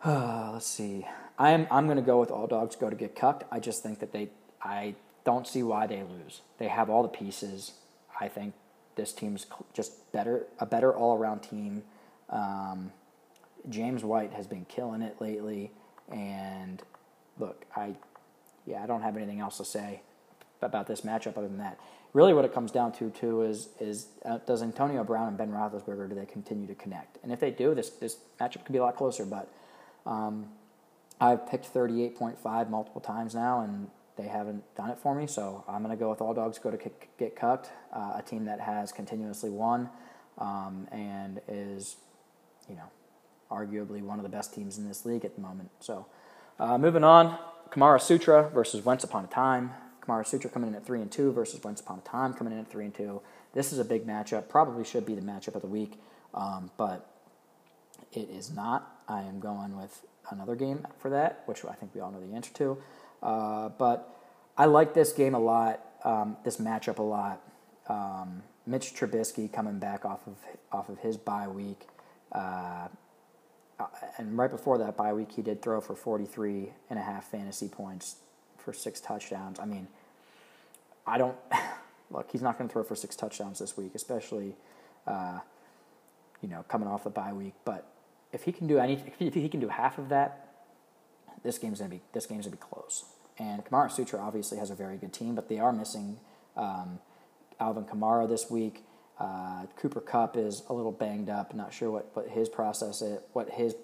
let's 0.53 0.67
see. 0.67 1.05
I'm 1.39 1.67
I'm 1.71 1.85
going 1.85 1.97
to 1.97 2.03
go 2.03 2.19
with 2.19 2.29
all 2.29 2.47
dogs 2.47 2.75
go 2.75 2.89
to 2.89 2.95
get 2.95 3.15
cucked. 3.15 3.45
I 3.51 3.59
just 3.59 3.81
think 3.83 3.99
that 3.99 4.11
they 4.11 4.29
I 4.61 4.95
don't 5.23 5.47
see 5.47 5.63
why 5.63 5.87
they 5.87 6.03
lose. 6.03 6.41
They 6.57 6.67
have 6.67 6.89
all 6.89 7.03
the 7.03 7.09
pieces. 7.09 7.73
I 8.19 8.27
think 8.27 8.53
this 8.95 9.13
team's 9.13 9.45
just 9.73 10.11
better, 10.11 10.45
a 10.59 10.65
better 10.65 10.93
all 10.93 11.17
around 11.17 11.39
team. 11.39 11.83
Um, 12.29 12.91
James 13.69 14.03
White 14.03 14.33
has 14.33 14.47
been 14.47 14.65
killing 14.65 15.01
it 15.01 15.19
lately, 15.19 15.71
and 16.11 16.81
look, 17.39 17.65
I, 17.75 17.95
yeah, 18.65 18.83
I 18.83 18.85
don't 18.85 19.01
have 19.01 19.15
anything 19.15 19.39
else 19.39 19.57
to 19.57 19.65
say 19.65 20.01
about 20.61 20.87
this 20.87 21.01
matchup 21.01 21.37
other 21.37 21.47
than 21.47 21.57
that. 21.57 21.79
really 22.13 22.33
what 22.33 22.45
it 22.45 22.53
comes 22.53 22.71
down 22.71 22.91
to 22.93 23.09
too 23.09 23.41
is 23.41 23.69
is 23.79 24.07
uh, 24.25 24.39
does 24.45 24.61
Antonio 24.61 25.03
Brown 25.03 25.29
and 25.29 25.37
Ben 25.37 25.51
Roethlisberger 25.51 26.09
do 26.09 26.15
they 26.15 26.25
continue 26.25 26.67
to 26.67 26.75
connect? 26.75 27.17
And 27.23 27.31
if 27.31 27.39
they 27.39 27.51
do, 27.51 27.73
this 27.73 27.89
this 27.89 28.17
matchup 28.39 28.65
could 28.65 28.73
be 28.73 28.79
a 28.79 28.83
lot 28.83 28.95
closer. 28.95 29.25
But 29.25 29.49
um, 30.05 30.47
I've 31.19 31.47
picked 31.47 31.73
38.5 31.73 32.69
multiple 32.69 33.01
times 33.01 33.33
now, 33.33 33.61
and 33.61 33.87
they 34.17 34.27
haven't 34.27 34.63
done 34.75 34.89
it 34.89 34.99
for 34.99 35.15
me. 35.15 35.27
So 35.27 35.63
I'm 35.67 35.83
going 35.83 35.95
to 35.95 35.99
go 35.99 36.09
with 36.09 36.21
all 36.21 36.33
dogs 36.33 36.59
go 36.59 36.71
to 36.71 36.77
kick, 36.77 37.09
get 37.17 37.35
cucked, 37.35 37.69
uh, 37.91 38.13
a 38.17 38.21
team 38.21 38.45
that 38.45 38.59
has 38.59 38.91
continuously 38.91 39.49
won 39.49 39.89
um, 40.37 40.87
and 40.91 41.41
is, 41.47 41.97
you 42.69 42.75
know, 42.75 42.89
arguably 43.51 44.01
one 44.01 44.19
of 44.19 44.23
the 44.23 44.29
best 44.29 44.53
teams 44.53 44.77
in 44.77 44.87
this 44.87 45.05
league 45.05 45.25
at 45.25 45.35
the 45.35 45.41
moment. 45.41 45.69
So 45.79 46.05
uh, 46.59 46.77
moving 46.77 47.03
on, 47.03 47.37
Kamara 47.69 48.01
Sutra 48.01 48.49
versus 48.49 48.83
Once 48.83 49.03
Upon 49.03 49.25
a 49.25 49.27
Time. 49.27 49.71
Kamara 50.01 50.27
Sutra 50.27 50.49
coming 50.49 50.69
in 50.69 50.75
at 50.75 50.85
three 50.85 51.01
and 51.01 51.11
two 51.11 51.31
versus 51.31 51.63
Once 51.63 51.79
Upon 51.79 51.99
a 51.99 52.01
Time 52.01 52.33
coming 52.33 52.53
in 52.53 52.59
at 52.59 52.69
three 52.69 52.85
and 52.85 52.93
two. 52.93 53.21
This 53.53 53.71
is 53.71 53.79
a 53.79 53.85
big 53.85 54.05
matchup. 54.05 54.49
Probably 54.49 54.83
should 54.83 55.05
be 55.05 55.15
the 55.15 55.21
matchup 55.21 55.55
of 55.55 55.61
the 55.61 55.67
week, 55.67 55.99
um, 56.33 56.71
but 56.77 57.09
it 58.11 58.29
is 58.29 58.51
not. 58.51 58.92
I 59.07 59.21
am 59.21 59.39
going 59.39 59.77
with 59.77 60.05
another 60.29 60.55
game 60.55 60.85
for 60.99 61.09
that, 61.09 61.43
which 61.45 61.65
I 61.65 61.73
think 61.73 61.93
we 61.93 62.01
all 62.01 62.11
know 62.11 62.25
the 62.25 62.35
answer 62.35 62.53
to. 62.55 62.77
Uh, 63.21 63.69
but 63.69 64.13
I 64.57 64.65
like 64.65 64.93
this 64.93 65.11
game 65.11 65.33
a 65.33 65.39
lot, 65.39 65.81
um, 66.03 66.37
this 66.43 66.57
matchup 66.57 66.99
a 66.99 67.03
lot. 67.03 67.41
Um, 67.87 68.43
Mitch 68.65 68.93
Trubisky 68.93 69.51
coming 69.51 69.79
back 69.79 70.05
off 70.05 70.25
of 70.25 70.37
off 70.71 70.89
of 70.89 70.99
his 70.99 71.17
bye 71.17 71.47
week, 71.47 71.87
uh, 72.31 72.87
and 74.17 74.37
right 74.37 74.49
before 74.49 74.77
that 74.77 74.95
bye 74.95 75.13
week, 75.13 75.33
he 75.33 75.41
did 75.41 75.61
throw 75.61 75.81
for 75.81 75.95
43 75.95 76.71
and 76.89 76.97
a 76.97 77.01
half 77.01 77.25
fantasy 77.25 77.67
points 77.67 78.17
for 78.57 78.71
six 78.71 79.01
touchdowns. 79.01 79.59
I 79.59 79.65
mean, 79.65 79.87
I 81.05 81.17
don't 81.17 81.35
look. 82.11 82.29
He's 82.31 82.41
not 82.41 82.57
going 82.57 82.69
to 82.69 82.73
throw 82.73 82.83
for 82.83 82.95
six 82.95 83.15
touchdowns 83.15 83.59
this 83.59 83.75
week, 83.75 83.91
especially, 83.95 84.55
uh, 85.05 85.39
you 86.41 86.47
know, 86.47 86.63
coming 86.69 86.87
off 86.87 87.03
the 87.03 87.09
bye 87.09 87.33
week. 87.33 87.53
But 87.65 87.85
if 88.33 88.43
he 88.43 88.51
can 88.51 88.67
do 88.67 88.79
any, 88.79 89.01
if 89.19 89.33
he 89.33 89.47
can 89.47 89.59
do 89.59 89.69
half 89.69 89.97
of 89.97 90.09
that, 90.09 90.49
this 91.43 91.57
game's 91.57 91.79
gonna 91.79 91.89
be 91.89 92.01
this 92.11 92.25
game's 92.25 92.45
gonna 92.45 92.57
be 92.57 92.61
close. 92.61 93.05
And 93.37 93.63
Kamara 93.65 93.91
Sutra 93.91 94.19
obviously 94.19 94.57
has 94.57 94.69
a 94.69 94.75
very 94.75 94.97
good 94.97 95.13
team, 95.13 95.35
but 95.35 95.49
they 95.49 95.59
are 95.59 95.71
missing 95.71 96.19
um, 96.57 96.99
Alvin 97.59 97.85
Kamara 97.85 98.27
this 98.27 98.49
week. 98.49 98.83
Uh, 99.19 99.65
Cooper 99.75 100.01
Kupp 100.01 100.35
is 100.35 100.63
a 100.69 100.73
little 100.73 100.91
banged 100.91 101.29
up. 101.29 101.53
Not 101.53 101.73
sure 101.73 101.89
what, 101.89 102.09
what 102.15 102.27
his 102.29 102.49
process 102.49 103.01
is, 103.01 103.19
what 103.33 103.49
his 103.49 103.75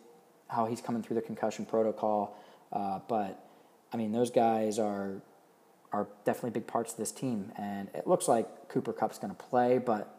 how 0.50 0.66
he's 0.66 0.82
coming 0.82 1.04
through 1.04 1.16
the 1.16 1.22
concussion 1.22 1.66
protocol. 1.66 2.36
Uh, 2.72 3.00
but 3.08 3.48
I 3.94 3.98
mean, 3.98 4.12
those 4.12 4.32
guys 4.32 4.80
are 4.80 5.22
are 5.92 6.08
definitely 6.24 6.52
big 6.52 6.68
parts 6.68 6.92
of 6.92 6.98
this 6.98 7.12
team, 7.12 7.52
and 7.58 7.90
it 7.96 8.06
looks 8.08 8.28
like 8.28 8.70
Cooper 8.70 8.94
Kupp's 8.94 9.18
going 9.18 9.36
to 9.36 9.44
play. 9.44 9.78
But 9.80 10.16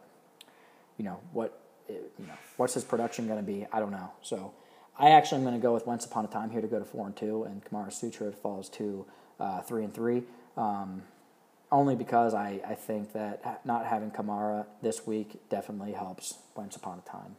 you 0.97 1.05
know 1.05 1.19
what 1.31 1.60
you 1.91 2.27
know, 2.27 2.33
what's 2.57 2.73
his 2.73 2.83
production 2.83 3.27
going 3.27 3.39
to 3.39 3.45
be? 3.45 3.65
I 3.71 3.79
don't 3.79 3.91
know. 3.91 4.11
So 4.21 4.53
I 4.97 5.09
actually 5.09 5.37
am 5.37 5.43
going 5.43 5.55
to 5.55 5.61
go 5.61 5.73
with 5.73 5.87
Once 5.87 6.05
Upon 6.05 6.25
a 6.25 6.27
Time 6.27 6.49
here 6.51 6.61
to 6.61 6.67
go 6.67 6.79
to 6.79 6.85
four 6.85 7.05
and 7.07 7.15
two, 7.15 7.43
and 7.43 7.63
Kamara 7.63 7.91
Sutra 7.91 8.31
falls 8.31 8.69
to 8.69 9.05
uh, 9.39 9.61
three 9.61 9.83
and 9.83 9.93
three. 9.93 10.23
Um, 10.57 11.03
only 11.71 11.95
because 11.95 12.33
I, 12.33 12.59
I 12.67 12.75
think 12.75 13.13
that 13.13 13.65
not 13.65 13.85
having 13.85 14.11
Kamara 14.11 14.65
this 14.81 15.07
week 15.07 15.39
definitely 15.49 15.93
helps 15.93 16.37
Once 16.55 16.75
Upon 16.75 16.99
a 16.99 17.09
Time. 17.09 17.37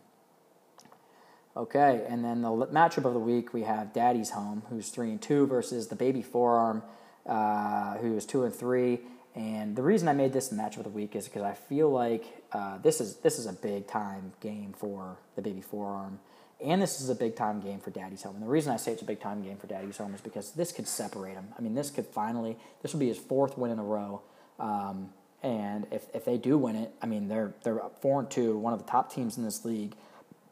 Okay, 1.54 2.06
and 2.08 2.24
then 2.24 2.40
the 2.40 2.48
matchup 2.48 3.04
of 3.04 3.12
the 3.12 3.20
week 3.20 3.52
we 3.52 3.62
have 3.62 3.92
Daddy's 3.92 4.30
Home, 4.30 4.62
who's 4.70 4.88
three 4.88 5.10
and 5.10 5.20
two, 5.20 5.46
versus 5.46 5.88
the 5.88 5.96
Baby 5.96 6.22
Forearm, 6.22 6.82
uh, 7.26 7.98
who 7.98 8.16
is 8.16 8.24
two 8.24 8.44
and 8.44 8.54
three. 8.54 9.00
And 9.34 9.76
the 9.76 9.82
reason 9.82 10.08
I 10.08 10.14
made 10.14 10.32
this 10.32 10.48
the 10.48 10.56
match 10.56 10.78
of 10.78 10.84
the 10.84 10.90
week 10.90 11.14
is 11.14 11.26
because 11.26 11.42
I 11.42 11.52
feel 11.52 11.90
like 11.90 12.41
uh, 12.52 12.78
this 12.78 13.00
is 13.00 13.16
this 13.16 13.38
is 13.38 13.46
a 13.46 13.52
big 13.52 13.86
time 13.86 14.32
game 14.40 14.74
for 14.76 15.16
the 15.36 15.42
baby 15.42 15.62
forearm, 15.62 16.20
and 16.62 16.82
this 16.82 17.00
is 17.00 17.08
a 17.08 17.14
big 17.14 17.34
time 17.34 17.60
game 17.60 17.80
for 17.80 17.90
Daddy's 17.90 18.22
Home. 18.22 18.34
And 18.34 18.44
the 18.44 18.48
reason 18.48 18.72
I 18.72 18.76
say 18.76 18.92
it's 18.92 19.02
a 19.02 19.06
big 19.06 19.20
time 19.20 19.42
game 19.42 19.56
for 19.56 19.66
Daddy's 19.66 19.96
Home 19.96 20.14
is 20.14 20.20
because 20.20 20.52
this 20.52 20.70
could 20.72 20.86
separate 20.86 21.34
him. 21.34 21.48
I 21.58 21.62
mean, 21.62 21.74
this 21.74 21.90
could 21.90 22.06
finally 22.06 22.56
this 22.82 22.92
will 22.92 23.00
be 23.00 23.08
his 23.08 23.18
fourth 23.18 23.56
win 23.56 23.70
in 23.70 23.78
a 23.78 23.84
row. 23.84 24.22
Um, 24.58 25.10
and 25.42 25.86
if, 25.90 26.04
if 26.14 26.24
they 26.24 26.38
do 26.38 26.56
win 26.56 26.76
it, 26.76 26.92
I 27.00 27.06
mean 27.06 27.28
they're 27.28 27.54
they're 27.64 27.80
four 28.00 28.20
and 28.20 28.30
two, 28.30 28.56
one 28.58 28.72
of 28.72 28.78
the 28.84 28.90
top 28.90 29.12
teams 29.12 29.36
in 29.36 29.44
this 29.44 29.64
league. 29.64 29.94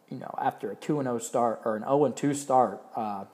You 0.08 0.18
know, 0.18 0.34
after 0.40 0.72
a 0.72 0.74
two 0.74 0.98
and 0.98 1.06
zero 1.06 1.16
oh 1.16 1.18
start 1.18 1.60
or 1.64 1.76
an 1.76 1.82
zero 1.82 2.04
and 2.06 2.16
two 2.16 2.34
start, 2.34 2.82
uh, 2.96 3.24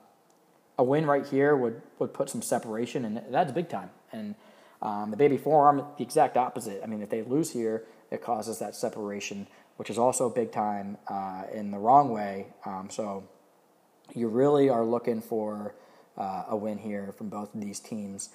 a 0.77 0.83
win 0.83 1.05
right 1.05 1.25
here 1.25 1.55
would 1.55 1.81
would 1.99 2.13
put 2.13 2.29
some 2.29 2.41
separation, 2.41 3.05
and 3.05 3.21
that's 3.31 3.51
big 3.51 3.69
time. 3.69 3.89
And 4.11 4.35
um, 4.81 5.09
the 5.09 5.17
baby 5.17 5.37
forearm, 5.37 5.83
the 5.97 6.03
exact 6.03 6.37
opposite. 6.37 6.81
I 6.83 6.87
mean, 6.87 7.01
if 7.01 7.09
they 7.09 7.23
lose 7.23 7.51
here, 7.51 7.83
it 8.11 8.21
causes 8.21 8.59
that 8.59 8.75
separation, 8.75 9.47
which 9.77 9.89
is 9.89 9.97
also 9.97 10.29
big 10.29 10.51
time 10.51 10.97
uh, 11.07 11.43
in 11.53 11.71
the 11.71 11.77
wrong 11.77 12.09
way. 12.09 12.47
Um, 12.65 12.89
so 12.89 13.23
you 14.13 14.27
really 14.27 14.69
are 14.69 14.85
looking 14.85 15.21
for 15.21 15.75
uh, 16.17 16.45
a 16.49 16.55
win 16.55 16.77
here 16.77 17.13
from 17.17 17.29
both 17.29 17.53
of 17.53 17.61
these 17.61 17.79
teams. 17.79 18.29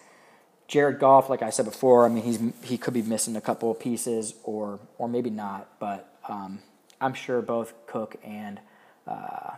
Jared 0.68 0.99
Goff, 0.99 1.29
like 1.29 1.43
I 1.43 1.51
said 1.51 1.64
before, 1.64 2.07
I 2.07 2.09
mean 2.09 2.23
he's 2.23 2.41
he 2.62 2.79
could 2.79 2.95
be 2.95 3.03
missing 3.03 3.37
a 3.37 3.41
couple 3.41 3.70
of 3.70 3.81
pieces, 3.81 4.35
or 4.45 4.81
or 4.97 5.09
maybe 5.09 5.31
not, 5.31 5.79
but 5.79 6.16
um, 6.29 6.61
I'm 7.01 7.14
sure 7.14 7.43
both 7.43 7.75
Cook 7.87 8.16
and 8.25 8.61
uh, 9.07 9.51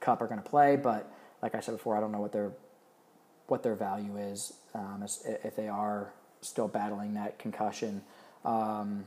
Kupp 0.00 0.22
are 0.22 0.26
going 0.26 0.40
to 0.40 0.48
play. 0.48 0.76
But 0.76 1.12
like 1.42 1.54
I 1.54 1.60
said 1.60 1.72
before, 1.72 1.96
I 1.96 2.00
don't 2.00 2.12
know 2.12 2.20
what 2.20 2.32
their 2.32 2.52
what 3.48 3.62
their 3.62 3.74
value 3.74 4.16
is 4.16 4.52
um, 4.74 5.04
if 5.44 5.56
they 5.56 5.68
are 5.68 6.12
still 6.40 6.68
battling 6.68 7.14
that 7.14 7.38
concussion. 7.38 8.02
Um, 8.44 9.06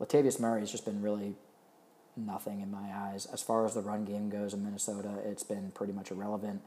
Latavius 0.00 0.38
Murray 0.38 0.60
has 0.60 0.70
just 0.70 0.84
been 0.84 1.02
really 1.02 1.34
nothing 2.16 2.60
in 2.60 2.70
my 2.70 2.90
eyes. 2.92 3.26
As 3.26 3.42
far 3.42 3.64
as 3.64 3.74
the 3.74 3.80
run 3.80 4.04
game 4.04 4.28
goes 4.28 4.54
in 4.54 4.64
Minnesota, 4.64 5.10
it's 5.24 5.42
been 5.42 5.70
pretty 5.72 5.92
much 5.92 6.10
irrelevant. 6.10 6.62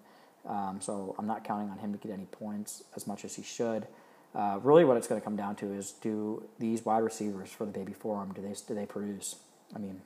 Um, 0.45 0.79
so 0.81 1.15
I'm 1.19 1.27
not 1.27 1.43
counting 1.43 1.69
on 1.69 1.77
him 1.79 1.91
to 1.91 1.97
get 1.97 2.11
any 2.11 2.25
points 2.25 2.83
as 2.95 3.05
much 3.05 3.23
as 3.25 3.35
he 3.35 3.43
should. 3.43 3.87
Uh, 4.33 4.59
really, 4.63 4.85
what 4.85 4.97
it's 4.97 5.07
going 5.07 5.19
to 5.19 5.23
come 5.25 5.35
down 5.35 5.55
to 5.57 5.73
is 5.73 5.91
do 5.91 6.43
these 6.57 6.85
wide 6.85 7.03
receivers 7.03 7.49
for 7.51 7.65
the 7.65 7.71
baby 7.71 7.93
forearm 7.93 8.33
do 8.33 8.41
they 8.41 8.55
do 8.67 8.73
they 8.73 8.85
produce? 8.85 9.35
I 9.75 9.79
mean, 9.79 10.01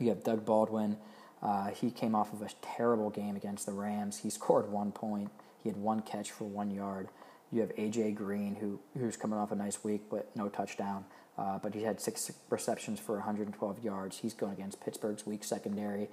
you 0.00 0.08
have 0.10 0.22
Doug 0.22 0.44
Baldwin. 0.44 0.96
Uh, 1.42 1.70
he 1.70 1.90
came 1.90 2.14
off 2.14 2.32
of 2.32 2.40
a 2.40 2.48
terrible 2.62 3.10
game 3.10 3.34
against 3.34 3.66
the 3.66 3.72
Rams. 3.72 4.18
He 4.18 4.30
scored 4.30 4.70
one 4.70 4.92
point. 4.92 5.30
He 5.62 5.68
had 5.68 5.76
one 5.76 6.00
catch 6.00 6.30
for 6.30 6.44
one 6.44 6.70
yard. 6.70 7.08
You 7.52 7.60
have 7.60 7.74
AJ 7.76 8.14
Green, 8.14 8.56
who 8.56 8.80
who's 8.98 9.16
coming 9.16 9.38
off 9.38 9.52
a 9.52 9.54
nice 9.54 9.84
week, 9.84 10.02
but 10.10 10.34
no 10.34 10.48
touchdown. 10.48 11.04
Uh, 11.36 11.58
but 11.58 11.74
he 11.74 11.82
had 11.82 12.00
six 12.00 12.30
receptions 12.50 13.00
for 13.00 13.14
112 13.16 13.82
yards. 13.82 14.18
He's 14.18 14.34
going 14.34 14.52
against 14.52 14.80
Pittsburgh's 14.80 15.26
weak 15.26 15.44
secondary. 15.44 16.08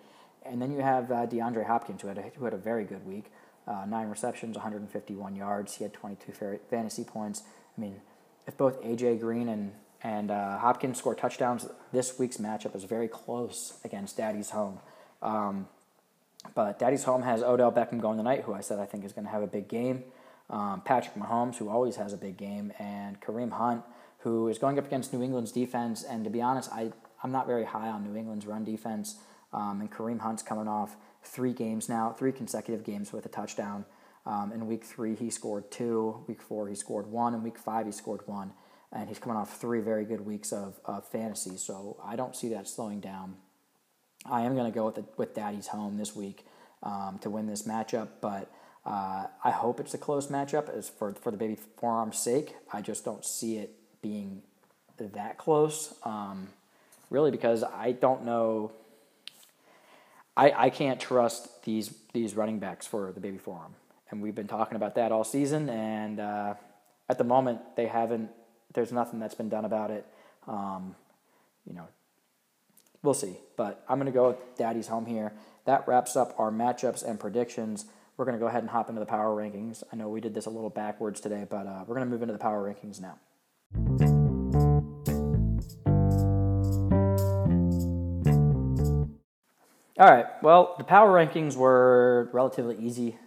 And 0.45 0.61
then 0.61 0.71
you 0.71 0.79
have 0.79 1.11
uh, 1.11 1.27
DeAndre 1.27 1.65
Hopkins, 1.65 2.01
who 2.01 2.07
had 2.07 2.17
a, 2.17 2.31
who 2.35 2.45
had 2.45 2.53
a 2.53 2.57
very 2.57 2.85
good 2.85 3.05
week. 3.05 3.25
Uh, 3.67 3.85
nine 3.85 4.07
receptions, 4.07 4.55
151 4.55 5.35
yards. 5.35 5.75
He 5.75 5.83
had 5.83 5.93
22 5.93 6.59
fantasy 6.69 7.03
points. 7.03 7.43
I 7.77 7.81
mean, 7.81 8.01
if 8.47 8.57
both 8.57 8.81
AJ 8.81 9.19
Green 9.19 9.47
and 9.49 9.73
and 10.01 10.31
uh, 10.31 10.59
Hopkins 10.59 10.97
score 10.97 11.13
touchdowns, 11.13 11.67
this 11.91 12.17
week's 12.17 12.37
matchup 12.37 12.75
is 12.75 12.85
very 12.85 13.07
close 13.07 13.79
against 13.83 14.15
Daddy's 14.15 14.51
home. 14.51 14.79
Um, 15.21 15.67
but 16.55 16.79
Daddy's 16.79 17.03
home 17.03 17.23
has 17.23 17.43
Odell 17.43 17.71
Beckham 17.71 17.99
going 17.99 18.17
tonight, 18.17 18.43
who 18.45 18.53
I 18.53 18.61
said 18.61 18.79
I 18.79 18.85
think 18.85 19.03
is 19.03 19.11
going 19.11 19.25
to 19.25 19.31
have 19.31 19.43
a 19.43 19.47
big 19.47 19.67
game. 19.67 20.03
Um, 20.49 20.81
Patrick 20.81 21.15
Mahomes, 21.15 21.57
who 21.57 21.69
always 21.69 21.97
has 21.97 22.11
a 22.13 22.17
big 22.17 22.37
game, 22.37 22.73
and 22.79 23.21
Kareem 23.21 23.51
Hunt, 23.51 23.83
who 24.19 24.47
is 24.47 24.57
going 24.57 24.79
up 24.79 24.85
against 24.85 25.13
New 25.13 25.21
England's 25.21 25.51
defense. 25.51 26.03
And 26.03 26.23
to 26.23 26.29
be 26.29 26.41
honest, 26.41 26.71
I, 26.71 26.91
I'm 27.23 27.31
not 27.31 27.47
very 27.47 27.65
high 27.65 27.89
on 27.89 28.03
New 28.03 28.17
England's 28.17 28.45
run 28.45 28.63
defense. 28.63 29.17
Um, 29.53 29.81
and 29.81 29.91
Kareem 29.91 30.19
Hunt's 30.19 30.43
coming 30.43 30.67
off 30.67 30.95
three 31.23 31.53
games 31.53 31.89
now, 31.89 32.11
three 32.17 32.31
consecutive 32.31 32.83
games 32.83 33.13
with 33.13 33.25
a 33.25 33.29
touchdown. 33.29 33.85
Um, 34.25 34.51
in 34.51 34.67
week 34.67 34.83
three, 34.83 35.15
he 35.15 35.29
scored 35.29 35.71
two. 35.71 36.23
Week 36.27 36.41
four, 36.41 36.67
he 36.67 36.75
scored 36.75 37.07
one. 37.07 37.33
In 37.33 37.43
week 37.43 37.57
five, 37.57 37.85
he 37.85 37.91
scored 37.91 38.21
one. 38.25 38.53
And 38.91 39.07
he's 39.07 39.19
coming 39.19 39.37
off 39.37 39.59
three 39.59 39.81
very 39.81 40.03
good 40.03 40.21
weeks 40.21 40.51
of, 40.51 40.79
of 40.85 41.07
fantasy. 41.07 41.57
So 41.57 41.99
I 42.03 42.15
don't 42.15 42.35
see 42.35 42.49
that 42.49 42.67
slowing 42.67 42.99
down. 42.99 43.35
I 44.25 44.41
am 44.41 44.55
going 44.55 44.69
to 44.69 44.75
go 44.75 44.85
with 44.85 44.95
the, 44.95 45.05
with 45.15 45.33
Daddy's 45.33 45.67
home 45.67 45.97
this 45.97 46.15
week 46.15 46.45
um, 46.83 47.19
to 47.21 47.29
win 47.29 47.47
this 47.47 47.63
matchup, 47.63 48.07
but 48.21 48.51
uh, 48.85 49.27
I 49.43 49.51
hope 49.51 49.79
it's 49.79 49.93
a 49.93 49.97
close 49.97 50.27
matchup 50.27 50.69
as 50.75 50.89
for 50.89 51.13
for 51.13 51.31
the 51.31 51.37
baby 51.37 51.57
forearm's 51.77 52.17
sake. 52.17 52.55
I 52.71 52.81
just 52.81 53.05
don't 53.05 53.25
see 53.25 53.57
it 53.57 53.75
being 54.01 54.41
that 54.97 55.37
close, 55.37 55.93
um, 56.03 56.49
really, 57.09 57.31
because 57.31 57.63
I 57.63 57.91
don't 57.91 58.25
know. 58.25 58.71
I, 60.35 60.51
I 60.65 60.69
can't 60.69 60.99
trust 60.99 61.63
these 61.63 61.93
these 62.13 62.35
running 62.35 62.59
backs 62.59 62.87
for 62.87 63.11
the 63.11 63.19
baby 63.19 63.37
forearm, 63.37 63.75
and 64.09 64.21
we've 64.21 64.35
been 64.35 64.47
talking 64.47 64.75
about 64.75 64.95
that 64.95 65.11
all 65.11 65.23
season. 65.23 65.69
And 65.69 66.19
uh, 66.19 66.53
at 67.09 67.17
the 67.17 67.23
moment, 67.23 67.59
they 67.75 67.87
haven't. 67.87 68.29
There's 68.73 68.91
nothing 68.91 69.19
that's 69.19 69.35
been 69.35 69.49
done 69.49 69.65
about 69.65 69.91
it. 69.91 70.05
Um, 70.47 70.95
you 71.65 71.73
know, 71.73 71.87
we'll 73.03 73.13
see. 73.13 73.37
But 73.57 73.83
I'm 73.89 73.99
to 74.05 74.11
go 74.11 74.29
with 74.29 74.57
Daddy's 74.57 74.87
home 74.87 75.05
here. 75.05 75.33
That 75.65 75.87
wraps 75.87 76.15
up 76.15 76.33
our 76.37 76.51
matchups 76.51 77.03
and 77.03 77.19
predictions 77.19 77.85
we're 78.19 78.25
going 78.25 78.37
to 78.37 78.39
go 78.39 78.47
ahead 78.47 78.61
and 78.61 78.69
hop 78.69 78.89
into 78.89 78.99
the 78.99 79.05
power 79.05 79.33
rankings. 79.33 79.81
I 79.93 79.95
know 79.95 80.09
we 80.09 80.19
did 80.19 80.33
this 80.33 80.45
a 80.45 80.49
little 80.49 80.69
backwards 80.69 81.21
today, 81.21 81.45
but 81.49 81.65
uh, 81.65 81.85
we're 81.87 81.95
going 81.95 82.05
to 82.05 82.11
move 82.11 82.21
into 82.21 82.33
the 82.33 82.37
power 82.37 82.61
rankings 82.61 82.99
now. 82.99 83.17
All 89.97 90.09
right, 90.09 90.25
well, 90.43 90.75
the 90.77 90.83
power 90.83 91.09
rankings 91.13 91.55
were 91.55 92.29
relatively 92.33 92.77
easy 92.77 93.17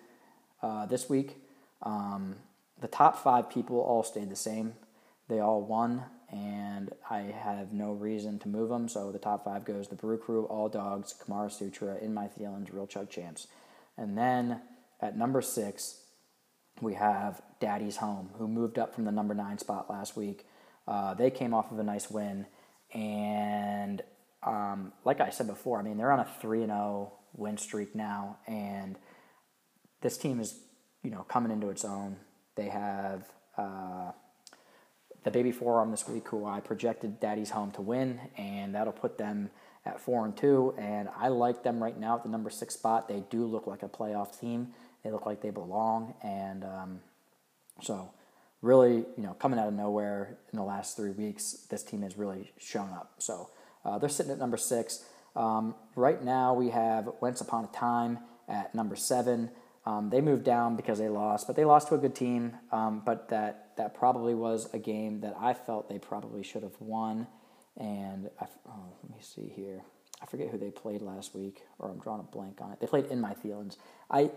uh, 0.62 0.84
this 0.84 1.08
week. 1.08 1.38
Um, 1.82 2.36
the 2.78 2.88
top 2.88 3.22
five 3.22 3.48
people 3.48 3.78
all 3.78 4.02
stayed 4.02 4.28
the 4.28 4.36
same, 4.36 4.74
they 5.26 5.38
all 5.38 5.62
won, 5.62 6.02
and 6.30 6.92
I 7.08 7.20
have 7.20 7.72
no 7.72 7.92
reason 7.92 8.38
to 8.40 8.48
move 8.48 8.68
them. 8.68 8.90
So 8.90 9.10
the 9.10 9.18
top 9.18 9.44
five 9.44 9.64
goes 9.64 9.88
the 9.88 9.94
Brew 9.94 10.18
Crew, 10.18 10.44
All 10.44 10.68
Dogs, 10.68 11.14
Kamara 11.14 11.50
Sutra, 11.50 11.96
In 11.96 12.12
My 12.12 12.28
Feelings, 12.28 12.70
Real 12.70 12.86
Chug 12.86 13.08
Champs. 13.08 13.46
And 13.96 14.16
then 14.16 14.60
at 15.02 15.18
number 15.18 15.42
six, 15.42 15.98
we 16.80 16.94
have 16.94 17.42
Daddy's 17.60 17.96
Home, 17.96 18.30
who 18.38 18.48
moved 18.48 18.78
up 18.78 18.94
from 18.94 19.04
the 19.04 19.12
number 19.12 19.34
nine 19.34 19.58
spot 19.58 19.90
last 19.90 20.16
week. 20.16 20.46
Uh, 20.86 21.14
they 21.14 21.30
came 21.30 21.52
off 21.52 21.70
of 21.70 21.78
a 21.78 21.82
nice 21.82 22.10
win, 22.10 22.46
and 22.94 24.02
um, 24.42 24.92
like 25.04 25.20
I 25.20 25.30
said 25.30 25.46
before, 25.48 25.78
I 25.78 25.82
mean 25.82 25.96
they're 25.96 26.12
on 26.12 26.20
a 26.20 26.28
three 26.40 26.62
and 26.62 26.70
zero 26.70 27.12
win 27.34 27.58
streak 27.58 27.94
now, 27.94 28.38
and 28.46 28.96
this 30.00 30.16
team 30.16 30.40
is 30.40 30.58
you 31.02 31.10
know 31.10 31.24
coming 31.28 31.52
into 31.52 31.68
its 31.68 31.84
own. 31.84 32.16
They 32.56 32.68
have 32.68 33.28
uh, 33.56 34.12
the 35.24 35.30
baby 35.30 35.52
forearm 35.52 35.90
this 35.90 36.08
week, 36.08 36.28
who 36.28 36.46
I 36.46 36.60
projected 36.60 37.20
Daddy's 37.20 37.50
Home 37.50 37.70
to 37.72 37.82
win, 37.82 38.20
and 38.36 38.74
that'll 38.74 38.92
put 38.92 39.18
them 39.18 39.50
at 39.84 40.00
four 40.00 40.24
and 40.24 40.36
two. 40.36 40.74
And 40.78 41.08
I 41.16 41.28
like 41.28 41.62
them 41.62 41.82
right 41.82 41.98
now 41.98 42.16
at 42.16 42.22
the 42.22 42.28
number 42.28 42.50
six 42.50 42.74
spot. 42.74 43.08
They 43.08 43.22
do 43.30 43.46
look 43.46 43.66
like 43.66 43.82
a 43.82 43.88
playoff 43.88 44.38
team. 44.38 44.74
They 45.04 45.10
look 45.10 45.26
like 45.26 45.42
they 45.42 45.50
belong, 45.50 46.14
and 46.22 46.64
um, 46.64 47.00
so 47.80 48.10
really, 48.60 49.04
you 49.16 49.22
know, 49.22 49.34
coming 49.34 49.58
out 49.58 49.68
of 49.68 49.74
nowhere 49.74 50.38
in 50.52 50.56
the 50.56 50.64
last 50.64 50.96
three 50.96 51.10
weeks, 51.10 51.66
this 51.70 51.82
team 51.82 52.02
has 52.02 52.16
really 52.16 52.52
shown 52.58 52.90
up. 52.90 53.14
So 53.18 53.50
uh, 53.84 53.98
they're 53.98 54.08
sitting 54.08 54.32
at 54.32 54.38
number 54.38 54.56
six. 54.56 55.04
Um, 55.34 55.74
right 55.96 56.22
now, 56.22 56.54
we 56.54 56.70
have 56.70 57.08
Once 57.20 57.40
Upon 57.40 57.64
a 57.64 57.68
Time 57.68 58.18
at 58.48 58.74
number 58.74 58.96
seven. 58.96 59.50
Um, 59.84 60.10
they 60.10 60.20
moved 60.20 60.44
down 60.44 60.76
because 60.76 60.98
they 60.98 61.08
lost, 61.08 61.46
but 61.46 61.56
they 61.56 61.64
lost 61.64 61.88
to 61.88 61.96
a 61.96 61.98
good 61.98 62.14
team. 62.14 62.56
Um, 62.70 63.02
but 63.04 63.28
that 63.30 63.76
that 63.76 63.94
probably 63.94 64.34
was 64.34 64.72
a 64.72 64.78
game 64.78 65.20
that 65.20 65.34
I 65.40 65.54
felt 65.54 65.88
they 65.88 65.98
probably 65.98 66.42
should 66.42 66.62
have 66.62 66.80
won. 66.80 67.26
And 67.76 68.30
I, 68.40 68.46
oh, 68.68 68.92
let 69.02 69.16
me 69.16 69.22
see 69.22 69.50
here. 69.54 69.82
I 70.22 70.26
forget 70.26 70.50
who 70.50 70.58
they 70.58 70.70
played 70.70 71.02
last 71.02 71.34
week, 71.34 71.62
or 71.78 71.90
I'm 71.90 71.98
drawing 71.98 72.20
a 72.20 72.24
blank 72.24 72.60
on 72.60 72.70
it. 72.70 72.78
They 72.78 72.86
played 72.86 73.06
in 73.06 73.20
my 73.20 73.34
feelings. 73.34 73.76
I 74.08 74.30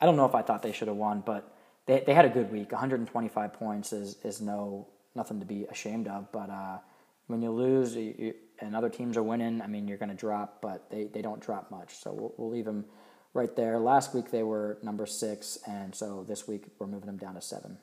I 0.00 0.06
don't 0.06 0.16
know 0.16 0.26
if 0.26 0.34
I 0.34 0.42
thought 0.42 0.62
they 0.62 0.72
should 0.72 0.88
have 0.88 0.96
won, 0.96 1.22
but 1.24 1.52
they 1.86 2.02
they 2.06 2.14
had 2.14 2.24
a 2.24 2.30
good 2.30 2.50
week. 2.52 2.72
125 2.72 3.52
points 3.54 3.92
is 3.92 4.16
is 4.24 4.40
no 4.40 4.88
nothing 5.14 5.40
to 5.40 5.46
be 5.46 5.64
ashamed 5.64 6.08
of. 6.08 6.30
But 6.32 6.50
uh, 6.50 6.78
when 7.26 7.42
you 7.42 7.50
lose 7.50 7.96
you, 7.96 8.14
you, 8.18 8.34
and 8.60 8.76
other 8.76 8.88
teams 8.88 9.16
are 9.16 9.22
winning, 9.22 9.60
I 9.62 9.66
mean 9.66 9.88
you're 9.88 9.98
going 9.98 10.10
to 10.10 10.14
drop, 10.14 10.60
but 10.60 10.90
they, 10.90 11.04
they 11.04 11.22
don't 11.22 11.40
drop 11.40 11.70
much. 11.70 11.96
So 11.96 12.12
we'll, 12.12 12.34
we'll 12.36 12.50
leave 12.50 12.64
them 12.64 12.84
right 13.34 13.54
there. 13.56 13.78
Last 13.78 14.14
week 14.14 14.30
they 14.30 14.42
were 14.42 14.78
number 14.82 15.06
six, 15.06 15.58
and 15.66 15.94
so 15.94 16.24
this 16.28 16.46
week 16.46 16.64
we're 16.78 16.86
moving 16.86 17.06
them 17.06 17.18
down 17.18 17.34
to 17.34 17.40
seven. 17.40 17.78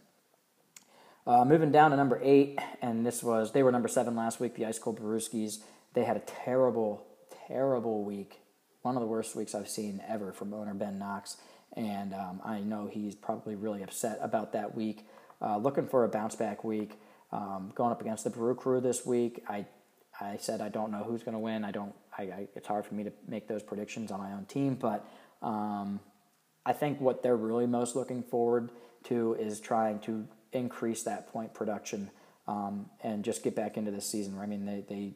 Uh, 1.25 1.45
moving 1.45 1.71
down 1.71 1.91
to 1.91 1.97
number 1.97 2.19
eight, 2.21 2.59
and 2.81 3.05
this 3.05 3.23
was 3.23 3.51
they 3.51 3.63
were 3.63 3.71
number 3.71 3.87
seven 3.87 4.15
last 4.15 4.39
week. 4.39 4.55
The 4.55 4.65
Ice 4.65 4.79
Cold 4.79 4.99
Brewskis. 4.99 5.59
They 5.93 6.03
had 6.03 6.17
a 6.17 6.21
terrible, 6.21 7.05
terrible 7.47 8.03
week. 8.03 8.39
One 8.81 8.97
of 8.97 9.01
the 9.01 9.07
worst 9.07 9.35
weeks 9.35 9.55
I've 9.55 9.69
seen 9.69 10.01
ever 10.07 10.33
from 10.33 10.53
owner 10.53 10.73
Ben 10.73 10.99
Knox, 10.99 11.37
and 11.75 12.13
um, 12.13 12.41
I 12.43 12.59
know 12.59 12.87
he's 12.91 13.15
probably 13.15 13.55
really 13.55 13.83
upset 13.83 14.19
about 14.21 14.53
that 14.53 14.75
week. 14.75 15.05
Uh, 15.41 15.57
looking 15.57 15.87
for 15.87 16.03
a 16.03 16.09
bounce 16.09 16.35
back 16.35 16.63
week. 16.63 16.99
Um, 17.31 17.71
going 17.75 17.91
up 17.91 17.99
against 17.99 18.23
the 18.23 18.29
Brew 18.29 18.55
Crew 18.55 18.79
this 18.79 19.05
week, 19.05 19.43
I 19.47 19.65
I 20.21 20.37
said 20.37 20.61
I 20.61 20.69
don't 20.69 20.91
know 20.91 21.03
who's 21.03 21.23
going 21.23 21.33
to 21.33 21.39
win. 21.39 21.63
I 21.65 21.71
don't. 21.71 21.93
I, 22.17 22.23
I, 22.23 22.47
it's 22.55 22.67
hard 22.67 22.85
for 22.85 22.93
me 22.93 23.03
to 23.05 23.13
make 23.27 23.47
those 23.47 23.63
predictions 23.63 24.11
on 24.11 24.19
my 24.19 24.33
own 24.33 24.45
team, 24.45 24.75
but 24.75 25.05
um, 25.41 25.99
I 26.65 26.73
think 26.73 27.01
what 27.01 27.23
they're 27.23 27.35
really 27.35 27.65
most 27.65 27.95
looking 27.95 28.21
forward 28.21 28.71
to 29.05 29.33
is 29.33 29.59
trying 29.59 29.99
to 30.01 30.27
increase 30.51 31.03
that 31.03 31.27
point 31.33 31.53
production 31.53 32.11
um, 32.47 32.89
and 33.01 33.25
just 33.25 33.43
get 33.43 33.55
back 33.55 33.77
into 33.77 33.89
the 33.91 34.01
season. 34.01 34.37
I 34.39 34.45
mean, 34.45 34.65
they, 34.65 34.85
they 34.87 35.13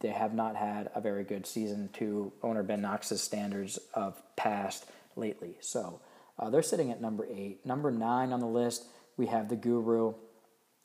they 0.00 0.08
have 0.10 0.32
not 0.32 0.54
had 0.54 0.90
a 0.94 1.00
very 1.00 1.24
good 1.24 1.44
season 1.44 1.90
to 1.94 2.32
owner 2.42 2.62
Ben 2.62 2.80
Knox's 2.80 3.20
standards 3.20 3.78
of 3.94 4.20
past 4.36 4.86
lately. 5.18 5.56
So 5.60 6.00
uh, 6.38 6.50
they're 6.50 6.62
sitting 6.62 6.90
at 6.90 7.00
number 7.00 7.26
eight. 7.30 7.64
Number 7.66 7.90
nine 7.90 8.32
on 8.32 8.40
the 8.40 8.46
list, 8.46 8.84
we 9.16 9.26
have 9.26 9.48
the 9.48 9.56
Guru. 9.56 10.14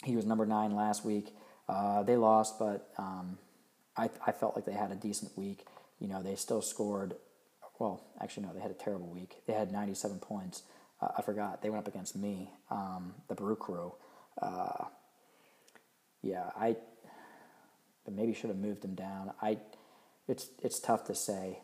He 0.04 0.16
was 0.16 0.26
number 0.26 0.46
nine 0.46 0.76
last 0.76 1.06
week. 1.06 1.34
Uh, 1.70 2.04
they 2.04 2.18
lost, 2.18 2.60
but 2.60 2.92
um, 2.98 3.38
I, 3.96 4.10
I 4.26 4.32
felt 4.32 4.56
like 4.56 4.66
they 4.66 4.74
had 4.74 4.92
a 4.92 4.96
decent 4.96 5.38
week. 5.38 5.66
You 6.00 6.08
know, 6.08 6.22
they 6.22 6.36
still 6.36 6.62
scored. 6.62 7.16
Well, 7.80 8.04
actually, 8.22 8.48
no, 8.48 8.54
they 8.54 8.60
had 8.60 8.72
a 8.72 8.76
terrible 8.76 9.08
week. 9.08 9.38
They 9.48 9.54
had 9.54 9.72
97 9.72 10.20
points. 10.20 10.64
Uh, 11.02 11.10
I 11.18 11.22
forgot 11.22 11.62
they 11.62 11.70
went 11.70 11.86
up 11.86 11.94
against 11.94 12.16
me, 12.16 12.50
um, 12.70 13.14
the 13.28 13.36
Brew 13.36 13.56
Crew. 13.56 13.94
Uh, 14.42 14.86
yeah, 16.22 16.52
I 16.56 16.76
maybe 18.10 18.34
should 18.34 18.50
have 18.50 18.60
moved 18.60 18.82
them 18.82 18.96
down. 18.96 19.32
I, 19.42 19.58
it's 20.28 20.48
it's 20.62 20.80
tough 20.80 21.06
to 21.06 21.16
say. 21.16 21.60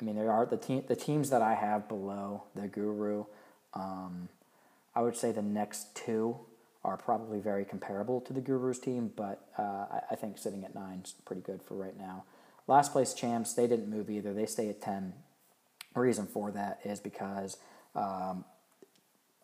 I 0.00 0.04
mean, 0.04 0.14
there 0.14 0.30
are 0.30 0.46
the 0.46 0.56
team 0.56 0.84
the 0.86 0.96
teams 0.96 1.30
that 1.30 1.42
I 1.42 1.54
have 1.54 1.88
below 1.88 2.44
the 2.54 2.68
Guru. 2.68 3.24
Um, 3.74 4.28
I 4.94 5.02
would 5.02 5.16
say 5.16 5.32
the 5.32 5.42
next 5.42 5.94
two 5.94 6.38
are 6.84 6.96
probably 6.96 7.38
very 7.40 7.64
comparable 7.64 8.20
to 8.22 8.32
the 8.32 8.40
Guru's 8.40 8.78
team, 8.78 9.12
but 9.14 9.46
uh, 9.58 9.62
I, 9.62 10.00
I, 10.12 10.14
think 10.14 10.38
sitting 10.38 10.64
at 10.64 10.74
nine 10.74 11.02
is 11.04 11.14
pretty 11.24 11.42
good 11.42 11.62
for 11.62 11.74
right 11.74 11.98
now. 11.98 12.24
Last 12.66 12.92
place 12.92 13.12
champs, 13.14 13.52
they 13.52 13.66
didn't 13.66 13.90
move 13.90 14.08
either. 14.08 14.32
They 14.32 14.46
stay 14.46 14.68
at 14.68 14.80
ten. 14.80 15.14
Reason 15.94 16.26
for 16.26 16.52
that 16.52 16.78
is 16.84 17.00
because 17.00 17.56
um, 17.96 18.44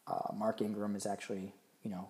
uh, 0.06 0.32
Mark 0.34 0.60
Ingram 0.60 0.94
is 0.94 1.06
actually, 1.06 1.52
you 1.82 1.90
know, 1.90 2.08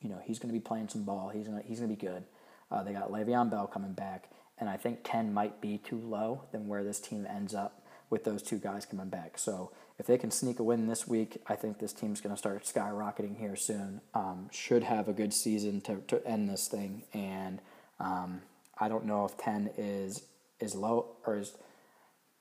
you 0.00 0.08
know, 0.08 0.20
he's 0.24 0.38
going 0.38 0.48
to 0.48 0.58
be 0.58 0.64
playing 0.64 0.88
some 0.88 1.02
ball. 1.02 1.28
He's 1.28 1.46
going 1.46 1.62
he's 1.66 1.80
going 1.80 1.90
to 1.90 1.96
be 1.96 2.06
good. 2.06 2.24
Uh, 2.70 2.82
they 2.82 2.92
got 2.92 3.10
Le'Veon 3.10 3.50
Bell 3.50 3.66
coming 3.66 3.92
back, 3.92 4.30
and 4.60 4.68
I 4.68 4.76
think 4.76 5.00
ten 5.04 5.32
might 5.32 5.60
be 5.60 5.78
too 5.78 5.98
low 5.98 6.42
than 6.52 6.68
where 6.68 6.84
this 6.84 7.00
team 7.00 7.26
ends 7.28 7.54
up 7.54 7.82
with 8.10 8.24
those 8.24 8.42
two 8.42 8.58
guys 8.58 8.86
coming 8.86 9.08
back. 9.08 9.38
So 9.38 9.70
if 9.98 10.06
they 10.06 10.16
can 10.16 10.30
sneak 10.30 10.58
a 10.58 10.62
win 10.62 10.86
this 10.86 11.06
week, 11.06 11.42
I 11.46 11.56
think 11.56 11.78
this 11.78 11.92
team's 11.92 12.20
going 12.20 12.34
to 12.34 12.38
start 12.38 12.64
skyrocketing 12.64 13.38
here 13.38 13.56
soon. 13.56 14.00
Um, 14.14 14.48
should 14.50 14.84
have 14.84 15.08
a 15.08 15.12
good 15.12 15.34
season 15.34 15.80
to, 15.82 15.96
to 16.08 16.26
end 16.26 16.48
this 16.48 16.68
thing, 16.68 17.04
and 17.12 17.60
um, 18.00 18.42
I 18.78 18.88
don't 18.88 19.04
know 19.04 19.24
if 19.24 19.36
ten 19.36 19.70
is 19.76 20.22
is 20.60 20.74
low 20.74 21.16
or 21.26 21.38
is 21.38 21.52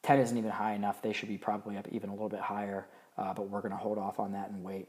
10 0.08 0.20
isn't 0.20 0.38
even 0.38 0.52
high 0.52 0.74
enough. 0.74 1.02
They 1.02 1.12
should 1.12 1.28
be 1.28 1.38
probably 1.38 1.78
up 1.78 1.88
even 1.92 2.10
a 2.10 2.14
little 2.14 2.30
bit 2.30 2.40
higher, 2.40 2.88
uh, 3.18 3.34
but 3.34 3.50
we're 3.50 3.60
going 3.60 3.74
to 3.74 3.78
hold 3.78 3.98
off 3.98 4.22
on 4.22 4.32
that 4.32 4.50
and 4.50 4.64
wait. 4.64 4.88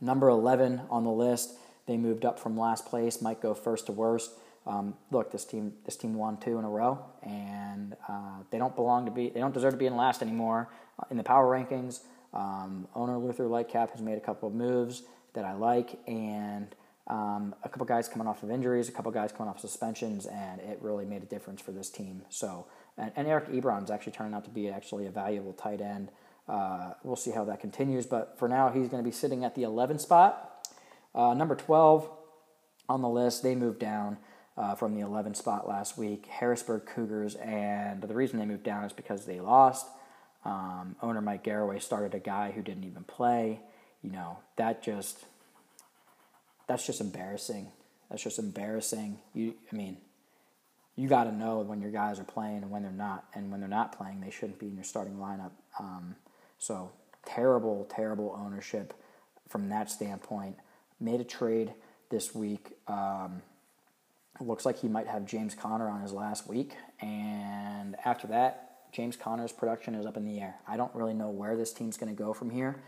Number 0.00 0.28
11 0.28 0.82
on 0.90 1.04
the 1.04 1.10
list, 1.10 1.52
they 1.86 1.96
moved 1.96 2.24
up 2.24 2.40
from 2.40 2.58
last 2.58 2.86
place, 2.86 3.22
might 3.22 3.40
go 3.40 3.54
first 3.54 3.86
to 3.86 3.92
worst. 3.92 4.32
Um, 4.68 4.94
look, 5.10 5.32
this 5.32 5.46
team 5.46 5.72
this 5.86 5.96
team 5.96 6.14
won 6.14 6.36
two 6.36 6.58
in 6.58 6.64
a 6.64 6.68
row, 6.68 7.02
and 7.22 7.96
uh, 8.06 8.40
they 8.50 8.58
don't 8.58 8.76
belong 8.76 9.06
to 9.06 9.10
be 9.10 9.30
they 9.30 9.40
don't 9.40 9.54
deserve 9.54 9.72
to 9.72 9.78
be 9.78 9.86
in 9.86 9.96
last 9.96 10.20
anymore 10.20 10.68
uh, 11.00 11.06
in 11.10 11.16
the 11.16 11.24
power 11.24 11.46
rankings. 11.46 12.00
Um, 12.34 12.86
owner 12.94 13.16
Luther 13.16 13.44
Lightcap 13.44 13.90
has 13.92 14.02
made 14.02 14.18
a 14.18 14.20
couple 14.20 14.46
of 14.46 14.54
moves 14.54 15.02
that 15.32 15.46
I 15.46 15.54
like, 15.54 15.98
and 16.06 16.74
um, 17.06 17.54
a 17.64 17.68
couple 17.70 17.86
guys 17.86 18.08
coming 18.08 18.28
off 18.28 18.42
of 18.42 18.50
injuries, 18.50 18.90
a 18.90 18.92
couple 18.92 19.10
guys 19.10 19.32
coming 19.32 19.48
off 19.48 19.58
suspensions, 19.58 20.26
and 20.26 20.60
it 20.60 20.78
really 20.82 21.06
made 21.06 21.22
a 21.22 21.26
difference 21.26 21.62
for 21.62 21.72
this 21.72 21.88
team. 21.88 22.22
So 22.28 22.66
and, 22.98 23.10
and 23.16 23.26
Eric 23.26 23.48
Ebron's 23.48 23.90
actually 23.90 24.12
turning 24.12 24.34
out 24.34 24.44
to 24.44 24.50
be 24.50 24.68
actually 24.68 25.06
a 25.06 25.10
valuable 25.10 25.54
tight 25.54 25.80
end. 25.80 26.10
Uh, 26.46 26.92
we'll 27.02 27.16
see 27.16 27.30
how 27.30 27.44
that 27.44 27.60
continues, 27.60 28.04
but 28.04 28.38
for 28.38 28.48
now, 28.48 28.68
he's 28.68 28.88
going 28.88 29.02
to 29.02 29.08
be 29.08 29.14
sitting 29.14 29.44
at 29.44 29.54
the 29.54 29.62
11 29.62 29.98
spot. 29.98 30.68
Uh, 31.14 31.32
number 31.32 31.54
12 31.54 32.10
on 32.88 33.02
the 33.02 33.08
list, 33.08 33.42
they 33.42 33.54
moved 33.54 33.78
down 33.78 34.18
uh, 34.58 34.74
from 34.74 34.94
the 34.94 35.00
11 35.00 35.34
spot 35.34 35.68
last 35.68 35.96
week. 35.96 36.26
Harrisburg 36.26 36.84
Cougars, 36.84 37.36
and 37.36 38.02
the 38.02 38.14
reason 38.14 38.38
they 38.38 38.44
moved 38.44 38.64
down 38.64 38.84
is 38.84 38.92
because 38.92 39.24
they 39.24 39.40
lost. 39.40 39.86
Um, 40.44 40.96
owner 41.00 41.20
Mike 41.20 41.44
Garraway 41.44 41.78
started 41.78 42.14
a 42.14 42.18
guy 42.18 42.50
who 42.50 42.62
didn't 42.62 42.84
even 42.84 43.04
play. 43.04 43.60
You 44.02 44.10
know 44.10 44.38
that 44.56 44.82
just 44.82 45.24
that's 46.66 46.84
just 46.84 47.00
embarrassing. 47.00 47.68
That's 48.10 48.22
just 48.22 48.38
embarrassing. 48.38 49.18
You, 49.34 49.54
I 49.72 49.76
mean, 49.76 49.96
you 50.96 51.08
got 51.08 51.24
to 51.24 51.32
know 51.32 51.58
when 51.60 51.80
your 51.80 51.90
guys 51.90 52.18
are 52.18 52.24
playing 52.24 52.58
and 52.58 52.70
when 52.70 52.82
they're 52.82 52.92
not. 52.92 53.24
And 53.34 53.50
when 53.50 53.60
they're 53.60 53.68
not 53.68 53.96
playing, 53.96 54.20
they 54.20 54.30
shouldn't 54.30 54.58
be 54.58 54.66
in 54.66 54.74
your 54.74 54.84
starting 54.84 55.16
lineup. 55.16 55.50
Um, 55.78 56.16
so 56.58 56.92
terrible, 57.26 57.86
terrible 57.90 58.38
ownership 58.38 58.94
from 59.48 59.68
that 59.70 59.90
standpoint. 59.90 60.56
Made 61.00 61.20
a 61.20 61.24
trade 61.24 61.74
this 62.10 62.34
week. 62.34 62.72
Um, 62.86 63.42
looks 64.40 64.64
like 64.66 64.78
he 64.78 64.88
might 64.88 65.06
have 65.06 65.26
James 65.26 65.54
Conner 65.54 65.88
on 65.88 66.02
his 66.02 66.12
last 66.12 66.48
week. 66.48 66.74
And 67.00 67.96
after 68.04 68.26
that, 68.28 68.92
James 68.92 69.16
Conner's 69.16 69.52
production 69.52 69.94
is 69.94 70.06
up 70.06 70.16
in 70.16 70.24
the 70.24 70.40
air. 70.40 70.56
I 70.66 70.76
don't 70.76 70.94
really 70.94 71.14
know 71.14 71.30
where 71.30 71.56
this 71.56 71.72
team's 71.72 71.96
going 71.96 72.14
to 72.14 72.18
go 72.18 72.32
from 72.32 72.50
here. 72.50 72.82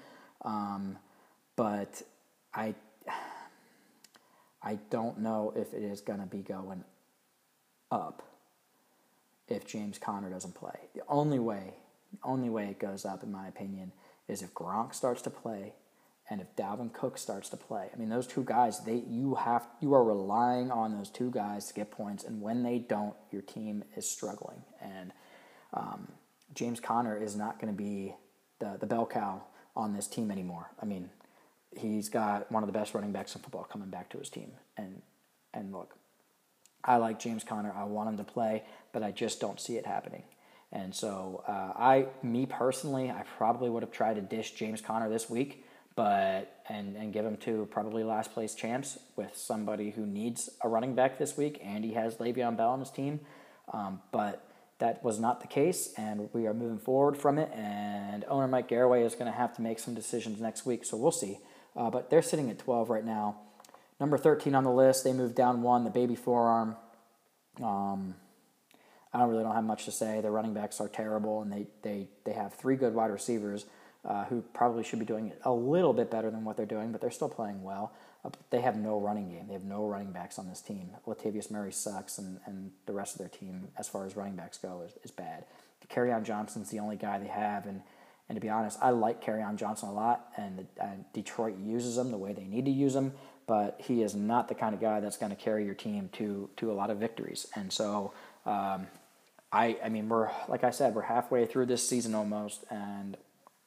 Um, 0.45 0.99
but 1.57 2.03
I 2.55 2.75
I 4.63 4.79
don't 4.91 5.19
know 5.21 5.53
if 5.57 5.75
it 5.75 5.83
is 5.83 6.01
going 6.01 6.21
to 6.21 6.27
be 6.27 6.39
going 6.43 6.85
up. 7.91 8.23
if 9.49 9.67
James 9.67 9.99
Conner 9.99 10.31
doesn't 10.31 10.55
play. 10.55 10.89
The 10.95 11.03
only 11.09 11.39
way, 11.39 11.75
the 12.13 12.19
only 12.23 12.49
way 12.49 12.69
it 12.69 12.79
goes 12.79 13.05
up, 13.05 13.23
in 13.23 13.33
my 13.33 13.49
opinion, 13.49 13.93
is 14.29 14.43
if 14.43 14.55
Gronk 14.55 14.95
starts 14.95 15.23
to 15.23 15.31
play 15.31 15.75
and 16.31 16.41
if 16.41 16.55
Dalvin 16.55 16.93
Cook 16.93 17.19
starts 17.19 17.49
to 17.49 17.57
play. 17.57 17.91
I 17.93 17.99
mean, 17.99 18.09
those 18.09 18.27
two 18.27 18.45
guys, 18.45 18.81
they 18.85 19.03
you 19.09 19.35
have 19.35 19.67
you 19.81 19.93
are 19.95 20.05
relying 20.05 20.71
on 20.71 20.97
those 20.97 21.11
two 21.11 21.31
guys 21.31 21.67
to 21.67 21.75
get 21.75 21.91
points, 21.91 22.23
and 22.23 22.41
when 22.41 22.63
they 22.63 22.79
don't, 22.79 23.15
your 23.33 23.43
team 23.43 23.83
is 23.97 24.09
struggling. 24.09 24.63
And 24.81 25.13
um, 25.75 26.13
James 26.55 26.79
Conner 26.79 27.21
is 27.21 27.35
not 27.35 27.61
going 27.61 27.73
to 27.73 27.77
be 27.77 28.15
the 28.61 28.77
the 28.79 28.87
bell 28.87 29.07
cow 29.07 29.43
on 29.77 29.93
this 29.93 30.07
team 30.07 30.31
anymore. 30.31 30.71
I 30.81 30.87
mean, 30.87 31.11
he's 31.77 32.09
got 32.09 32.51
one 32.51 32.63
of 32.63 32.69
the 32.69 32.79
best 32.79 32.95
running 32.95 33.11
backs 33.11 33.35
in 33.35 33.43
football 33.43 33.65
coming 33.65 33.91
back 33.91 34.09
to 34.11 34.19
his 34.19 34.31
team, 34.31 34.53
and 34.77 35.03
and 35.53 35.73
look, 35.73 35.97
I 36.85 36.97
like 36.99 37.19
James 37.19 37.43
Conner. 37.43 37.75
I 37.77 37.85
want 37.85 38.09
him 38.09 38.17
to 38.19 38.25
play, 38.25 38.63
but 38.93 39.03
I 39.03 39.11
just 39.11 39.41
don't 39.41 39.61
see 39.61 39.77
it 39.77 39.85
happening. 39.85 40.23
And 40.73 40.95
so, 40.95 41.43
uh, 41.49 41.73
I, 41.77 42.07
me 42.23 42.47
personally, 42.47 43.11
I 43.11 43.25
probably 43.37 43.69
would 43.69 43.83
have 43.83 43.91
tried 43.91 44.15
to 44.15 44.21
dish 44.21 44.53
James 44.53 44.81
Conner 44.81 45.09
this 45.09 45.29
week 45.29 45.65
but 45.97 46.63
and 46.69 46.97
and 46.97 47.13
give 47.13 47.25
him 47.25 47.37
to 47.39 47.67
probably 47.71 48.05
last 48.05 48.33
place 48.33 48.55
champs 48.55 48.99
with 49.17 49.37
somebody 49.37 49.91
who 49.91 50.07
needs 50.07 50.49
a 50.63 50.69
running 50.69 50.95
back 50.95 51.19
this 51.19 51.37
week, 51.37 51.61
and 51.63 51.85
he 51.85 51.95
has 51.95 52.17
Le'Veon 52.17 52.57
Bell 52.57 52.71
on 52.71 52.81
his 52.81 52.91
team. 52.91 53.21
Um, 53.73 54.01
but 54.13 54.47
that 54.79 55.05
was 55.05 55.21
not 55.21 55.41
the 55.41 55.47
case, 55.47 55.93
and 55.97 56.29
we 56.33 56.47
are 56.47 56.55
moving 56.55 56.79
forward 56.79 57.17
from 57.17 57.39
it. 57.39 57.51
And 57.55 58.25
owner 58.29 58.49
Mike 58.49 58.69
Garraway 58.69 59.05
is 59.05 59.15
going 59.15 59.31
to 59.31 59.37
have 59.37 59.55
to 59.57 59.63
make 59.63 59.79
some 59.79 59.95
decisions 59.95 60.41
next 60.41 60.67
week, 60.67 60.85
so 60.85 60.97
we'll 60.97 61.13
see. 61.13 61.39
Uh, 61.77 61.91
but 61.91 62.11
they're 62.11 62.23
sitting 62.23 62.51
at 62.51 62.59
12 62.59 62.91
right 62.91 63.05
now. 63.05 63.37
Number 64.01 64.17
13 64.17 64.55
on 64.55 64.65
the 64.65 64.73
list, 64.73 65.05
they 65.05 65.13
moved 65.13 65.35
down 65.35 65.63
one, 65.63 65.85
the 65.85 65.91
baby 65.91 66.17
forearm. 66.17 66.77
Um, 67.63 68.15
I 69.13 69.19
don't 69.19 69.29
really 69.29 69.43
don't 69.43 69.55
have 69.55 69.65
much 69.65 69.85
to 69.85 69.93
say. 69.93 70.21
Their 70.21 70.31
running 70.31 70.55
backs 70.55 70.81
are 70.81 70.89
terrible, 70.89 71.43
and 71.43 71.53
they, 71.53 71.67
they, 71.83 72.09
they 72.25 72.33
have 72.33 72.55
three 72.55 72.77
good 72.77 72.95
wide 72.95 73.11
receivers 73.11 73.67
uh, 74.05 74.25
who 74.25 74.43
probably 74.55 74.83
should 74.83 74.99
be 74.99 75.05
doing 75.05 75.29
it 75.29 75.41
a 75.45 75.53
little 75.53 75.93
bit 75.93 76.11
better 76.11 76.31
than 76.31 76.45
what 76.45 76.57
they're 76.57 76.67
doing, 76.67 76.93
but 76.93 77.01
they're 77.01 77.11
still 77.11 77.29
playing 77.29 77.63
well. 77.63 77.93
Uh, 78.25 78.31
they 78.51 78.61
have 78.61 78.77
no 78.77 78.99
running 78.99 79.31
game. 79.31 79.47
They 79.47 79.55
have 79.55 79.65
no 79.65 79.87
running 79.87 80.13
backs 80.13 80.39
on 80.39 80.49
this 80.49 80.61
team. 80.61 80.91
Latavius 81.07 81.51
Murray 81.51 81.73
sucks, 81.73 82.19
and, 82.19 82.41
and 82.47 82.71
the 82.87 82.93
rest 82.93 83.15
of 83.15 83.19
their 83.19 83.29
team, 83.29 83.69
as 83.79 83.89
far 83.89 84.07
as 84.07 84.17
running 84.17 84.37
backs 84.37 84.59
go, 84.59 84.83
is, 84.87 84.95
is 85.05 85.11
bad. 85.11 85.45
Kerryon 85.91 86.25
Johnson's 86.25 86.71
the 86.71 86.79
only 86.79 86.97
guy 86.97 87.19
they 87.19 87.27
have, 87.27 87.67
and 87.67 87.83
and 88.29 88.37
to 88.37 88.41
be 88.41 88.49
honest, 88.49 88.79
I 88.81 88.91
like 88.91 89.25
Kerryon 89.25 89.57
Johnson 89.57 89.89
a 89.89 89.93
lot, 89.93 90.29
and, 90.37 90.69
and 90.81 91.05
Detroit 91.13 91.59
uses 91.59 91.99
him 91.99 92.13
the 92.13 92.17
way 92.17 92.33
they 92.33 92.45
need 92.45 92.65
to 92.67 92.71
use 92.71 92.95
him, 92.95 93.13
but 93.49 93.81
he 93.83 94.05
is 94.05 94.15
not 94.15 94.47
the 94.47 94.55
kind 94.55 94.73
of 94.73 94.81
guy 94.81 95.01
that's 95.01 95.17
going 95.17 95.31
to 95.31 95.37
carry 95.37 95.65
your 95.65 95.75
team 95.75 96.11
to 96.13 96.49
to 96.59 96.71
a 96.71 96.75
lot 96.75 96.91
of 96.91 96.99
victories. 96.99 97.49
And 97.57 97.73
so, 97.73 98.13
um, 98.47 98.87
I 99.53 99.79
I 99.85 99.89
mean, 99.89 100.09
we're 100.09 100.31
like 100.47 100.63
I 100.63 100.71
said, 100.71 100.95
we're 100.95 101.03
halfway 101.03 101.45
through 101.45 101.67
this 101.67 101.87
season 101.87 102.15
almost, 102.15 102.65
and 102.71 103.17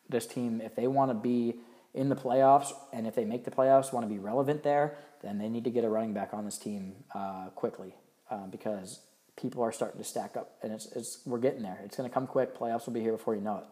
this 0.10 0.26
team, 0.26 0.62
if 0.62 0.76
they 0.76 0.88
want 0.88 1.12
to 1.12 1.16
be 1.16 1.56
in 1.94 2.10
the 2.10 2.16
playoffs 2.16 2.72
and 2.92 3.06
if 3.06 3.16
they 3.16 3.26
make 3.26 3.46
the 3.46 3.52
playoffs, 3.52 3.94
want 3.94 4.08
to 4.08 4.14
be 4.14 4.20
relevant 4.20 4.64
there, 4.64 4.98
then 5.22 5.38
they 5.38 5.50
need 5.50 5.64
to 5.64 5.70
get 5.70 5.84
a 5.84 5.90
running 5.90 6.14
back 6.14 6.34
on 6.34 6.46
this 6.46 6.58
team 6.58 6.94
uh, 7.14 7.48
quickly 7.56 7.96
uh, 8.30 8.46
because 8.48 9.00
people 9.36 9.64
are 9.64 9.72
starting 9.72 9.98
to 9.98 10.04
stack 10.04 10.36
up 10.36 10.58
and 10.62 10.72
it's, 10.72 10.88
it's 10.88 11.20
we're 11.26 11.40
getting 11.40 11.64
there. 11.64 11.80
It's 11.84 11.96
going 11.96 12.10
to 12.10 12.14
come 12.14 12.28
quick. 12.28 12.58
Playoffs 12.58 12.86
will 12.86 12.94
be 12.94 13.02
here 13.02 13.14
before 13.14 13.36
you 13.36 13.42
know 13.42 13.58
it. 13.58 13.66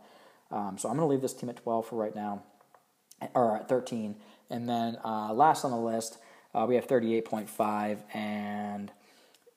Um, 0.55 0.77
so 0.77 0.89
I'm 0.89 0.97
going 0.97 1.07
to 1.07 1.11
leave 1.11 1.21
this 1.21 1.33
team 1.33 1.49
at 1.49 1.57
12 1.57 1.87
for 1.87 1.95
right 1.95 2.15
now, 2.15 2.43
or 3.33 3.55
at 3.55 3.69
13. 3.69 4.15
And 4.49 4.67
then 4.67 4.97
uh, 5.03 5.33
last 5.33 5.63
on 5.63 5.71
the 5.71 5.77
list, 5.77 6.17
uh, 6.53 6.65
we 6.67 6.75
have 6.75 6.87
38.5. 6.87 7.99
And, 8.13 8.91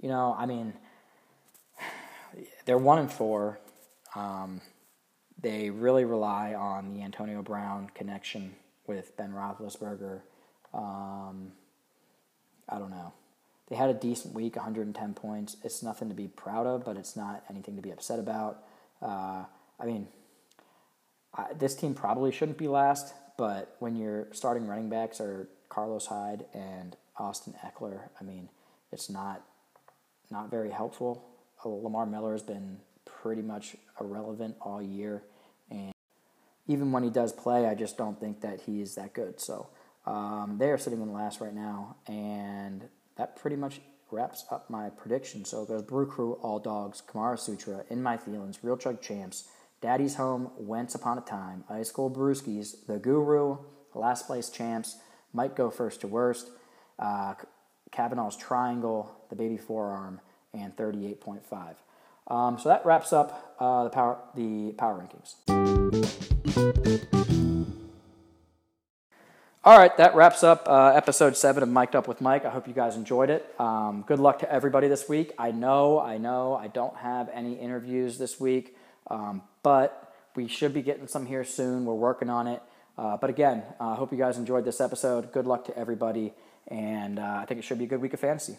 you 0.01 0.09
know, 0.09 0.37
I 0.39 0.47
mean, 0.47 0.75
they're 2.65 2.79
one 2.79 2.99
and 2.99 3.11
four. 3.11 3.59
Um, 4.15 4.61
they 5.45 5.69
really 5.69 6.07
rely 6.07 6.55
on 6.55 6.95
the 6.95 7.03
Antonio 7.03 7.43
Brown 7.43 7.91
connection 7.95 8.57
with 8.87 9.15
Ben 9.19 9.31
Roethlisberger. 9.31 10.23
Um, 10.73 11.53
I 12.67 12.79
don't 12.79 12.91
know. 12.91 13.13
They 13.69 13.77
had 13.77 13.91
a 13.91 13.95
decent 13.95 14.33
week, 14.33 14.57
110 14.57 15.13
points. 15.13 15.59
It's 15.63 15.83
nothing 15.83 16.09
to 16.09 16.15
be 16.15 16.29
proud 16.29 16.67
of, 16.67 16.87
but 16.87 16.97
it's 16.97 17.15
not 17.15 17.45
anything 17.51 17.77
to 17.77 17.83
be 17.83 17.91
upset 17.91 18.19
about. 18.19 18.63
Uh, 19.03 19.45
I 19.79 19.85
mean, 19.85 20.09
I, 21.35 21.53
this 21.53 21.75
team 21.75 21.93
probably 21.93 22.33
shouldn't 22.33 22.57
be 22.57 22.69
last, 22.69 23.13
but 23.37 23.77
when 23.81 23.97
your 23.97 24.29
starting 24.33 24.67
running 24.67 24.89
backs 24.89 25.21
are 25.21 25.47
Carlos 25.69 26.07
Hyde 26.07 26.47
and 26.55 26.97
Austin 27.19 27.55
Ekeler, 27.63 28.01
I 28.19 28.25
mean, 28.25 28.49
it's 28.93 29.11
not 29.11 29.43
not 30.31 30.51
very 30.51 30.71
helpful. 30.71 31.23
Lamar 31.67 32.07
Miller 32.07 32.33
has 32.33 32.43
been 32.43 32.79
pretty 33.05 33.43
much 33.43 33.77
irrelevant 34.01 34.57
all 34.61 34.83
year 34.83 35.23
even 36.67 36.93
when 36.93 37.03
he 37.03 37.11
does 37.11 37.33
play, 37.33 37.67
I 37.67 37.75
just 37.75 37.97
don't 37.99 38.19
think 38.19 38.41
that 38.41 38.63
he 38.63 38.81
is 38.81 38.95
that 38.95 39.13
good. 39.13 39.41
So 39.41 39.69
um, 40.07 40.57
they 40.59 40.71
are 40.71 40.79
sitting 40.79 41.01
in 41.01 41.13
last 41.13 41.41
right 41.41 41.55
now, 41.55 41.97
and 42.07 42.89
that 43.17 43.37
pretty 43.37 43.57
much 43.57 43.81
wraps 44.11 44.45
up 44.51 44.71
my 44.71 44.91
prediction. 44.91 45.45
So 45.45 45.63
it 45.63 45.69
goes 45.69 45.83
Brew 45.83 46.07
Crew, 46.07 46.35
All 46.35 46.59
Dogs, 46.59 47.03
Kamara 47.07 47.39
Sutra, 47.39 47.85
In 47.91 48.03
My 48.03 48.17
Feelings, 48.17 48.59
Real 48.63 48.77
Chug 48.77 49.01
Champs, 49.03 49.45
Daddy's 49.81 50.15
Home, 50.15 50.51
Once 50.57 50.95
Upon 50.95 51.19
a 51.19 51.21
Time, 51.21 51.65
Ice 51.69 51.91
Cold 51.91 52.17
Brewskis, 52.17 52.87
The 52.87 52.99
Guru, 52.99 53.59
Last 53.95 54.27
Place 54.27 54.49
Champs, 54.49 54.97
Might 55.33 55.55
Go 55.57 55.71
First 55.71 56.01
to 56.03 56.07
Worst, 56.07 56.51
uh, 56.99 57.35
Kavanaugh's 57.91 58.37
Triangle, 58.37 59.15
The 59.29 59.37
Baby 59.37 59.57
Forearm, 59.57 60.21
and 60.53 60.75
38.5. 60.77 61.75
Um, 62.27 62.59
so 62.59 62.71
that 62.71 62.87
wraps 62.87 63.13
up 63.13 63.57
uh, 63.59 63.85
the 63.85 63.91
power 63.91 64.19
the 64.35 64.73
power 64.79 65.07
rankings. 65.07 65.74
All 69.67 69.79
right, 69.79 69.97
that 69.97 70.15
wraps 70.15 70.45
up 70.45 70.69
uh, 70.69 70.93
episode 70.95 71.39
seven 71.39 71.63
of 71.63 71.71
Mic'd 71.71 71.97
Up 71.97 72.07
with 72.07 72.21
Mike. 72.21 72.45
I 72.45 72.51
hope 72.51 72.69
you 72.69 72.75
guys 72.75 72.97
enjoyed 72.97 73.31
it. 73.31 73.55
Um, 73.59 74.05
good 74.07 74.19
luck 74.19 74.41
to 74.41 74.53
everybody 74.53 74.89
this 74.89 75.09
week. 75.09 75.33
I 75.39 75.53
know, 75.53 75.99
I 75.99 76.19
know, 76.19 76.55
I 76.55 76.67
don't 76.67 76.95
have 76.97 77.31
any 77.33 77.55
interviews 77.55 78.19
this 78.19 78.39
week, 78.39 78.77
um, 79.07 79.41
but 79.63 80.15
we 80.37 80.49
should 80.49 80.75
be 80.75 80.83
getting 80.83 81.07
some 81.07 81.25
here 81.25 81.45
soon. 81.45 81.87
We're 81.87 81.95
working 81.95 82.29
on 82.29 82.47
it. 82.47 82.63
Uh, 82.99 83.17
but 83.17 83.31
again, 83.31 83.63
I 83.81 83.93
uh, 83.93 83.95
hope 83.97 84.13
you 84.13 84.19
guys 84.19 84.37
enjoyed 84.37 84.67
this 84.67 84.83
episode. 84.83 85.33
Good 85.33 85.47
luck 85.47 85.65
to 85.65 85.79
everybody, 85.79 86.35
and 86.69 87.19
uh, 87.19 87.39
I 87.41 87.47
think 87.47 87.59
it 87.59 87.65
should 87.65 87.79
be 87.79 87.85
a 87.85 87.89
good 87.89 88.03
week 88.03 88.13
of 88.13 88.21
fantasy. 88.21 88.59